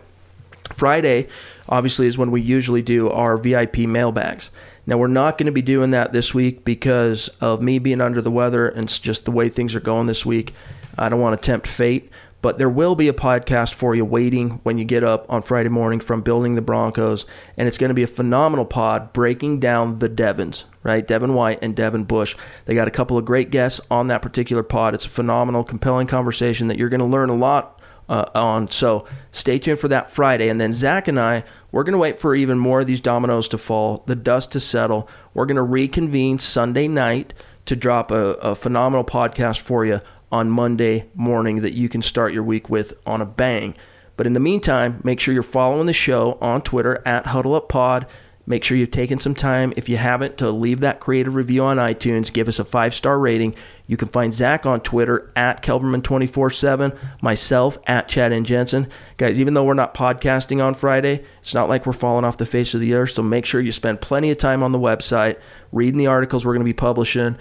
Friday, 0.74 1.28
obviously, 1.70 2.08
is 2.08 2.18
when 2.18 2.32
we 2.32 2.42
usually 2.42 2.82
do 2.82 3.10
our 3.10 3.38
VIP 3.38 3.78
mailbags. 3.80 4.50
Now, 4.88 4.98
we're 4.98 5.08
not 5.08 5.38
going 5.38 5.48
to 5.48 5.52
be 5.52 5.62
doing 5.62 5.92
that 5.92 6.14
this 6.14 6.34
week 6.34 6.64
because 6.64 7.28
of 7.42 7.62
me 7.62 7.78
being 7.78 8.00
under 8.00 8.22
the 8.22 8.32
weather 8.32 8.70
and 8.70 8.88
just 8.88 9.26
the 9.26 9.32
way 9.32 9.50
things 9.50 9.76
are 9.76 9.82
going 9.82 10.08
this 10.08 10.26
week. 10.26 10.54
I 10.98 11.10
don't 11.10 11.20
want 11.20 11.40
to 11.40 11.46
tempt 11.46 11.68
fate, 11.68 12.10
but 12.42 12.58
there 12.58 12.70
will 12.70 12.96
be 12.96 13.10
a 13.10 13.14
podcast 13.14 13.74
for 13.74 13.96
you 13.96 14.06
waiting 14.06 14.62
when 14.64 14.78
you 14.78 14.86
get 14.86 15.04
up 15.04 15.26
on 15.28 15.42
Friday 15.42 15.68
morning 15.68 16.00
from 16.00 16.22
Building 16.22 16.56
the 16.56 16.62
Broncos, 16.62 17.26
and 17.58 17.68
it's 17.68 17.78
going 17.78 17.90
to 17.90 17.96
be 17.96 18.04
a 18.04 18.08
phenomenal 18.08 18.64
pod 18.64 19.12
breaking 19.12 19.60
down 19.60 20.00
the 20.00 20.08
Devons, 20.08 20.64
right? 20.84 21.06
Devin 21.06 21.34
White 21.34 21.60
and 21.62 21.76
Devin 21.76 22.06
Bush. 22.06 22.38
They 22.64 22.74
got 22.74 22.88
a 22.88 22.92
couple 22.92 23.18
of 23.18 23.26
great 23.26 23.52
guests 23.52 23.82
on 23.92 24.08
that 24.08 24.22
particular 24.22 24.64
pod. 24.64 24.94
It's 24.94 25.06
a 25.06 25.10
phenomenal, 25.10 25.66
compelling 25.66 26.08
conversation 26.08 26.70
that 26.70 26.78
you're 26.78 26.88
going 26.88 27.02
to 27.02 27.06
learn 27.06 27.30
a 27.30 27.36
lot 27.36 27.77
uh, 28.10 28.26
on. 28.34 28.70
So 28.72 29.08
stay 29.32 29.60
tuned 29.60 29.80
for 29.80 29.88
that 29.90 30.12
Friday. 30.12 30.50
And 30.50 30.60
then 30.60 30.74
Zach 30.74 31.08
and 31.08 31.20
I, 31.20 31.44
we're 31.72 31.84
going 31.84 31.94
to 31.94 32.00
wait 32.00 32.20
for 32.20 32.36
even 32.36 32.58
more 32.58 32.82
of 32.82 32.88
these 32.88 33.02
dominoes 33.02 33.48
to 33.50 33.58
fall, 33.58 34.04
the 34.06 34.16
dust 34.16 34.52
to 34.54 34.60
settle. 34.60 35.10
We're 35.34 35.46
going 35.46 35.58
to 35.58 35.64
reconvene 35.64 36.40
Sunday 36.40 36.88
night 36.88 37.34
to 37.66 37.76
drop 37.76 38.12
a, 38.12 38.34
a 38.36 38.56
phenomenal 38.56 39.04
podcast 39.04 39.60
for 39.60 39.86
you 39.86 40.02
on 40.32 40.50
Monday 40.50 41.06
morning 41.14 41.62
that 41.62 41.74
you 41.74 41.90
can 41.90 42.02
start 42.02 42.34
your 42.34 42.44
week 42.44 42.70
with 42.70 42.94
on 43.06 43.22
a 43.22 43.26
bang. 43.26 43.76
But 44.16 44.26
in 44.26 44.34
the 44.34 44.40
meantime, 44.40 45.00
make 45.04 45.20
sure 45.20 45.34
you're 45.34 45.44
following 45.44 45.86
the 45.86 45.94
show 45.94 46.38
on 46.42 46.62
Twitter 46.62 47.02
at 47.06 47.26
HuddleUpPod. 47.26 48.08
Make 48.50 48.64
sure 48.64 48.78
you've 48.78 48.92
taken 48.92 49.20
some 49.20 49.36
time, 49.36 49.74
if 49.76 49.90
you 49.90 49.98
haven't, 49.98 50.38
to 50.38 50.50
leave 50.52 50.80
that 50.80 51.02
creative 51.02 51.36
review 51.36 51.66
on 51.66 51.76
iTunes. 51.76 52.32
Give 52.32 52.48
us 52.48 52.60
a 52.60 52.64
five 52.64 52.96
star 52.96 53.20
rating. 53.20 53.54
You 53.88 53.98
can 53.98 54.08
find 54.08 54.34
Zach 54.34 54.66
on 54.66 54.80
Twitter 54.80 55.30
at 55.36 55.62
Kelberman247, 55.62 56.98
myself 57.22 57.78
at 57.88 58.08
Chad 58.08 58.32
and 58.32 58.46
Jensen. 58.46 58.88
Guys, 59.18 59.42
even 59.42 59.54
though 59.54 59.66
we're 59.66 59.74
not 59.74 59.94
podcasting 59.94 60.64
on 60.64 60.76
Friday, 60.76 61.26
it's 61.42 61.54
not 61.54 61.68
like 61.68 61.86
we're 61.86 61.92
falling 61.92 62.24
off 62.24 62.38
the 62.38 62.46
face 62.46 62.74
of 62.74 62.80
the 62.80 62.94
earth. 62.94 63.12
So 63.12 63.22
make 63.22 63.46
sure 63.46 63.60
you 63.60 63.74
spend 63.74 64.00
plenty 64.00 64.32
of 64.32 64.38
time 64.38 64.64
on 64.64 64.72
the 64.72 64.80
website, 64.80 65.40
reading 65.74 65.98
the 65.98 66.08
articles 66.08 66.46
we're 66.46 66.54
going 66.54 66.66
to 66.66 66.66
be 66.66 66.72
publishing, 66.74 67.36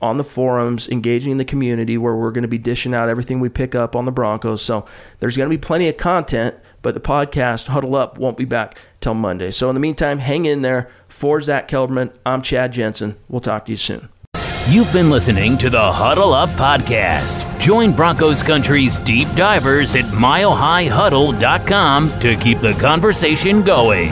on 0.00 0.16
the 0.16 0.24
forums, 0.24 0.88
engaging 0.88 1.32
in 1.32 1.38
the 1.38 1.44
community 1.44 1.96
where 1.98 2.16
we're 2.16 2.30
going 2.30 2.42
to 2.42 2.48
be 2.48 2.58
dishing 2.58 2.94
out 2.94 3.08
everything 3.08 3.38
we 3.40 3.48
pick 3.48 3.74
up 3.74 3.94
on 3.94 4.04
the 4.04 4.12
Broncos. 4.12 4.62
So 4.62 4.86
there's 5.20 5.36
going 5.36 5.48
to 5.48 5.56
be 5.56 5.60
plenty 5.60 5.88
of 5.88 5.96
content, 5.96 6.56
but 6.82 6.94
the 6.94 7.00
podcast, 7.00 7.68
Huddle 7.68 7.96
Up, 7.96 8.18
won't 8.18 8.36
be 8.36 8.44
back 8.44 8.78
till 9.00 9.14
Monday. 9.14 9.50
So 9.50 9.68
in 9.68 9.74
the 9.74 9.80
meantime, 9.80 10.18
hang 10.18 10.44
in 10.44 10.62
there. 10.62 10.90
For 11.08 11.40
Zach 11.40 11.68
Kelberman, 11.68 12.12
I'm 12.24 12.42
Chad 12.42 12.72
Jensen. 12.72 13.16
We'll 13.28 13.40
talk 13.40 13.64
to 13.66 13.72
you 13.72 13.76
soon. 13.76 14.08
You've 14.68 14.92
been 14.92 15.08
listening 15.08 15.56
to 15.58 15.70
the 15.70 15.92
Huddle 15.92 16.34
Up 16.34 16.50
Podcast. 16.50 17.58
Join 17.58 17.92
Broncos 17.92 18.42
Country's 18.42 18.98
deep 19.00 19.28
divers 19.34 19.94
at 19.94 20.04
milehighhuddle.com 20.04 22.20
to 22.20 22.36
keep 22.36 22.60
the 22.60 22.74
conversation 22.74 23.62
going. 23.62 24.10